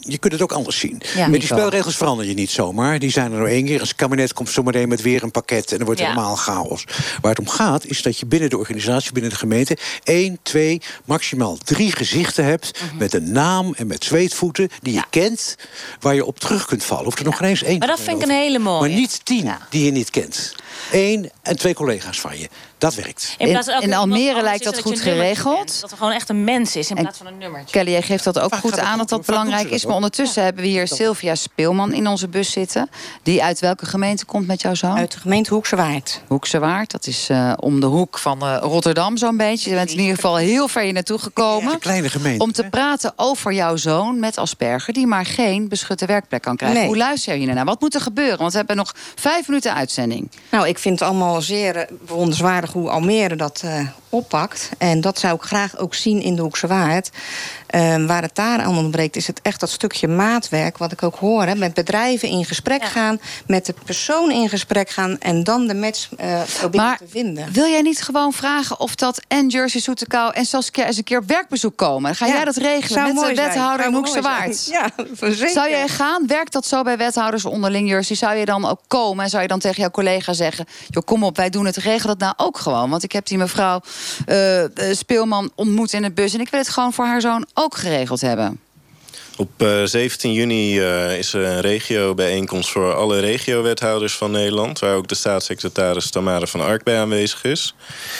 je 0.00 0.18
kunt 0.18 0.32
het 0.32 0.42
ook 0.42 0.52
anders 0.52 0.78
zien. 0.78 1.02
Ja, 1.14 1.26
met 1.26 1.40
die 1.40 1.48
spelregels 1.48 1.96
verander 1.96 2.26
je 2.26 2.34
niet 2.34 2.50
zomaar. 2.50 2.98
Die 2.98 3.10
zijn 3.10 3.32
er 3.32 3.38
nog 3.38 3.48
één 3.48 3.64
keer. 3.64 3.80
Als 3.80 3.88
het 3.88 3.98
kabinet 3.98 4.32
komt 4.32 4.50
zometeen 4.50 4.88
met 4.88 5.02
weer 5.02 5.22
een 5.22 5.30
pakket... 5.30 5.70
en 5.70 5.76
dan 5.76 5.86
wordt 5.86 6.00
het 6.00 6.08
Ja. 6.08 6.14
helemaal 6.14 6.36
chaos. 6.36 6.84
Waar 7.20 7.30
het 7.30 7.40
om 7.40 7.48
gaat, 7.48 7.86
is 7.86 8.02
dat 8.02 8.18
je 8.18 8.26
binnen 8.26 8.50
de 8.50 8.58
organisatie, 8.58 9.12
binnen 9.12 9.30
de 9.30 9.36
gemeente... 9.36 9.76
één, 10.02 10.38
twee, 10.42 10.80
maximaal 11.04 11.56
drie 11.56 11.92
gezichten 11.92 12.44
hebt... 12.44 12.80
Mhm. 12.82 12.96
met 12.96 13.14
een 13.14 13.32
naam 13.32 13.74
en 13.76 13.86
met 13.86 14.04
zweetvoeten 14.04 14.68
die 14.82 14.94
je 14.94 15.04
kent... 15.10 15.56
waar 16.00 16.14
je 16.14 16.24
op 16.24 16.40
terug 16.40 16.66
kunt 16.66 16.84
vallen. 16.84 17.04
Hoeft 17.04 17.18
er 17.18 17.24
nog 17.24 17.40
ineens 17.40 17.62
één 17.62 17.78
Maar 17.78 17.88
dat 17.88 18.00
vind 18.00 18.16
ik 18.16 18.28
een 18.28 18.34
hele 18.34 18.58
mooie. 18.58 18.80
Maar 18.80 18.98
niet 18.98 19.20
tien 19.24 19.50
die 19.70 19.84
je 19.84 19.90
niet 19.90 20.10
kent. 20.10 20.54
Eén 20.92 21.30
en 21.42 21.56
twee 21.56 21.74
collega's 21.74 22.20
van 22.20 22.38
je. 22.38 22.48
Dat 22.78 22.94
werkt. 22.94 23.34
In, 23.38 23.48
plaats 23.48 23.68
Almere 23.92 24.42
lijkt 24.42 24.64
dat 24.64 24.80
goed 24.80 24.92
een 24.92 24.98
geregeld. 24.98 25.56
bent. 25.56 25.80
Dat 25.80 25.90
er 25.90 25.96
gewoon 25.96 26.12
echt 26.12 26.28
een 26.28 26.44
mens 26.44 26.76
is 26.76 26.90
in 26.90 26.96
En 26.96 27.02
plaats 27.02 27.18
van 27.18 27.26
een 27.26 27.38
nummertje. 27.38 27.70
Kelly, 27.70 27.90
jij 27.90 28.02
geeft 28.02 28.24
dat 28.24 28.38
ook 28.38 28.50
Vaak 28.50 28.60
goed 28.60 28.78
aan 28.78 28.98
dat 28.98 29.08
dat 29.08 29.26
belangrijk 29.26 29.70
is. 29.70 29.84
Maar 29.84 29.94
ondertussen 29.94 30.42
hebben 30.42 30.62
we 30.62 30.68
hier 30.68 30.88
Sylvia 30.88 31.34
Speelman 31.34 31.92
in 31.92 32.06
onze 32.06 32.28
bus 32.28 32.50
zitten. 32.50 32.90
Die 33.22 33.42
uit 33.42 33.60
welke 33.60 33.86
gemeente 33.86 34.24
komt 34.24 34.46
met 34.46 34.60
jouw 34.60 34.74
zoon? 34.74 34.96
Uit 34.96 35.12
de 35.12 35.18
gemeente 35.18 35.54
Hoekse 35.54 35.76
Waard. 35.76 36.20
Hoekse 36.26 36.58
Waard, 36.58 36.90
dat 36.90 37.06
is 37.06 37.28
eh, 37.28 37.52
om 37.56 37.80
de 37.80 37.86
hoek 37.86 38.18
van 38.18 38.42
eh, 38.42 38.56
Rotterdam 38.60 39.16
zo'n 39.16 39.36
beetje. 39.36 39.70
Je 39.70 39.76
bent 39.76 39.90
in 39.90 39.98
ieder 39.98 40.14
geval 40.14 40.36
heel 40.36 40.68
ver 40.68 40.82
hier 40.82 40.92
naartoe 40.92 41.18
gekomen. 41.18 41.78
Kleine 41.78 42.08
gemeente. 42.08 42.42
Om 42.42 42.52
te 42.52 42.64
praten 42.64 43.12
over 43.16 43.52
jouw 43.52 43.76
zoon 43.76 44.20
met 44.20 44.38
Asperger... 44.38 44.92
die 44.92 45.06
maar 45.06 45.26
geen 45.26 45.68
beschutte 45.68 46.06
werkplek 46.06 46.42
kan 46.42 46.56
krijgen. 46.56 46.78
Nee. 46.78 46.88
Hoe 46.88 46.96
luister 46.96 47.36
je 47.36 47.46
naar? 47.46 47.64
Wat 47.64 47.80
moet 47.80 47.94
er 47.94 48.00
gebeuren? 48.00 48.38
Want 48.38 48.52
we 48.52 48.58
hebben 48.58 48.76
nog 48.76 48.94
vijf 49.14 49.48
minuten 49.48 49.74
uitzending. 49.74 50.30
Nou, 50.50 50.59
ik 50.66 50.78
vind 50.78 51.00
het 51.00 51.08
allemaal 51.08 51.42
zeer 51.42 51.76
eh, 51.76 51.86
bewonderenswaardig 52.06 52.72
hoe 52.72 52.90
Almere 52.90 53.36
dat 53.36 53.62
eh, 53.64 53.86
oppakt. 54.10 54.70
En 54.78 55.00
dat 55.00 55.18
zou 55.18 55.34
ik 55.34 55.42
graag 55.42 55.78
ook 55.78 55.94
zien 55.94 56.22
in 56.22 56.36
de 56.36 56.42
Hoekse 56.42 56.66
Waard. 56.66 57.10
Ehm, 57.66 58.06
waar 58.06 58.22
het 58.22 58.34
daar 58.34 58.58
aan 58.58 58.76
ontbreekt, 58.76 59.16
is 59.16 59.26
het 59.26 59.40
echt 59.42 59.60
dat 59.60 59.70
stukje 59.70 60.08
maatwerk... 60.08 60.78
wat 60.78 60.92
ik 60.92 61.02
ook 61.02 61.16
hoor, 61.16 61.44
hè, 61.44 61.54
met 61.54 61.74
bedrijven 61.74 62.28
in 62.28 62.44
gesprek 62.44 62.84
gaan... 62.84 63.20
met 63.46 63.66
de 63.66 63.74
persoon 63.84 64.30
in 64.30 64.48
gesprek 64.48 64.90
gaan... 64.90 65.18
en 65.18 65.44
dan 65.44 65.66
de 65.66 65.74
match 65.74 66.08
eh, 66.16 66.40
proberen 66.58 66.86
Maar 66.86 66.98
te 66.98 67.04
vinden. 67.08 67.52
Wil 67.52 67.66
jij 67.66 67.82
niet 67.82 68.02
gewoon 68.02 68.32
vragen 68.32 68.80
of 68.80 68.94
dat 68.94 69.20
en 69.28 69.48
Jersey 69.48 69.80
Soetekau 69.80 70.32
en 70.34 70.44
Saskia 70.44 70.86
eens 70.86 70.96
een 70.96 71.04
keer 71.04 71.18
op 71.18 71.26
werkbezoek 71.26 71.76
komen? 71.76 72.02
Dan 72.02 72.14
ga 72.14 72.26
Ja, 72.26 72.32
jij 72.32 72.44
dat 72.44 72.56
regelen 72.56 72.88
zou 72.88 73.14
met 73.14 73.36
de 73.36 73.42
wethouder 73.42 73.86
in 73.86 73.94
Hoekse 73.94 74.20
Waard? 74.20 74.48
Ja, 74.70 74.90
zeker. 75.20 75.48
Zou 75.48 75.70
jij 75.70 75.88
gaan? 75.88 76.26
Werkt 76.26 76.52
dat 76.52 76.66
zo 76.66 76.82
bij 76.82 76.96
wethouders 76.96 77.44
onderling, 77.44 77.88
Jersey? 77.88 78.16
Zou 78.16 78.36
je 78.36 78.44
dan 78.44 78.64
ook 78.64 78.80
komen 78.86 79.24
en 79.24 79.30
zou 79.30 79.42
je 79.42 79.48
dan 79.48 79.58
tegen 79.58 79.80
jouw 79.80 79.90
collega 79.90 80.32
zeggen... 80.32 80.66
joh, 80.88 81.04
kom 81.04 81.24
op, 81.24 81.36
wij 81.36 81.50
doen 81.50 81.66
het, 81.66 81.76
regel 81.76 82.08
dat 82.08 82.18
nou 82.18 82.34
ook 82.36 82.58
gewoon. 82.58 82.90
Want 82.90 83.02
ik 83.02 83.12
heb 83.12 83.26
die 83.26 83.38
mevrouw 83.38 83.80
Speelman 84.92 85.50
ontmoet 85.54 85.92
in 85.92 86.02
de 86.02 86.10
bus... 86.10 86.34
en 86.34 86.40
ik 86.40 86.50
wil 86.50 86.60
het 86.60 86.68
gewoon 86.68 86.92
voor 86.92 87.04
haar 87.04 87.20
zoon 87.20 87.46
ook 87.54 87.76
geregeld 87.76 88.20
hebben. 88.20 88.60
Op 89.36 89.50
eh, 89.56 89.84
17 89.84 90.32
juni 90.32 90.80
eh, 90.80 91.18
is 91.18 91.32
er 91.32 91.44
een 91.44 91.60
regiobijeenkomst 91.60 92.70
voor 92.70 92.94
alle 92.94 93.20
regiowethouders 93.20 94.16
van 94.16 94.30
Nederland. 94.30 94.78
Waar 94.78 94.94
ook 94.94 95.08
de 95.08 95.14
staatssecretaris 95.14 96.10
Tamara 96.10 96.46
van 96.46 96.60
Ark 96.60 96.82
bij 96.82 96.98
aanwezig 96.98 97.44
is. 97.44 97.74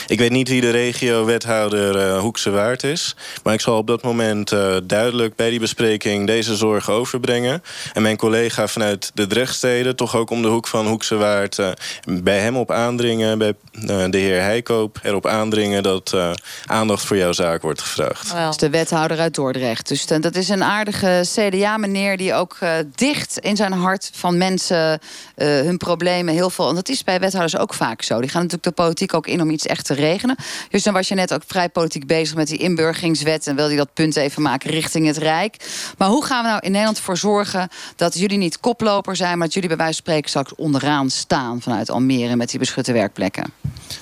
Ik 0.07 0.19
weet 0.19 0.31
niet 0.31 0.49
wie 0.49 0.61
de 0.61 0.71
regiowethouder 0.71 1.99
eh 1.99 2.19
Hoekse 2.19 2.51
Waard 2.51 2.83
is. 2.83 3.17
Maar 3.43 3.55
ik 3.55 3.61
zal 3.61 3.77
op 3.77 3.87
dat 3.87 4.03
moment 4.03 4.53
eh, 4.53 4.77
duidelijk 4.85 5.37
bij 5.37 5.51
die 5.51 5.61
bespreking 5.61 6.27
deze 6.27 6.57
zorgen 6.57 6.93
overbrengen. 6.93 7.63
En 7.93 8.03
mijn 8.03 8.17
collega 8.17 8.67
vanuit 8.67 9.11
de 9.15 9.27
Drechtsteden, 9.27 9.97
toch 9.97 10.17
ook 10.17 10.31
om 10.31 10.43
de 10.43 10.49
hoek 10.49 10.67
van 10.67 10.87
Hoekse 10.87 11.17
Waard, 11.17 11.59
eh, 11.59 11.69
bij 12.05 12.39
hem 12.39 12.57
op 12.57 12.71
aandringen, 12.71 13.39
bij 13.39 13.55
eh, 13.73 14.05
de 14.11 14.19
heer 14.19 14.41
Heikoop 14.41 14.99
erop 15.03 15.27
aandringen 15.27 15.83
dat 15.83 16.13
eh, 16.13 16.31
aandacht 16.67 17.05
voor 17.05 17.17
jouw 17.17 17.33
zaak 17.33 17.63
wordt 17.63 17.81
gevraagd. 17.81 18.33
Dat 18.33 18.51
is 18.51 18.57
de 18.57 18.71
wethouder 18.71 19.19
uit 19.19 19.35
Dordrecht. 19.35 19.89
Dus 19.89 20.05
eh, 20.05 20.21
dat 20.21 20.35
is 20.37 20.49
een 20.49 20.63
aardige 20.63 21.00
CDA-meneer 21.23 22.17
die 22.17 22.35
ook 22.35 22.57
eh, 22.61 22.73
dicht 22.95 23.39
in 23.39 23.57
zijn 23.57 23.73
hart 23.73 24.11
van 24.15 24.39
mensen 24.39 25.01
eh, 25.35 25.47
hun 25.47 25.77
problemen 25.77 26.35
heel 26.35 26.51
veel. 26.51 26.69
En 26.69 26.75
dat 26.75 26.89
is 26.89 27.05
bij 27.05 27.21
wethouders 27.21 27.57
ook 27.57 27.75
vaak 27.75 28.03
zo. 28.03 28.21
Die 28.21 28.31
gaan 28.31 28.43
natuurlijk 28.43 28.77
de 28.77 28.83
politiek 28.83 29.15
ook 29.15 29.27
in 29.27 29.41
om 29.41 29.51
iets 29.51 29.67
echt 29.67 29.87
te 29.87 29.95
regelen. 29.95 30.37
Dus 30.71 30.83
dan 30.83 30.93
was 30.93 31.09
je 31.09 31.15
net 31.15 31.35
ook 31.35 31.43
vrij 31.47 31.69
politiek 31.69 32.07
bezig 32.07 32.37
met 32.37 32.49
die 32.49 32.59
inburgeringswet. 32.59 33.47
En 33.47 33.57
wilde 33.57 33.71
je 33.71 33.77
dat 33.77 33.95
punt 33.95 34.17
even 34.17 34.43
maken 34.43 34.71
richting 34.71 35.07
het 35.07 35.17
Rijk. 35.17 35.57
Maar 35.99 36.09
hoe 36.09 36.25
gaan 36.25 36.43
we 36.43 36.49
nou 36.49 36.61
in 36.61 36.71
Nederland 36.71 36.97
ervoor 36.97 37.17
zorgen 37.17 37.69
dat 37.97 38.19
jullie 38.19 38.39
niet 38.39 38.61
koploper 38.61 39.17
zijn, 39.17 39.39
maar 39.39 39.47
dat 39.47 39.55
jullie 39.55 39.69
bij 39.69 39.79
wijze 39.79 39.93
van 39.93 40.03
spreken 40.03 40.29
straks 40.29 40.55
onderaan 40.55 41.11
staan 41.11 41.63
vanuit 41.63 41.91
Almere 41.91 42.37
met 42.37 42.51
die 42.51 42.59
beschutte 42.59 42.93
werkplekken? 42.93 43.53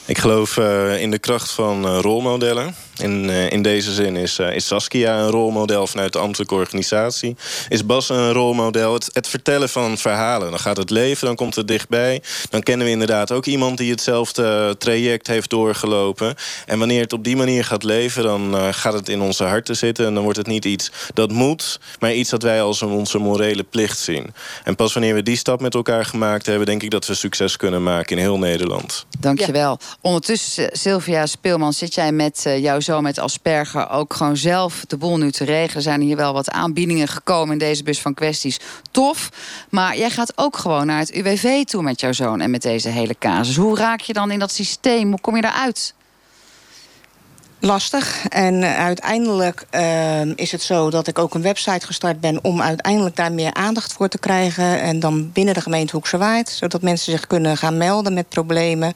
Ik 0.05 0.19
geloof 0.19 0.57
eh, 0.57 1.01
in 1.03 1.11
de 1.11 1.19
kracht 1.19 1.51
van 1.51 1.87
rolmodellen. 1.87 2.75
In, 2.99 3.31
eh, 3.31 3.51
in 3.51 3.63
deze 3.63 3.93
zin 3.93 4.17
is, 4.17 4.39
eh, 4.39 4.55
is 4.55 4.67
Saskia 4.67 5.19
een 5.19 5.31
rolmodel 5.31 5.87
vanuit 5.87 6.13
de 6.13 6.19
ambtelijke 6.19 6.55
organisatie. 6.55 7.37
Is 7.69 7.87
Bas 7.87 8.09
een 8.09 8.33
rolmodel? 8.33 8.95
Het, 8.95 9.29
vertellen 9.29 9.69
van 9.69 9.99
verhalen. 9.99 10.51
Dan 10.51 10.59
gaat 10.59 10.77
het 10.77 10.91
leven, 10.91 11.27
dan 11.27 11.37
komt 11.37 11.55
het 11.55 11.69
dichtbij. 11.69 12.23
Dan 12.51 12.63
kennen 12.63 12.87
we 12.87 12.93
inderdaad 12.93 13.33
ook 13.33 13.47
iemand 13.47 13.79
die 13.79 13.91
hetzelfde 13.91 14.77
traject 14.79 15.27
heeft 15.27 15.51
doorgelopen. 15.51 16.35
En 16.67 16.79
wanneer 16.79 17.01
het 17.01 17.13
op 17.13 17.25
die 17.25 17.37
manier 17.37 17.65
gaat 17.65 17.83
leven, 17.83 18.23
dan 18.23 18.57
eh, 18.57 18.69
gaat 18.71 18.93
het 18.93 19.09
in 19.09 19.21
onze 19.21 19.45
harten 19.45 19.77
zitten. 19.77 20.07
En 20.07 20.15
dan 20.15 20.23
wordt 20.23 20.39
het 20.39 20.47
niet 20.47 20.65
iets 20.65 20.91
dat 21.15 21.31
moet, 21.31 21.81
maar 21.99 22.15
iets 22.15 22.31
dat 22.31 22.43
wij 22.43 22.63
als 22.63 22.83
onze 22.83 23.19
morele 23.19 23.63
plicht 23.63 23.99
zien. 23.99 24.35
En 24.65 24.77
pas 24.77 24.93
wanneer 24.93 25.15
we 25.15 25.23
die 25.23 25.37
stap 25.37 25.61
met 25.61 25.75
elkaar 25.75 26.05
gemaakt 26.05 26.47
hebben, 26.47 26.67
denk 26.67 26.83
ik 26.83 26.91
dat 26.91 27.07
we 27.07 27.15
succes 27.15 27.57
kunnen 27.57 27.83
maken 27.83 28.17
in 28.17 28.23
heel 28.23 28.39
Nederland. 28.39 29.07
Dankjewel. 29.19 29.79
Ondertussen, 30.01 30.69
Sylvia 30.73 31.27
Speelman, 31.27 31.73
zit 31.73 31.95
jij 31.95 32.13
met 32.13 32.43
eh, 32.47 32.63
jouw 32.63 32.81
zoon 32.89 33.03
met 33.03 33.19
Asperger 33.19 33.91
ook 33.91 34.15
gewoon 34.15 34.37
zelf 34.37 34.85
de 34.87 34.97
boel 34.97 35.19
nu 35.19 35.31
te 35.31 35.45
regelen? 35.45 35.83
Zijn 35.83 36.01
hier 36.01 36.17
wel 36.17 36.33
wat 36.33 36.51
aanbiedingen 36.51 37.09
gekomen 37.09 37.53
in 37.53 37.59
deze 37.59 37.83
bus 37.83 38.01
van 38.01 38.15
kwesties. 38.15 38.61
Tof. 38.91 39.29
Maar 39.71 39.97
jij 39.97 40.11
gaat 40.11 40.33
ook 40.35 40.57
gewoon 40.57 40.87
naar 40.87 40.99
het 40.99 41.15
UWV 41.15 41.65
toe 41.65 41.83
met 41.83 42.01
jouw 42.01 42.13
zoon 42.13 42.41
en 42.41 42.51
met 42.51 42.63
deze 42.63 42.89
hele 42.89 43.17
casus. 43.19 43.57
Hoe 43.57 43.77
raak 43.77 44.01
je 44.01 44.13
dan 44.13 44.31
in 44.31 44.39
dat 44.39 44.53
systeem? 44.53 45.09
Hoe 45.09 45.21
kom 45.21 45.37
je 45.37 45.43
daaruit? 45.43 45.95
lastig. 47.61 48.29
En 48.29 48.63
eh, 48.63 48.79
uiteindelijk 48.79 49.65
eh, 49.71 50.37
is 50.37 50.53
het 50.53 50.63
zo 50.63 50.91
dat 50.91 51.07
ik 51.07 51.19
ook 51.19 51.35
een 51.35 51.43
website 51.43 51.87
gestart 51.87 52.21
ben 52.21 52.45
om 52.45 52.63
uiteindelijk 52.63 53.17
daar 53.17 53.33
meer 53.33 53.55
aandacht 53.55 53.93
voor 53.93 54.09
te 54.09 54.19
krijgen. 54.19 54.81
En 54.81 55.01
dan 55.01 55.33
binnen 55.33 55.55
de 55.55 55.61
gemeente 55.61 55.93
Hoekse 55.93 56.19
Waard, 56.19 56.49
zodat 56.49 56.83
mensen 56.83 57.13
zich 57.13 57.27
kunnen 57.27 57.57
gaan 57.57 57.77
melden 57.77 58.15
met 58.15 58.29
problemen. 58.29 58.95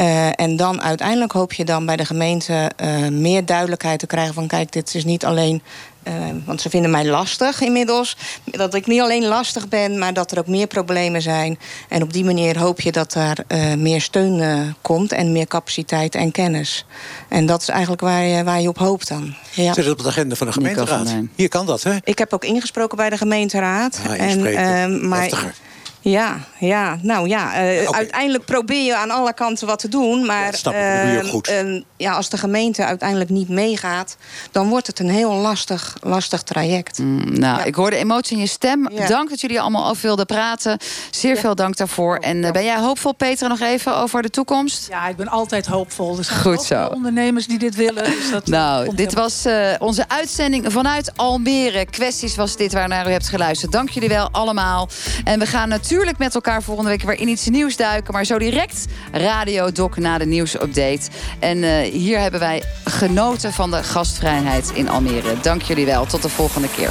Eh, 0.00 0.28
en 0.40 0.56
dan 0.56 0.82
uiteindelijk 0.82 1.32
hoop 1.32 1.52
je 1.52 1.64
dan 1.64 1.86
bij 1.86 1.96
de 1.96 2.04
gemeente 2.04 2.70
eh, 2.76 3.08
meer 3.08 3.46
duidelijkheid 3.46 3.98
te 3.98 4.06
krijgen 4.06 4.34
van 4.34 4.46
kijk, 4.46 4.72
dit 4.72 4.94
is 4.94 5.04
niet 5.04 5.24
alleen. 5.24 5.62
eh, 6.02 6.14
want 6.44 6.60
ze 6.60 6.70
vinden 6.70 6.90
mij 6.90 7.06
lastig 7.06 7.60
inmiddels. 7.60 8.16
Dat 8.44 8.74
ik 8.74 8.86
niet 8.86 9.00
alleen 9.00 9.24
lastig 9.24 9.68
ben, 9.68 9.98
maar 9.98 10.12
dat 10.14 10.30
er 10.30 10.38
ook 10.38 10.46
meer 10.46 10.66
problemen 10.66 11.22
zijn. 11.22 11.58
En 11.88 12.02
op 12.02 12.12
die 12.12 12.24
manier 12.24 12.58
hoop 12.58 12.80
je 12.80 12.92
dat 12.92 13.12
daar 13.12 13.38
eh, 13.46 13.74
meer 13.74 14.00
steun 14.00 14.40
eh, 14.40 14.60
komt 14.82 15.12
en 15.12 15.32
meer 15.32 15.46
capaciteit 15.46 16.14
en 16.14 16.32
kennis. 16.32 16.84
En 17.28 17.46
dat 17.46 17.62
is 17.62 17.68
eigenlijk 17.68 18.00
waar 18.00 18.22
je, 18.24 18.44
waar 18.44 18.60
je 18.60 18.68
op 18.68 18.78
hoopt 18.78 19.08
dan. 19.08 19.34
Ja. 19.50 19.72
Zet 19.74 19.84
het 19.84 19.98
op 19.98 20.02
de 20.02 20.08
agenda 20.08 20.34
van 20.34 20.46
de 20.46 20.52
gemeenteraad. 20.52 21.14
Hier 21.34 21.48
kan 21.48 21.66
dat, 21.66 21.82
hè? 21.82 21.96
Ik 22.04 22.18
heb 22.18 22.32
ook 22.32 22.44
ingesproken 22.44 22.96
bij 22.96 23.10
de 23.10 23.16
gemeenteraad. 23.16 24.00
Ah, 24.08 24.20
en, 24.20 24.46
ehm, 24.46 25.08
maar 25.08 25.20
Heftiger. 25.20 25.54
Ja, 26.02 26.38
ja, 26.58 26.98
nou 27.02 27.28
ja. 27.28 27.54
eh, 27.54 27.88
Uiteindelijk 27.90 28.44
probeer 28.44 28.84
je 28.84 28.96
aan 28.96 29.10
alle 29.10 29.32
kanten 29.34 29.66
wat 29.66 29.78
te 29.78 29.88
doen. 29.88 30.26
Maar 30.26 30.58
je 30.62 30.68
ook 30.68 30.74
ehm, 30.74 31.26
goed. 31.30 31.48
ehm, 31.48 31.80
ja, 31.96 32.12
als 32.12 32.28
de 32.28 32.36
gemeente 32.38 32.84
uiteindelijk 32.84 33.30
niet 33.30 33.48
meegaat... 33.48 34.16
dan 34.52 34.68
wordt 34.68 34.86
het 34.86 34.98
een 34.98 35.10
heel 35.10 35.32
lastig, 35.32 35.96
lastig 36.02 36.42
traject. 36.42 36.98
Nou, 37.24 37.62
ik 37.62 37.74
hoor 37.74 37.90
de 37.90 37.96
emotie 37.96 38.36
in 38.36 38.42
je 38.42 38.48
stem. 38.48 38.88
Ja. 38.92 39.06
Dank 39.06 39.30
dat 39.30 39.40
jullie 39.40 39.60
allemaal 39.60 39.88
over 39.90 40.02
wilden 40.02 40.26
praten. 40.26 40.78
Zeer 41.10 41.36
veel 41.36 41.54
dank 41.54 41.76
daarvoor. 41.76 42.16
En 42.16 42.44
eh, 42.44 42.50
ben 42.52 42.64
jij 42.64 42.78
hoopvol, 42.78 43.12
Petra, 43.12 43.46
nog 43.48 43.60
even 43.60 43.96
over 43.96 44.22
de 44.22 44.30
toekomst? 44.30 44.86
Ja, 44.88 45.08
ik 45.08 45.16
ben 45.16 45.28
altijd 45.28 45.66
hoopvol. 45.66 46.18
Er 46.18 46.24
zijn 46.24 46.40
Goed 46.40 46.62
zo. 46.62 46.86
ondernemers 46.86 47.46
die 47.46 47.58
dit 47.58 47.74
willen. 47.74 48.04
Dus 48.04 48.30
dat 48.30 48.46
Nou, 48.46 48.84
komt 48.84 48.96
dit 48.96 49.14
was 49.14 49.44
eh, 49.44 49.70
onze 49.78 50.08
uitzending 50.08 50.72
vanuit 50.72 51.12
Almere. 51.16 51.84
Kwesties 51.86 52.36
was 52.36 52.56
dit 52.56 52.72
waar 52.72 52.88
naar 52.88 53.08
u 53.08 53.10
hebt 53.10 53.28
geluisterd. 53.28 53.72
Dank 53.72 53.88
jullie 53.90 54.08
wel 54.08 54.28
allemaal. 54.32 54.88
En 55.24 55.38
we 55.38 55.46
gaan 55.46 55.68
natuurlijk 55.68 55.88
met 56.18 56.34
elkaar 56.34 56.62
volgende 56.62 56.90
week 56.90 57.02
weer 57.02 57.20
in 57.20 57.28
iets 57.28 57.48
nieuws 57.48 57.76
duiken. 57.76 58.12
Maar 58.12 58.24
zo 58.24 58.38
direct 58.38 58.86
Radio 59.12 59.72
Doc 59.72 59.96
na 59.96 60.18
de 60.18 60.26
nieuwsupdate. 60.26 61.08
En 61.38 61.62
eh, 61.62 61.92
hier 61.92 62.18
hebben 62.18 62.40
wij 62.40 62.62
genoten 62.84 63.52
van 63.52 63.70
de 63.70 63.82
gastvrijheid 63.82 64.70
in 64.74 64.88
Almere. 64.88 65.40
Dank 65.42 65.62
jullie 65.62 65.86
wel. 65.86 66.06
Tot 66.06 66.22
de 66.22 66.28
volgende 66.28 66.68
keer. 66.68 66.90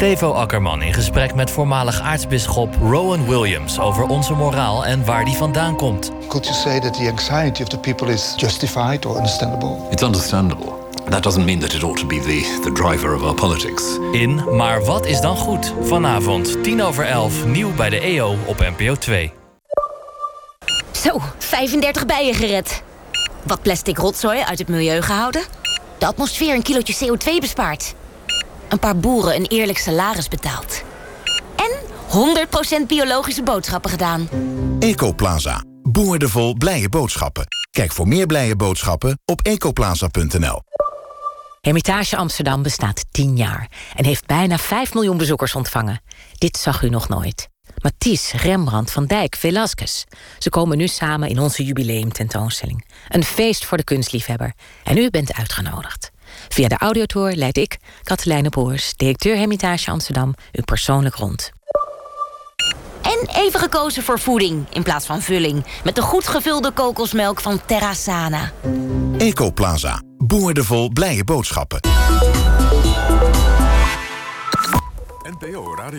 Stevo 0.00 0.32
Akkerman 0.32 0.82
in 0.82 0.94
gesprek 0.94 1.34
met 1.34 1.50
voormalig 1.50 2.00
aartsbisschop 2.00 2.74
Rowan 2.74 3.26
Williams 3.26 3.78
over 3.78 4.04
onze 4.04 4.34
moraal 4.34 4.84
en 4.84 5.04
waar 5.04 5.24
die 5.24 5.36
vandaan 5.36 5.76
komt. 5.76 6.10
Could 6.28 6.44
you 6.44 6.56
say 6.56 6.80
that 6.80 6.94
the 6.94 7.08
anxiety 7.08 7.62
of 7.62 7.68
the 7.68 7.78
people 7.78 8.12
is 8.12 8.34
justified 8.36 9.06
or 9.06 9.16
understandable? 9.16 9.76
It's 9.90 10.02
understandable. 10.02 10.72
That 11.08 11.22
doesn't 11.22 11.44
mean 11.44 11.58
that 11.58 11.72
it 11.72 11.82
ought 11.82 11.98
to 11.98 12.06
be 12.06 12.20
the, 12.20 12.60
the 12.62 12.72
driver 12.72 13.14
of 13.14 13.22
our 13.22 13.34
politics. 13.34 13.98
In 14.12 14.56
Maar 14.56 14.84
wat 14.84 15.06
is 15.06 15.20
dan 15.20 15.36
goed? 15.36 15.74
Vanavond 15.80 16.62
10 16.62 16.82
over 16.82 17.04
11, 17.04 17.46
nieuw 17.46 17.74
bij 17.74 17.90
de 17.90 18.00
EO 18.00 18.36
op 18.46 18.58
NPO 18.76 18.94
2. 18.94 19.32
Zo, 20.92 21.20
35 21.38 22.06
bijen 22.06 22.34
gered. 22.34 22.82
Wat 23.42 23.62
plastic 23.62 23.98
rotzooi 23.98 24.40
uit 24.40 24.58
het 24.58 24.68
milieu 24.68 25.02
gehouden. 25.02 25.42
De 25.98 26.06
atmosfeer 26.06 26.54
een 26.54 26.62
kilootje 26.62 27.06
CO2 27.06 27.40
bespaard. 27.40 27.94
Een 28.70 28.78
paar 28.78 28.96
boeren 28.96 29.34
een 29.34 29.46
eerlijk 29.46 29.78
salaris 29.78 30.28
betaald. 30.28 30.82
En 31.56 31.70
100% 32.82 32.86
biologische 32.86 33.42
boodschappen 33.42 33.90
gedaan. 33.90 34.28
Ecoplaza. 34.78 35.62
Boordevol 35.82 36.54
blije 36.54 36.88
boodschappen. 36.88 37.46
Kijk 37.70 37.92
voor 37.92 38.08
meer 38.08 38.26
blije 38.26 38.56
boodschappen 38.56 39.18
op 39.24 39.40
ecoplaza.nl. 39.40 40.62
Hermitage 41.60 42.16
Amsterdam 42.16 42.62
bestaat 42.62 43.04
10 43.10 43.36
jaar 43.36 43.70
en 43.94 44.04
heeft 44.04 44.26
bijna 44.26 44.58
5 44.58 44.94
miljoen 44.94 45.16
bezoekers 45.16 45.54
ontvangen. 45.54 46.00
Dit 46.38 46.56
zag 46.56 46.82
u 46.82 46.88
nog 46.88 47.08
nooit. 47.08 47.48
Matisse, 47.82 48.36
Rembrandt, 48.36 48.90
Van 48.90 49.06
Dijk, 49.06 49.36
Velasquez. 49.36 50.04
Ze 50.38 50.50
komen 50.50 50.76
nu 50.76 50.88
samen 50.88 51.28
in 51.28 51.38
onze 51.38 51.64
jubileumtentoonstelling. 51.64 52.86
Een 53.08 53.24
feest 53.24 53.64
voor 53.64 53.76
de 53.76 53.84
kunstliefhebber. 53.84 54.52
En 54.84 54.96
u 54.96 55.10
bent 55.10 55.34
uitgenodigd. 55.34 56.10
Via 56.52 56.68
de 56.68 56.78
audiotour 56.78 57.32
leid 57.32 57.56
ik, 57.56 57.78
Katelijne 58.02 58.48
Boers, 58.48 58.94
directeur 58.96 59.36
Hermitage 59.36 59.90
Amsterdam, 59.90 60.34
u 60.52 60.62
persoonlijk 60.62 61.14
rond. 61.14 61.50
En 63.02 63.28
even 63.34 63.60
gekozen 63.60 64.02
voor 64.02 64.18
voeding 64.18 64.66
in 64.70 64.82
plaats 64.82 65.06
van 65.06 65.20
vulling. 65.20 65.64
Met 65.84 65.94
de 65.94 66.02
goed 66.02 66.28
gevulde 66.28 66.70
kokosmelk 66.70 67.40
van 67.40 67.60
Terrasana. 67.66 68.52
Ecoplaza. 69.18 70.02
Boordevol 70.18 70.90
blije 70.92 71.24
boodschappen. 71.24 71.80
NPO 75.40 75.74
Radio 75.74 75.98